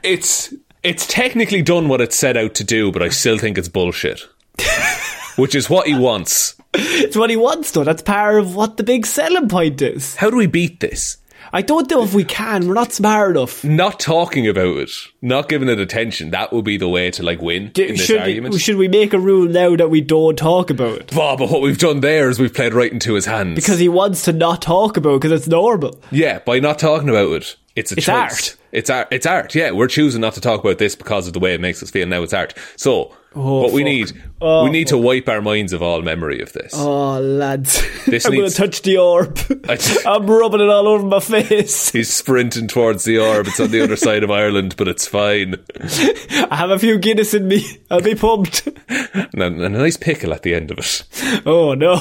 it's 0.03 0.53
it's 0.85 1.07
technically 1.07 1.63
done 1.63 1.89
what 1.89 2.01
it 2.01 2.13
set 2.13 2.37
out 2.37 2.55
to 2.57 2.65
do, 2.65 2.93
but 2.93 3.03
I 3.03 3.09
still 3.09 3.39
think 3.39 3.59
it's 3.59 3.69
bullshit. 3.69 4.23
Which 5.37 5.55
is 5.55 5.69
what 5.69 5.87
he 5.89 5.95
wants. 5.99 6.55
It's 6.75 7.17
what 7.17 7.31
he 7.31 7.37
wants, 7.37 7.73
though. 7.73 7.83
That's 7.85 8.03
part 8.03 8.39
of 8.39 8.55
what 8.55 8.77
the 8.77 8.85
big 8.85 9.05
selling 9.07 9.49
point 9.49 9.83
is. 9.83 10.15
How 10.17 10.31
do 10.31 10.37
we 10.37 10.47
beat 10.47 10.79
this? 10.81 11.17
I 11.53 11.61
don't 11.63 11.89
know 11.91 12.03
if 12.03 12.15
we 12.15 12.25
can. 12.25 12.67
We're 12.67 12.75
not 12.75 12.93
smart 12.93 13.33
enough. 13.37 13.63
Not 13.63 14.01
talking 14.01 14.49
about 14.49 14.77
it, 14.79 14.91
not 15.23 15.49
giving 15.49 15.69
it 15.69 15.79
attention, 15.79 16.31
that 16.31 16.53
would 16.53 16.65
be 16.65 16.79
the 16.79 16.89
way 16.89 17.11
to 17.13 17.23
like 17.23 17.41
win 17.41 17.71
Do- 17.73 17.85
in 17.85 17.97
this 17.97 18.05
should, 18.07 18.21
argument. 18.21 18.55
should 18.61 18.77
we 18.77 18.89
make 18.89 19.13
a 19.13 19.19
rule 19.19 19.47
now 19.49 19.77
that 19.77 19.91
we 19.91 20.01
don't 20.01 20.37
talk 20.37 20.71
about 20.71 20.99
it? 20.99 21.13
Oh, 21.15 21.37
but 21.37 21.51
what 21.51 21.63
we've 21.63 21.79
done 21.79 22.01
there 22.01 22.29
is 22.29 22.41
we've 22.41 22.55
played 22.55 22.75
right 22.75 22.91
into 22.91 23.15
his 23.15 23.27
hands. 23.27 23.55
Because 23.57 23.79
he 23.79 23.89
wants 23.89 24.23
to 24.25 24.33
not 24.33 24.63
talk 24.63 24.97
about 24.97 25.17
it 25.17 25.21
because 25.21 25.33
it's 25.41 25.49
normal. 25.49 26.01
yeah, 26.11 26.39
by 26.41 26.59
not 26.61 26.79
talking 26.79 27.09
about 27.09 27.31
it, 27.33 27.57
it's 27.77 27.93
a 27.93 27.97
It's 27.97 28.07
choice. 28.07 28.15
art. 28.15 28.57
It's 28.73 28.91
art. 28.91 29.09
It's 29.11 29.27
art. 29.27 29.55
Yeah, 29.55 29.71
we're 29.73 29.89
choosing 29.89 30.21
not 30.21 30.35
to 30.35 30.41
talk 30.41 30.61
about 30.61 30.79
this 30.79 30.95
because 30.95 31.27
of 31.27 31.33
the 31.33 31.41
way 31.41 31.55
it 31.55 31.61
makes 31.61 31.83
us 31.83 31.91
feel. 31.91 32.07
Now 32.07 32.23
it's 32.23 32.33
art. 32.35 32.55
So 32.77 33.15
Oh, 33.37 33.63
what 33.63 33.73
we 33.73 33.83
fuck. 33.83 33.87
need, 33.87 34.13
Oh, 34.41 34.65
we 34.65 34.71
need 34.71 34.89
to 34.89 34.99
wipe 34.99 35.29
our 35.29 35.41
minds 35.41 35.73
of 35.73 35.83
all 35.83 36.03
memory 36.03 36.41
of 36.41 36.53
this. 36.53 36.73
Oh, 36.75 37.19
lads. 37.21 37.83
This 38.05 38.27
I'm 38.27 38.35
going 38.35 38.49
to 38.51 38.55
touch 38.55 38.83
the 38.83 38.99
orb. 38.99 39.39
I- 39.69 39.79
I'm 40.07 40.27
rubbing 40.27 40.61
it 40.61 40.69
all 40.69 40.87
over 40.87 41.07
my 41.07 41.21
face. 41.21 41.89
He's 41.93 42.13
sprinting 42.13 42.69
towards 42.69 43.05
the 43.05 43.19
orb. 43.19 43.47
It's 43.47 43.59
on 43.59 43.71
the 43.71 43.81
other 43.83 43.97
side 43.97 44.23
of 44.23 44.31
Ireland, 44.31 44.75
but 44.77 44.89
it's 44.89 45.07
fine. 45.07 45.55
I 45.81 46.49
have 46.57 46.71
a 46.71 46.79
few 46.79 46.99
Guinness 46.99 47.33
in 47.33 47.49
me. 47.49 47.65
I'll 47.91 48.03
be 48.03 48.15
pumped. 48.15 48.69
And 48.89 49.43
a, 49.43 49.47
and 49.47 49.63
a 49.63 49.69
nice 49.71 49.97
pickle 49.97 50.35
at 50.35 50.43
the 50.43 50.55
end 50.55 50.71
of 50.71 50.79
it. 50.79 51.03
Oh 51.47 51.73
no. 51.73 51.95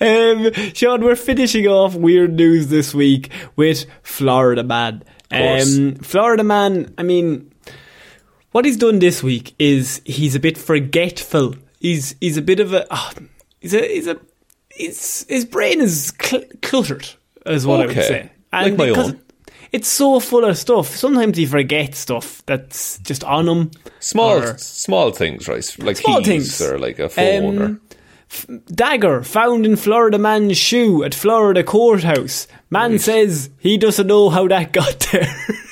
um, 0.00 0.52
Sean, 0.74 1.02
we're 1.04 1.16
finishing 1.16 1.66
off 1.66 1.94
weird 1.96 2.34
news 2.34 2.68
this 2.68 2.94
week 2.94 3.30
with 3.56 3.86
Florida 4.02 4.62
Man. 4.62 5.02
Um, 5.30 5.96
Florida 5.96 6.44
Man, 6.44 6.94
I 6.96 7.02
mean, 7.02 7.50
what 8.54 8.64
he's 8.64 8.76
done 8.76 9.00
this 9.00 9.20
week 9.20 9.52
is 9.58 10.00
he's 10.04 10.36
a 10.36 10.40
bit 10.40 10.56
forgetful. 10.56 11.56
He's 11.80 12.14
he's 12.20 12.36
a 12.36 12.42
bit 12.42 12.60
of 12.60 12.72
a 12.72 12.86
ah, 12.88 13.12
he's 13.60 13.74
a 13.74 13.80
he's 13.88 14.06
a 14.06 14.16
he's, 14.70 15.26
his 15.28 15.44
brain 15.44 15.80
is 15.80 16.12
cl- 16.22 16.44
cluttered, 16.62 17.08
is 17.46 17.66
what 17.66 17.80
I 17.80 17.86
would 17.86 17.98
Okay. 17.98 18.06
say. 18.08 18.30
Like 18.52 18.76
my 18.76 18.90
own. 18.90 19.20
It's 19.72 19.88
so 19.88 20.20
full 20.20 20.44
of 20.44 20.56
stuff. 20.56 20.94
Sometimes 20.94 21.36
he 21.36 21.46
forgets 21.46 21.98
stuff 21.98 22.44
that's 22.46 22.98
just 23.00 23.24
on 23.24 23.48
him. 23.48 23.70
Small, 23.98 24.38
Or- 24.38 24.56
small 24.58 25.10
things, 25.10 25.48
right? 25.48 25.76
Like 25.80 25.96
Small 25.96 26.18
keys 26.22 26.56
things. 26.56 26.62
or 26.62 26.78
like 26.78 27.00
a 27.00 27.08
phone. 27.08 27.58
or, 27.58 27.64
Um, 27.64 27.80
f- 28.30 28.46
dagger 28.72 29.24
found 29.24 29.66
in 29.66 29.74
Florida 29.74 30.16
man's 30.18 30.56
shoe 30.56 31.02
at 31.02 31.12
Florida 31.12 31.64
courthouse. 31.64 32.46
Man 32.70 33.00
says 33.00 33.50
he 33.58 33.76
doesn't 33.76 34.06
know 34.06 34.30
how 34.30 34.46
that 34.46 34.72
got 34.72 35.00
there. 35.10 35.26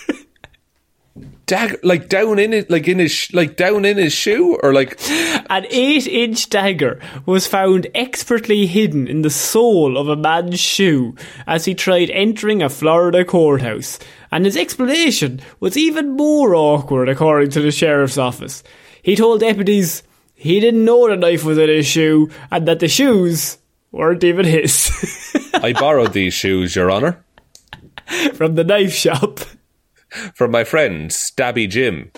dagger, 1.53 1.79
like 1.83 2.09
down 2.09 2.39
in 2.39 2.55
it, 2.55 2.71
like 2.71 2.89
in 2.89 2.99
his, 2.99 3.13
sh- 3.13 3.35
like 3.35 3.57
down 3.57 3.85
in 3.85 3.99
his 3.99 4.15
shoe, 4.15 4.59
or 4.63 4.73
like 4.73 4.99
An 5.51 5.67
eight-inch 5.69 6.49
dagger 6.49 6.99
was 7.27 7.47
found 7.47 7.89
expertly 7.95 8.67
hidden 8.67 9.07
in 9.07 9.21
the 9.21 9.29
sole 9.29 9.99
of 9.99 10.09
a 10.09 10.17
man's 10.17 10.59
shoe 10.59 11.15
as 11.47 11.67
he 11.67 11.75
tried 11.75 12.09
entering 12.09 12.63
a 12.63 12.71
Florida 12.71 13.23
courthouse. 13.23 13.99
And 14.31 14.47
his 14.47 14.57
explanation 14.57 15.43
was 15.61 15.77
even 15.77 16.17
more 16.17 16.55
awkward, 16.55 17.11
according 17.11 17.51
to 17.51 17.61
the 17.61 17.71
sheriff's 17.71 18.17
office. 18.17 18.63
He 19.03 19.15
told 19.15 19.41
deputies 19.41 20.03
he 20.35 20.59
didn't 20.59 20.87
know 20.87 21.07
the 21.07 21.17
knife 21.17 21.45
was 21.45 21.59
in 21.59 21.69
his 21.69 21.87
shoe 21.87 22.31
and 22.51 22.67
that 22.67 22.81
the 22.81 22.89
shoes 22.89 23.59
weren't 23.91 24.25
even 24.25 24.47
his. 24.47 24.91
I 25.55 25.75
borrowed 25.75 26.15
these 26.15 26.33
shoes, 26.33 26.75
Your 26.75 26.91
Honour, 26.91 27.23
from 28.33 28.55
the 28.55 28.65
knife 28.65 28.95
shop. 28.95 29.41
From 30.35 30.51
my 30.51 30.65
friend 30.65 31.11
Stabby 31.11 31.69
Jim. 31.69 32.11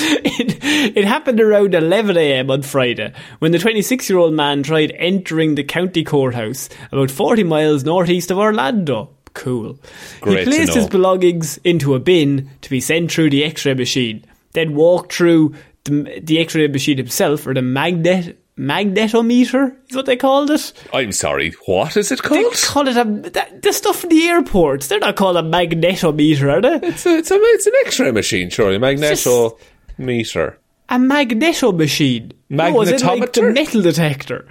It, 0.00 0.96
it 0.96 1.04
happened 1.04 1.40
around 1.40 1.72
11am 1.72 2.50
on 2.50 2.62
Friday 2.62 3.12
when 3.40 3.52
the 3.52 3.58
26 3.58 4.08
year 4.08 4.18
old 4.18 4.34
man 4.34 4.62
tried 4.62 4.92
entering 4.96 5.54
the 5.54 5.64
county 5.64 6.04
courthouse 6.04 6.68
about 6.92 7.10
40 7.10 7.44
miles 7.44 7.84
northeast 7.84 8.30
of 8.30 8.38
Orlando. 8.38 9.10
Cool. 9.34 9.78
Great 10.20 10.38
he 10.38 10.44
placed 10.44 10.74
his 10.74 10.86
belongings 10.86 11.58
into 11.58 11.94
a 11.94 12.00
bin 12.00 12.50
to 12.62 12.70
be 12.70 12.80
sent 12.80 13.12
through 13.12 13.30
the 13.30 13.44
x 13.44 13.64
ray 13.64 13.74
machine, 13.74 14.24
then 14.52 14.74
walked 14.74 15.12
through 15.12 15.54
the, 15.84 16.20
the 16.22 16.38
x 16.38 16.54
ray 16.54 16.68
machine 16.68 16.96
himself, 16.96 17.46
or 17.46 17.54
the 17.54 17.62
magnet. 17.62 18.38
Magnetometer 18.58 19.76
is 19.88 19.94
what 19.96 20.06
they 20.06 20.16
called 20.16 20.50
it. 20.50 20.72
I'm 20.92 21.12
sorry, 21.12 21.52
what 21.66 21.96
is 21.96 22.10
it 22.10 22.22
called? 22.22 22.40
They 22.40 22.50
call 22.66 22.88
it 22.88 22.96
a 22.96 23.04
that, 23.30 23.62
the 23.62 23.72
stuff 23.72 24.02
in 24.02 24.10
the 24.10 24.26
airports. 24.26 24.88
They're 24.88 24.98
not 24.98 25.14
called 25.16 25.36
a 25.36 25.42
magnetometer, 25.42 26.52
are 26.52 26.60
they? 26.60 26.88
It's 26.88 27.06
a, 27.06 27.18
it's 27.18 27.30
a, 27.30 27.36
it's 27.36 27.66
an 27.66 27.72
X-ray 27.86 28.10
machine, 28.10 28.50
surely. 28.50 28.78
Magnetometer. 28.78 30.56
A 30.88 30.98
magneto 30.98 31.72
machine. 31.72 32.32
No, 32.48 32.80
is 32.82 32.88
it 32.90 33.02
like 33.02 33.32
the 33.32 33.42
Magnetometer? 33.42 33.54
metal 33.54 33.82
detector? 33.82 34.48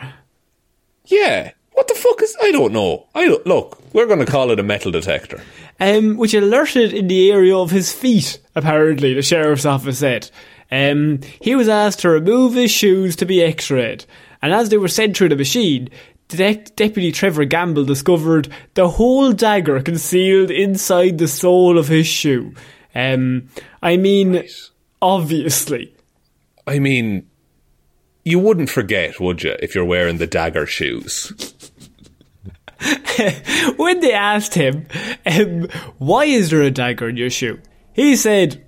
Yeah. 1.06 1.52
What 1.72 1.88
the 1.88 1.96
fuck 1.96 2.22
is? 2.22 2.36
I 2.42 2.52
don't 2.52 2.74
know. 2.74 3.08
I 3.14 3.26
don't, 3.26 3.46
look. 3.46 3.82
We're 3.94 4.06
going 4.08 4.20
to 4.20 4.26
call 4.26 4.52
it 4.52 4.60
a 4.60 4.64
metal 4.64 4.92
detector. 4.92 5.42
um, 5.80 6.18
which 6.18 6.34
alerted 6.34 6.94
in 6.94 7.08
the 7.08 7.32
area 7.32 7.56
of 7.56 7.72
his 7.72 7.92
feet, 7.92 8.40
apparently, 8.56 9.14
the 9.14 9.22
sheriff's 9.22 9.66
office 9.66 10.00
said. 10.00 10.30
Um, 10.72 11.22
he 11.42 11.56
was 11.56 11.70
asked 11.70 12.00
to 12.00 12.10
remove 12.10 12.54
his 12.54 12.72
shoes 12.72 13.16
to 13.18 13.26
be 13.26 13.42
x 13.42 13.72
rayed, 13.72 14.06
and 14.42 14.54
as 14.54 14.70
they 14.70 14.78
were 14.78 14.88
sent 14.88 15.16
through 15.16 15.30
the 15.30 15.36
machine, 15.36 15.90
Detec- 16.30 16.76
Deputy 16.76 17.12
Trevor 17.12 17.46
Gamble 17.46 17.86
discovered 17.86 18.50
the 18.74 18.90
whole 18.90 19.32
dagger 19.32 19.82
concealed 19.82 20.52
inside 20.52 21.18
the 21.18 21.28
sole 21.28 21.78
of 21.78 21.88
his 21.88 22.08
shoe. 22.08 22.54
Um, 22.94 23.48
I 23.82 23.98
mean, 23.98 24.44
obviously. 25.02 25.96
I 26.66 26.80
mean, 26.80 27.28
you 28.26 28.40
wouldn't 28.40 28.70
forget, 28.70 29.20
would 29.22 29.44
you, 29.44 29.56
if 29.62 29.74
you're 29.74 29.86
wearing 29.86 30.18
the 30.18 30.28
dagger 30.28 30.66
shoes? 30.66 31.32
when 33.78 34.02
they 34.02 34.12
asked 34.12 34.54
him, 34.54 34.86
um, 35.26 35.70
why 35.98 36.26
is 36.26 36.50
there 36.50 36.62
a 36.62 36.72
dagger 36.72 37.08
in 37.08 37.18
your 37.18 37.30
shoe? 37.30 37.60
He 37.94 38.16
said, 38.16 38.66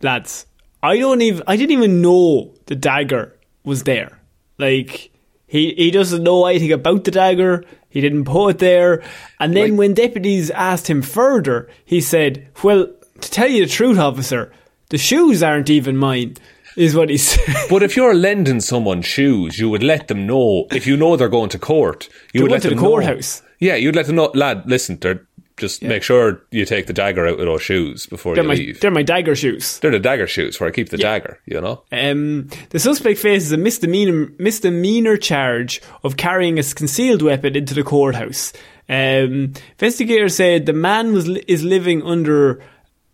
lads, 0.00 0.46
I 0.82 0.98
don't 0.98 1.22
even, 1.22 1.42
I 1.46 1.56
didn't 1.56 1.72
even 1.72 2.02
know 2.02 2.54
the 2.66 2.74
dagger 2.74 3.36
was 3.64 3.84
there. 3.84 4.18
Like, 4.58 5.10
he, 5.46 5.74
he 5.74 5.90
doesn't 5.90 6.22
know 6.22 6.46
anything 6.46 6.72
about 6.72 7.04
the 7.04 7.10
dagger. 7.10 7.64
He 7.88 8.00
didn't 8.00 8.24
put 8.24 8.48
it 8.48 8.58
there. 8.58 9.02
And 9.38 9.54
then 9.54 9.70
Like- 9.70 9.78
when 9.78 9.94
deputies 9.94 10.50
asked 10.50 10.88
him 10.88 11.02
further, 11.02 11.68
he 11.84 12.00
said, 12.00 12.48
well, 12.62 12.86
to 13.20 13.30
tell 13.30 13.48
you 13.48 13.64
the 13.64 13.70
truth, 13.70 13.98
officer, 13.98 14.52
the 14.88 14.98
shoes 14.98 15.42
aren't 15.42 15.70
even 15.70 15.96
mine, 15.96 16.36
is 16.76 16.96
what 16.96 17.10
he 17.10 17.16
said. 17.18 17.54
But 17.70 17.82
if 17.82 17.96
you're 17.96 18.14
lending 18.14 18.60
someone 18.60 19.02
shoes, 19.02 19.58
you 19.58 19.68
would 19.70 19.82
let 19.82 20.08
them 20.08 20.26
know. 20.26 20.66
If 20.72 20.86
you 20.86 20.96
know 20.96 21.16
they're 21.16 21.28
going 21.28 21.50
to 21.50 21.58
court, 21.58 22.08
you 22.32 22.40
They're 22.40 22.42
would 22.44 22.50
let 22.52 22.62
to 22.62 22.68
them 22.70 22.78
the 22.78 22.82
know. 22.82 22.88
courthouse. 22.88 23.42
Yeah, 23.60 23.76
you'd 23.76 23.94
let 23.94 24.06
them 24.06 24.16
know, 24.16 24.30
lad. 24.34 24.64
Listen, 24.66 24.98
they're, 25.00 25.24
just 25.56 25.82
make 25.82 26.02
sure 26.02 26.42
you 26.50 26.64
take 26.64 26.86
the 26.86 26.92
dagger 26.92 27.26
out 27.26 27.38
of 27.38 27.46
those 27.46 27.62
shoes 27.62 28.06
before 28.06 28.34
they're, 28.34 28.44
you 28.44 28.48
my, 28.48 28.54
leave. 28.54 28.80
they're 28.80 28.90
my 28.90 29.02
dagger 29.02 29.36
shoes. 29.36 29.78
They're 29.80 29.90
the 29.90 29.98
dagger 29.98 30.26
shoes 30.26 30.58
where 30.58 30.68
I 30.68 30.72
keep 30.72 30.88
the 30.88 30.98
dagger. 30.98 31.38
You 31.46 31.60
know. 31.60 31.82
Um, 31.92 32.48
the 32.70 32.78
suspect 32.78 33.18
faces 33.18 33.52
a 33.52 33.56
misdemeanor, 33.56 34.32
misdemeanor 34.38 35.16
charge 35.16 35.82
of 36.02 36.16
carrying 36.16 36.58
a 36.58 36.62
concealed 36.62 37.22
weapon 37.22 37.56
into 37.56 37.74
the 37.74 37.82
courthouse. 37.82 38.52
Um, 38.88 39.52
investigators 39.78 40.36
said 40.36 40.66
the 40.66 40.72
man 40.72 41.12
was 41.12 41.28
is 41.28 41.62
living 41.62 42.02
under 42.02 42.62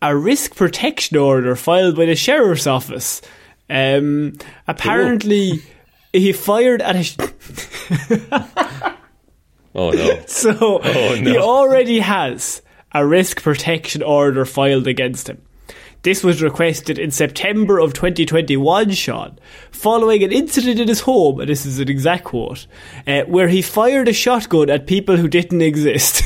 a 0.01 0.16
risk 0.16 0.55
protection 0.55 1.16
order 1.16 1.57
filed 1.57 1.97
by 1.97 2.07
the 2.07 2.16
sheriff's 2.16 2.66
office. 2.66 3.20
Um, 3.68 4.34
apparently, 4.66 5.62
he 6.12 6.32
fired 6.32 6.82
at 6.82 6.97
a. 6.97 7.03
Sh- 7.05 7.16
Oh 9.75 9.91
no. 9.91 10.23
so 10.27 10.79
he 11.14 11.23
no. 11.23 11.41
already 11.41 12.01
has 12.01 12.62
a 12.93 13.07
risk 13.07 13.43
protection 13.43 14.03
order 14.03 14.45
filed 14.45 14.87
against 14.87 15.29
him. 15.29 15.43
This 16.03 16.23
was 16.23 16.41
requested 16.41 16.99
in 16.99 17.11
September 17.11 17.81
of 17.81 17.93
2021, 17.93 18.93
Sean, 18.93 19.37
following 19.73 20.23
an 20.23 20.31
incident 20.31 20.79
in 20.79 20.87
his 20.87 21.01
home, 21.01 21.41
and 21.41 21.49
this 21.49 21.66
is 21.66 21.81
an 21.81 21.89
exact 21.89 22.25
quote, 22.25 22.69
uh, 23.07 23.23
where 23.23 23.49
he 23.49 23.62
fired 23.62 24.07
a 24.07 24.12
shotgun 24.12 24.71
at 24.71 24.87
people 24.87 25.16
who 25.16 25.27
didn't 25.27 25.61
exist. 25.61 26.23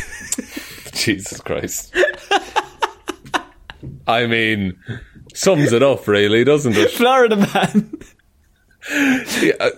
Jesus 0.93 1.41
Christ. 1.41 1.95
I 4.07 4.27
mean, 4.27 4.77
sums 5.33 5.73
it 5.73 5.83
up, 5.83 6.07
really, 6.07 6.45
doesn't 6.45 6.77
it? 6.77 6.91
Florida 6.91 7.37
man. 7.37 7.93
Yeah, 9.41 9.53
uh, 9.61 9.71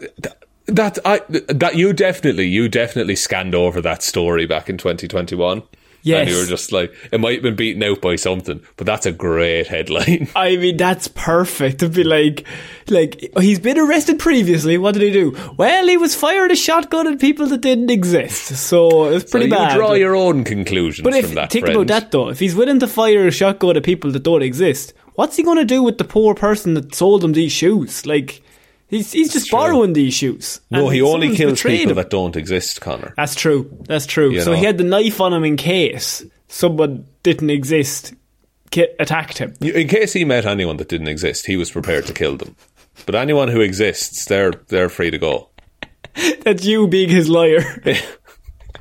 that 0.66 0.98
I 1.04 1.20
that 1.28 1.76
you 1.76 1.92
definitely 1.92 2.46
you 2.46 2.68
definitely 2.68 3.16
scanned 3.16 3.54
over 3.54 3.80
that 3.82 4.02
story 4.02 4.46
back 4.46 4.68
in 4.70 4.78
2021. 4.78 5.62
Yes. 6.06 6.20
and 6.20 6.30
you 6.30 6.36
were 6.42 6.46
just 6.46 6.70
like, 6.70 6.92
it 7.12 7.18
might 7.18 7.32
have 7.36 7.42
been 7.42 7.56
beaten 7.56 7.82
out 7.82 8.02
by 8.02 8.16
something, 8.16 8.60
but 8.76 8.84
that's 8.86 9.06
a 9.06 9.10
great 9.12 9.68
headline. 9.68 10.28
I 10.36 10.54
mean, 10.58 10.76
that's 10.76 11.08
perfect 11.08 11.78
to 11.78 11.88
be 11.88 12.04
like, 12.04 12.46
like 12.90 13.18
he's 13.40 13.58
been 13.58 13.78
arrested 13.78 14.18
previously. 14.18 14.76
What 14.76 14.92
did 14.92 15.00
he 15.02 15.10
do? 15.10 15.34
Well, 15.56 15.86
he 15.86 15.96
was 15.96 16.14
fired 16.14 16.50
a 16.50 16.56
shotgun 16.56 17.06
at 17.10 17.20
people 17.20 17.46
that 17.46 17.62
didn't 17.62 17.88
exist. 17.88 18.48
So 18.56 19.04
it's 19.06 19.30
pretty 19.30 19.48
so 19.48 19.56
you 19.56 19.62
bad. 19.66 19.74
draw 19.76 19.92
your 19.94 20.14
own 20.14 20.44
conclusions 20.44 21.04
But 21.04 21.14
if 21.14 21.24
from 21.24 21.36
that. 21.36 21.50
think 21.50 21.64
friend. 21.64 21.76
about 21.76 21.86
that 21.86 22.12
though, 22.12 22.28
if 22.28 22.38
he's 22.38 22.54
willing 22.54 22.80
to 22.80 22.86
fire 22.86 23.26
a 23.26 23.30
shotgun 23.30 23.74
at 23.78 23.82
people 23.82 24.12
that 24.12 24.22
don't 24.24 24.42
exist, 24.42 24.92
what's 25.14 25.36
he 25.36 25.42
going 25.42 25.56
to 25.56 25.64
do 25.64 25.82
with 25.82 25.96
the 25.96 26.04
poor 26.04 26.34
person 26.34 26.74
that 26.74 26.94
sold 26.94 27.24
him 27.24 27.32
these 27.32 27.52
shoes? 27.52 28.04
Like, 28.04 28.42
he's 28.88 29.12
he's 29.12 29.32
just 29.32 29.48
true. 29.48 29.58
borrowing 29.58 29.92
these 29.92 30.14
shoes. 30.14 30.60
No, 30.70 30.88
he 30.88 31.02
only 31.02 31.34
kills 31.36 31.62
people 31.62 31.90
him. 31.90 31.96
that 31.96 32.10
don't 32.10 32.36
exist, 32.36 32.80
Connor. 32.80 33.14
That's 33.16 33.34
true. 33.34 33.76
That's 33.86 34.06
true. 34.06 34.30
You 34.30 34.40
so 34.42 34.52
know. 34.52 34.58
he 34.58 34.64
had 34.64 34.78
the 34.78 34.84
knife 34.84 35.20
on 35.20 35.32
him 35.32 35.44
in 35.44 35.56
case 35.56 36.24
someone 36.48 37.06
didn't 37.22 37.50
exist 37.50 38.14
attacked 38.98 39.38
him. 39.38 39.54
In 39.60 39.88
case 39.88 40.12
he 40.12 40.24
met 40.24 40.46
anyone 40.46 40.76
that 40.78 40.88
didn't 40.88 41.08
exist, 41.08 41.46
he 41.46 41.56
was 41.56 41.70
prepared 41.70 42.06
to 42.06 42.12
kill 42.12 42.36
them. 42.36 42.56
But 43.06 43.14
anyone 43.14 43.48
who 43.48 43.60
exists, 43.60 44.24
they're 44.24 44.52
they're 44.68 44.88
free 44.88 45.10
to 45.10 45.18
go. 45.18 45.50
That's 46.42 46.64
you 46.64 46.86
being 46.88 47.08
his 47.08 47.28
lawyer. 47.28 47.62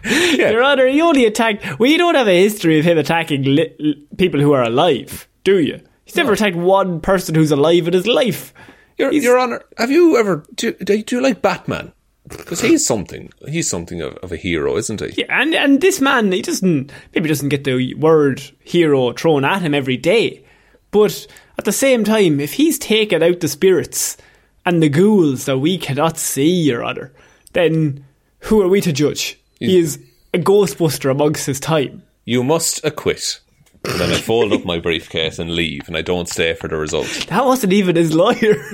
Yeah. 0.05 0.51
Your 0.51 0.63
Honour, 0.65 0.87
he 0.87 0.99
only 0.99 1.25
attacked. 1.25 1.79
Well, 1.79 1.89
you 1.89 1.97
don't 1.97 2.15
have 2.15 2.27
a 2.27 2.37
history 2.41 2.77
of 2.77 2.83
him 2.83 2.97
attacking 2.97 3.43
li- 3.43 4.05
people 4.17 4.41
who 4.41 4.51
are 4.51 4.63
alive, 4.63 5.29
do 5.45 5.59
you? 5.59 5.79
He's 6.03 6.17
never 6.17 6.33
attacked 6.33 6.57
one 6.57 6.99
person 6.99 7.35
who's 7.35 7.51
alive 7.51 7.87
in 7.87 7.93
his 7.93 8.05
life. 8.05 8.53
Your, 8.97 9.11
Your 9.11 9.37
Honor, 9.37 9.63
have 9.77 9.91
you 9.91 10.17
ever 10.17 10.45
do, 10.55 10.73
do 10.73 11.03
you 11.09 11.21
like 11.21 11.41
Batman? 11.41 11.93
Because 12.27 12.61
he's 12.61 12.85
something. 12.85 13.31
He's 13.47 13.69
something 13.69 14.01
of, 14.01 14.15
of 14.17 14.31
a 14.31 14.37
hero, 14.37 14.77
isn't 14.77 15.01
he? 15.01 15.13
Yeah, 15.17 15.41
and 15.41 15.53
and 15.53 15.81
this 15.81 15.99
man, 15.99 16.31
he 16.31 16.41
doesn't 16.41 16.91
maybe 17.13 17.27
doesn't 17.27 17.49
get 17.49 17.65
the 17.65 17.93
word 17.95 18.41
hero 18.63 19.11
thrown 19.11 19.43
at 19.43 19.61
him 19.61 19.73
every 19.73 19.97
day, 19.97 20.45
but 20.91 21.27
at 21.57 21.65
the 21.65 21.71
same 21.71 22.03
time, 22.03 22.39
if 22.39 22.53
he's 22.53 22.79
taken 22.79 23.21
out 23.21 23.41
the 23.41 23.47
spirits 23.47 24.17
and 24.65 24.81
the 24.81 24.89
ghouls 24.89 25.45
that 25.45 25.57
we 25.57 25.77
cannot 25.77 26.17
see, 26.17 26.63
Your 26.63 26.85
Honour, 26.85 27.11
then 27.51 28.05
who 28.39 28.61
are 28.61 28.69
we 28.69 28.79
to 28.81 28.93
judge? 28.93 29.39
He 29.59 29.79
is 29.79 29.99
a 30.33 30.39
ghostbuster 30.39 31.11
amongst 31.11 31.45
his 31.45 31.59
time. 31.59 32.03
You 32.25 32.43
must 32.43 32.83
acquit. 32.83 33.39
And 33.85 33.99
then 33.99 34.11
I 34.11 34.15
fold 34.15 34.53
up 34.53 34.63
my 34.65 34.79
briefcase 34.79 35.39
and 35.39 35.53
leave, 35.55 35.87
and 35.87 35.97
I 35.97 36.01
don't 36.01 36.27
stay 36.29 36.53
for 36.53 36.67
the 36.69 36.77
results. 36.77 37.25
That 37.27 37.45
wasn't 37.45 37.73
even 37.73 37.95
his 37.95 38.13
lawyer. 38.13 38.55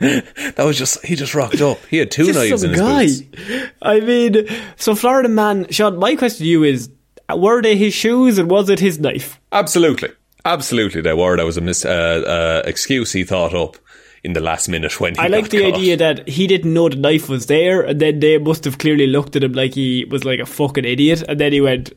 That 0.00 0.64
was 0.64 0.76
just 0.76 1.04
he 1.06 1.14
just 1.14 1.32
rocked 1.32 1.60
up. 1.60 1.78
He 1.88 1.98
had 1.98 2.10
two 2.10 2.26
Just 2.26 2.36
knives 2.36 2.64
in 2.64 2.70
his 2.70 2.80
guy. 2.80 3.06
boots. 3.06 3.72
I 3.82 4.00
mean, 4.00 4.46
so 4.76 4.96
Florida 4.96 5.28
man, 5.28 5.68
Sean. 5.70 5.96
My 5.96 6.16
question 6.16 6.38
to 6.44 6.44
you 6.50 6.64
is: 6.64 6.90
Were 7.32 7.62
they 7.62 7.76
his 7.76 7.94
shoes, 7.94 8.36
and 8.36 8.50
was 8.50 8.68
it 8.68 8.80
his 8.80 8.98
knife? 8.98 9.40
Absolutely, 9.52 10.08
absolutely. 10.44 11.02
They 11.02 11.14
were. 11.14 11.36
That 11.36 11.46
was 11.46 11.56
a 11.56 11.60
mis- 11.60 11.84
uh, 11.84 11.88
uh, 12.26 12.68
excuse 12.68 13.12
he 13.12 13.22
thought 13.22 13.54
up 13.54 13.76
in 14.24 14.32
the 14.32 14.40
last 14.40 14.68
minute 14.68 14.98
when 15.00 15.14
he 15.14 15.20
I 15.20 15.28
like 15.28 15.50
the 15.50 15.60
caught. 15.60 15.74
idea 15.74 15.96
that 15.98 16.28
he 16.28 16.48
didn't 16.48 16.74
know 16.74 16.88
the 16.88 16.96
knife 16.96 17.28
was 17.28 17.46
there, 17.46 17.82
and 17.82 18.00
then 18.00 18.18
they 18.18 18.38
must 18.38 18.64
have 18.64 18.78
clearly 18.78 19.06
looked 19.06 19.36
at 19.36 19.44
him 19.44 19.52
like 19.52 19.74
he 19.74 20.04
was 20.06 20.24
like 20.24 20.40
a 20.40 20.46
fucking 20.46 20.84
idiot, 20.84 21.22
and 21.28 21.38
then 21.38 21.52
he 21.52 21.60
went, 21.60 21.92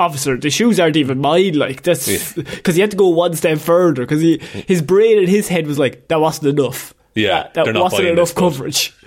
"Officer, 0.00 0.36
the 0.36 0.50
shoes 0.50 0.80
aren't 0.80 0.96
even 0.96 1.20
mine." 1.20 1.54
Like 1.54 1.82
that's 1.82 2.34
because 2.34 2.74
he 2.76 2.80
had 2.80 2.90
to 2.90 2.96
go 2.96 3.08
one 3.08 3.34
step 3.36 3.58
further 3.58 4.02
because 4.02 4.20
he 4.20 4.38
his 4.66 4.82
brain 4.82 5.18
in 5.18 5.28
his 5.28 5.48
head 5.48 5.66
was 5.66 5.78
like, 5.78 6.08
"That 6.08 6.20
wasn't 6.20 6.58
enough." 6.58 6.94
Yeah, 7.14 7.48
that, 7.54 7.64
that 7.66 7.74
wasn't 7.74 8.08
enough 8.08 8.34
coverage. 8.34 8.94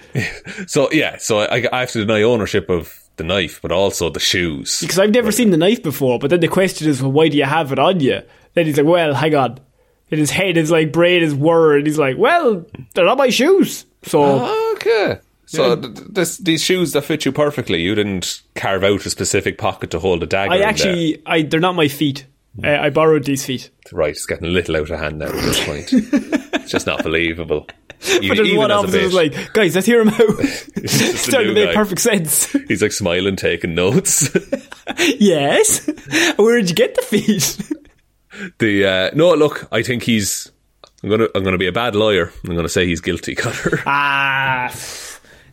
So 0.67 0.91
yeah, 0.91 1.17
so 1.17 1.39
I, 1.39 1.67
I 1.71 1.79
have 1.79 1.91
to 1.93 2.05
deny 2.05 2.21
ownership 2.21 2.69
of 2.69 2.93
the 3.15 3.23
knife, 3.23 3.59
but 3.63 3.71
also 3.71 4.11
the 4.11 4.19
shoes. 4.19 4.79
Because 4.81 4.99
I've 4.99 5.09
never 5.09 5.31
seen 5.31 5.49
the 5.49 5.57
knife 5.57 5.81
before, 5.81 6.19
but 6.19 6.29
then 6.29 6.39
the 6.39 6.47
question 6.47 6.87
is, 6.87 7.01
well, 7.01 7.11
why 7.11 7.29
do 7.29 7.37
you 7.37 7.45
have 7.45 7.71
it 7.71 7.79
on 7.79 7.99
you? 7.99 8.21
Then 8.53 8.67
he's 8.67 8.77
like, 8.77 8.85
well, 8.85 9.15
hang 9.15 9.33
on. 9.33 9.59
In 10.09 10.19
his 10.19 10.29
head, 10.29 10.55
his 10.55 10.69
like 10.69 10.91
brain 10.91 11.23
is 11.23 11.33
worried. 11.33 11.87
He's 11.87 11.97
like, 11.97 12.17
well, 12.17 12.63
they're 12.93 13.05
not 13.05 13.17
my 13.17 13.29
shoes. 13.29 13.87
So 14.03 14.73
Okay. 14.73 15.19
So 15.57 15.75
th- 15.75 15.95
th- 15.95 16.07
this, 16.09 16.37
these 16.37 16.63
shoes 16.63 16.91
that 16.93 17.03
fit 17.03 17.25
you 17.25 17.31
perfectly, 17.31 17.81
you 17.81 17.95
didn't 17.95 18.41
carve 18.55 18.83
out 18.83 19.05
a 19.05 19.09
specific 19.09 19.57
pocket 19.57 19.91
to 19.91 19.99
hold 19.99 20.23
a 20.23 20.25
dagger. 20.27 20.53
I 20.53 20.59
actually, 20.59 21.21
I 21.25 21.43
they're 21.43 21.59
not 21.59 21.75
my 21.75 21.87
feet. 21.87 22.25
I, 22.63 22.77
I 22.77 22.89
borrowed 22.91 23.23
these 23.25 23.43
feet. 23.45 23.71
right, 23.91 24.11
it's 24.11 24.25
getting 24.27 24.45
a 24.45 24.49
little 24.49 24.75
out 24.75 24.89
of 24.91 24.99
hand 24.99 25.17
now 25.19 25.25
at 25.25 25.31
this 25.33 25.65
point. 25.65 25.89
it's 25.93 26.71
just 26.71 26.85
not 26.85 27.03
believable. 27.03 27.67
But 28.05 28.35
there's 28.35 28.53
one 28.53 28.69
officer 28.69 28.99
who's 28.99 29.13
like, 29.13 29.53
guys, 29.53 29.73
let's 29.73 29.87
hear 29.87 30.01
him 30.01 30.09
out. 30.09 30.17
the 30.17 31.13
Starting 31.17 31.49
to 31.49 31.53
make 31.55 31.69
guy. 31.69 31.73
perfect 31.73 32.01
sense. 32.01 32.51
he's 32.67 32.81
like 32.81 32.91
smiling, 32.91 33.37
taking 33.37 33.73
notes. 33.75 34.29
yes. 35.19 35.89
Where 36.35 36.57
did 36.59 36.69
you 36.69 36.75
get 36.75 36.95
the 36.95 37.01
feet? 37.01 37.57
the 38.59 38.85
uh, 38.85 39.11
no, 39.15 39.33
look, 39.33 39.67
I 39.71 39.81
think 39.83 40.03
he's. 40.03 40.51
I'm 41.03 41.09
gonna 41.09 41.27
I'm 41.35 41.43
gonna 41.43 41.57
be 41.57 41.67
a 41.67 41.71
bad 41.71 41.95
lawyer. 41.95 42.31
I'm 42.47 42.55
gonna 42.55 42.69
say 42.69 42.85
he's 42.85 43.01
guilty, 43.01 43.35
Connor. 43.35 43.81
ah, 43.85 44.69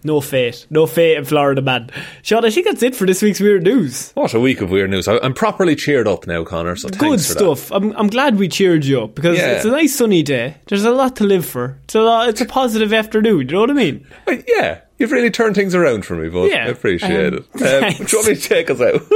no 0.05 0.20
fate. 0.20 0.66
No 0.70 0.86
fate 0.86 1.16
in 1.16 1.24
Florida, 1.24 1.62
man. 1.62 1.90
Sean, 2.22 2.44
I 2.44 2.51
think 2.51 2.66
that's 2.66 2.82
it 2.82 2.94
for 2.96 3.07
this 3.07 3.22
week's 3.22 3.40
weird 3.40 3.62
news. 3.64 4.12
What 4.12 4.34
a 4.34 4.40
week 4.40 4.61
of 4.61 4.70
weird 4.70 4.90
news! 4.90 5.07
I'm 5.09 5.34
properly 5.34 5.76
cheered 5.76 6.09
up 6.09 6.26
now, 6.26 6.44
Connor. 6.44 6.76
So 6.76 6.88
Good 6.88 6.98
thanks 6.98 7.26
for 7.26 7.34
that. 7.34 7.38
stuff. 7.57 7.70
I'm 7.72 7.92
I'm 7.96 8.09
glad 8.09 8.36
we 8.36 8.48
cheered 8.48 8.84
you 8.84 9.03
up 9.03 9.14
because 9.14 9.38
Yeah. 9.38 9.53
it's 9.53 9.64
a 9.64 9.70
nice 9.70 9.94
sunny 9.94 10.22
day. 10.22 10.57
There's 10.66 10.84
a 10.84 10.90
lot 10.90 11.16
to 11.16 11.24
live 11.24 11.44
for. 11.46 11.78
It's 11.84 11.94
a 11.94 12.01
lot, 12.01 12.28
it's 12.28 12.40
a 12.40 12.46
positive 12.46 12.92
afternoon. 13.01 13.40
You 13.48 13.55
know 13.55 13.61
what 13.61 13.70
I 13.70 13.74
mean? 13.74 14.07
Yeah, 14.46 14.80
you've 14.98 15.12
really 15.12 15.30
turned 15.30 15.55
things 15.55 15.74
around 15.74 16.05
for 16.05 16.14
me, 16.16 16.28
bud. 16.28 16.51
Yeah, 16.51 16.64
I 16.66 16.68
appreciate 16.68 17.34
um, 17.34 17.44
it. 17.55 17.90
Um, 18.01 18.07
do 18.07 18.11
you 18.12 18.18
want 18.18 18.28
me 18.28 18.34
to 18.36 18.40
take 18.40 18.70
us 18.70 18.80
out? 18.80 19.03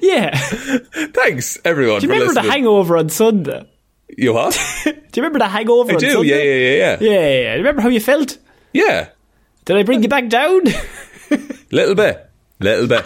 Yeah. 0.00 0.36
thanks, 1.12 1.58
everyone, 1.64 2.00
Do 2.00 2.06
you 2.06 2.12
remember 2.12 2.34
the 2.34 2.42
hangover 2.42 2.96
on 2.96 3.08
Sunday? 3.08 3.68
you 4.08 4.32
what? 4.32 4.58
Do 4.84 4.90
you 4.90 5.02
remember 5.16 5.38
the 5.38 5.48
hangover 5.48 5.92
I 5.92 5.94
on 5.94 6.00
do. 6.00 6.10
Sunday? 6.10 6.28
Yeah, 6.28 6.36
yeah, 6.36 6.54
yeah, 6.54 6.76
yeah. 6.76 6.96
Yeah, 7.00 7.28
yeah, 7.28 7.40
yeah. 7.42 7.52
Remember 7.54 7.82
how 7.82 7.88
you 7.88 8.00
felt? 8.00 8.38
Yeah, 8.72 9.08
Did 9.64 9.76
I 9.76 9.84
bring 9.84 10.02
you 10.02 10.08
back 10.08 10.28
down? 10.28 10.62
little 11.70 11.94
bit, 11.94 12.28
little 12.58 12.88
bit. 12.88 13.04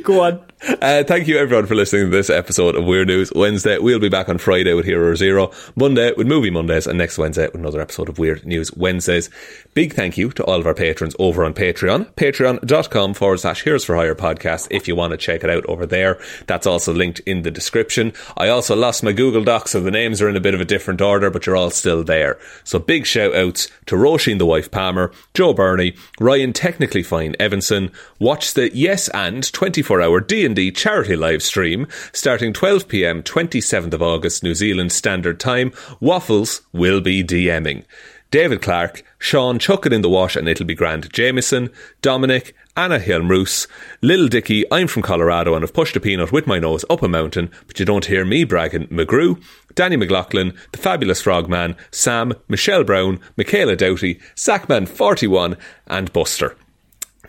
Go 0.04 0.22
on. 0.22 0.45
Uh, 0.62 1.04
thank 1.04 1.28
you 1.28 1.36
everyone 1.36 1.66
for 1.66 1.74
listening 1.74 2.10
to 2.10 2.16
this 2.16 2.30
episode 2.30 2.76
of 2.76 2.84
Weird 2.86 3.08
News 3.08 3.30
Wednesday. 3.34 3.76
We'll 3.76 3.98
be 3.98 4.08
back 4.08 4.30
on 4.30 4.38
Friday 4.38 4.72
with 4.72 4.86
Hero 4.86 5.14
Zero, 5.14 5.50
Monday 5.76 6.12
with 6.16 6.26
Movie 6.26 6.48
Mondays, 6.48 6.86
and 6.86 6.96
next 6.96 7.18
Wednesday 7.18 7.44
with 7.44 7.56
another 7.56 7.80
episode 7.80 8.08
of 8.08 8.18
Weird 8.18 8.46
News 8.46 8.74
Wednesdays. 8.74 9.28
Big 9.74 9.92
thank 9.92 10.16
you 10.16 10.30
to 10.30 10.42
all 10.44 10.58
of 10.58 10.66
our 10.66 10.72
patrons 10.74 11.14
over 11.18 11.44
on 11.44 11.52
Patreon, 11.52 12.10
patreon.com 12.14 13.12
forward 13.12 13.40
slash 13.40 13.64
Heroes 13.64 13.84
for 13.84 13.96
Hire 13.96 14.14
podcast 14.14 14.68
if 14.70 14.88
you 14.88 14.96
want 14.96 15.10
to 15.10 15.18
check 15.18 15.44
it 15.44 15.50
out 15.50 15.66
over 15.66 15.84
there. 15.84 16.18
That's 16.46 16.66
also 16.66 16.94
linked 16.94 17.20
in 17.20 17.42
the 17.42 17.50
description. 17.50 18.14
I 18.38 18.48
also 18.48 18.74
lost 18.74 19.02
my 19.02 19.12
Google 19.12 19.44
Docs, 19.44 19.72
so 19.72 19.80
the 19.80 19.90
names 19.90 20.22
are 20.22 20.28
in 20.28 20.36
a 20.36 20.40
bit 20.40 20.54
of 20.54 20.62
a 20.62 20.64
different 20.64 21.02
order, 21.02 21.28
but 21.28 21.44
you're 21.44 21.56
all 21.56 21.70
still 21.70 22.02
there. 22.02 22.38
So 22.64 22.78
big 22.78 23.04
shout 23.04 23.34
outs 23.34 23.68
to 23.86 23.96
Roisin 23.96 24.38
the 24.38 24.46
Wife 24.46 24.70
Palmer, 24.70 25.12
Joe 25.34 25.52
Burney, 25.52 25.96
Ryan 26.18 26.54
Technically 26.54 27.02
Fine 27.02 27.36
Evanson. 27.38 27.92
Watch 28.18 28.54
the 28.54 28.74
Yes 28.74 29.08
and 29.10 29.52
24 29.52 30.00
hour 30.00 30.22
D&D 30.46 30.70
charity 30.70 31.16
live 31.16 31.42
stream 31.42 31.88
starting 32.12 32.52
12 32.52 32.86
pm 32.86 33.20
27th 33.24 33.92
of 33.92 34.00
August 34.00 34.44
New 34.44 34.54
Zealand 34.54 34.92
Standard 34.92 35.40
Time. 35.40 35.72
Waffles 35.98 36.62
will 36.72 37.00
be 37.00 37.24
DMing. 37.24 37.84
David 38.30 38.62
Clark, 38.62 39.02
Sean 39.18 39.58
Chuck 39.58 39.86
It 39.86 39.92
in 39.92 40.02
the 40.02 40.08
Wash 40.08 40.36
and 40.36 40.48
It'll 40.48 40.64
Be 40.64 40.76
Grand 40.76 41.12
Jameson, 41.12 41.70
Dominic, 42.00 42.54
Anna 42.76 43.00
Hilmroos, 43.00 43.66
Lil 44.02 44.28
Dicky, 44.28 44.64
I'm 44.70 44.86
from 44.86 45.02
Colorado 45.02 45.56
and 45.56 45.64
I've 45.64 45.74
pushed 45.74 45.96
a 45.96 46.00
peanut 46.00 46.30
with 46.30 46.46
my 46.46 46.60
nose 46.60 46.84
up 46.88 47.02
a 47.02 47.08
mountain, 47.08 47.50
but 47.66 47.80
you 47.80 47.84
don't 47.84 48.04
hear 48.04 48.24
me 48.24 48.44
bragging, 48.44 48.86
McGrew, 48.86 49.42
Danny 49.74 49.96
McLaughlin, 49.96 50.56
The 50.70 50.78
Fabulous 50.78 51.22
Frogman, 51.22 51.74
Sam, 51.90 52.34
Michelle 52.46 52.84
Brown, 52.84 53.18
Michaela 53.36 53.74
Doughty, 53.74 54.20
Sackman41 54.36 55.58
and 55.88 56.12
Buster. 56.12 56.56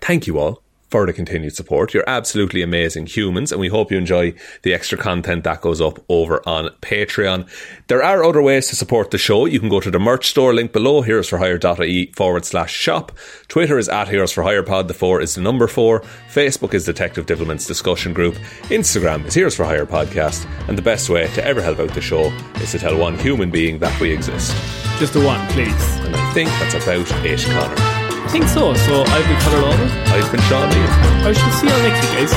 Thank 0.01 0.27
you 0.27 0.37
all 0.37 0.61
for 0.89 1.05
the 1.05 1.13
continued 1.13 1.55
support. 1.55 1.93
You're 1.93 2.07
absolutely 2.07 2.61
amazing 2.61 3.07
humans, 3.07 3.51
and 3.51 3.59
we 3.59 3.67
hope 3.67 3.91
you 3.91 3.97
enjoy 3.97 4.33
the 4.63 4.73
extra 4.73 4.97
content 4.97 5.43
that 5.43 5.61
goes 5.61 5.81
up 5.81 6.03
over 6.09 6.41
on 6.47 6.69
Patreon. 6.81 7.47
There 7.87 8.03
are 8.03 8.23
other 8.23 8.41
ways 8.41 8.67
to 8.67 8.75
support 8.75 9.11
the 9.11 9.17
show. 9.17 9.45
You 9.45 9.59
can 9.59 9.69
go 9.69 9.79
to 9.79 9.91
the 9.91 9.99
merch 9.99 10.27
store 10.27 10.53
link 10.53 10.71
below, 10.71 11.03
heroesforhire.ie 11.03 12.11
forward 12.15 12.45
slash 12.45 12.73
shop. 12.73 13.11
Twitter 13.47 13.77
is 13.77 13.89
at 13.89 14.07
Heroes 14.07 14.31
for 14.31 14.43
Hire 14.43 14.63
Pod, 14.63 14.87
the 14.87 14.93
four 14.93 15.21
is 15.21 15.35
the 15.35 15.41
number 15.41 15.67
four. 15.67 16.01
Facebook 16.31 16.73
is 16.73 16.85
Detective 16.85 17.25
Divilment's 17.25 17.65
discussion 17.65 18.13
group. 18.13 18.35
Instagram 18.69 19.25
is 19.25 19.33
Heroes 19.33 19.55
for 19.55 19.65
Hire 19.65 19.85
Podcast, 19.85 20.47
and 20.67 20.77
the 20.77 20.81
best 20.81 21.09
way 21.09 21.27
to 21.33 21.45
ever 21.45 21.61
help 21.61 21.79
out 21.79 21.93
the 21.93 22.01
show 22.01 22.31
is 22.55 22.71
to 22.71 22.79
tell 22.79 22.97
one 22.97 23.17
human 23.17 23.51
being 23.51 23.79
that 23.79 23.99
we 23.99 24.11
exist. 24.11 24.55
Just 24.99 25.13
the 25.13 25.23
one, 25.23 25.45
please. 25.49 25.97
And 26.05 26.15
I 26.15 26.33
think 26.33 26.49
that's 26.49 26.73
about 26.73 27.25
it, 27.25 27.41
Connor. 27.41 28.06
I 28.27 28.29
think 28.29 28.47
so. 28.49 28.73
So 28.73 29.03
I've 29.03 29.25
been 29.25 29.39
Connor 29.39 29.61
Lawler. 29.61 29.89
I've 30.07 30.29
been 30.29 30.41
Sean 30.41 30.67
Neal. 30.67 31.25
I 31.25 31.31
shall 31.31 31.51
see 31.53 31.65
you 31.65 31.73
all 31.73 31.79
next 31.79 32.01
week, 32.03 32.27
guys. 32.27 32.33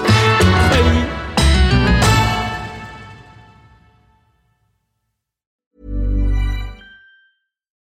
Bye. 0.00 0.25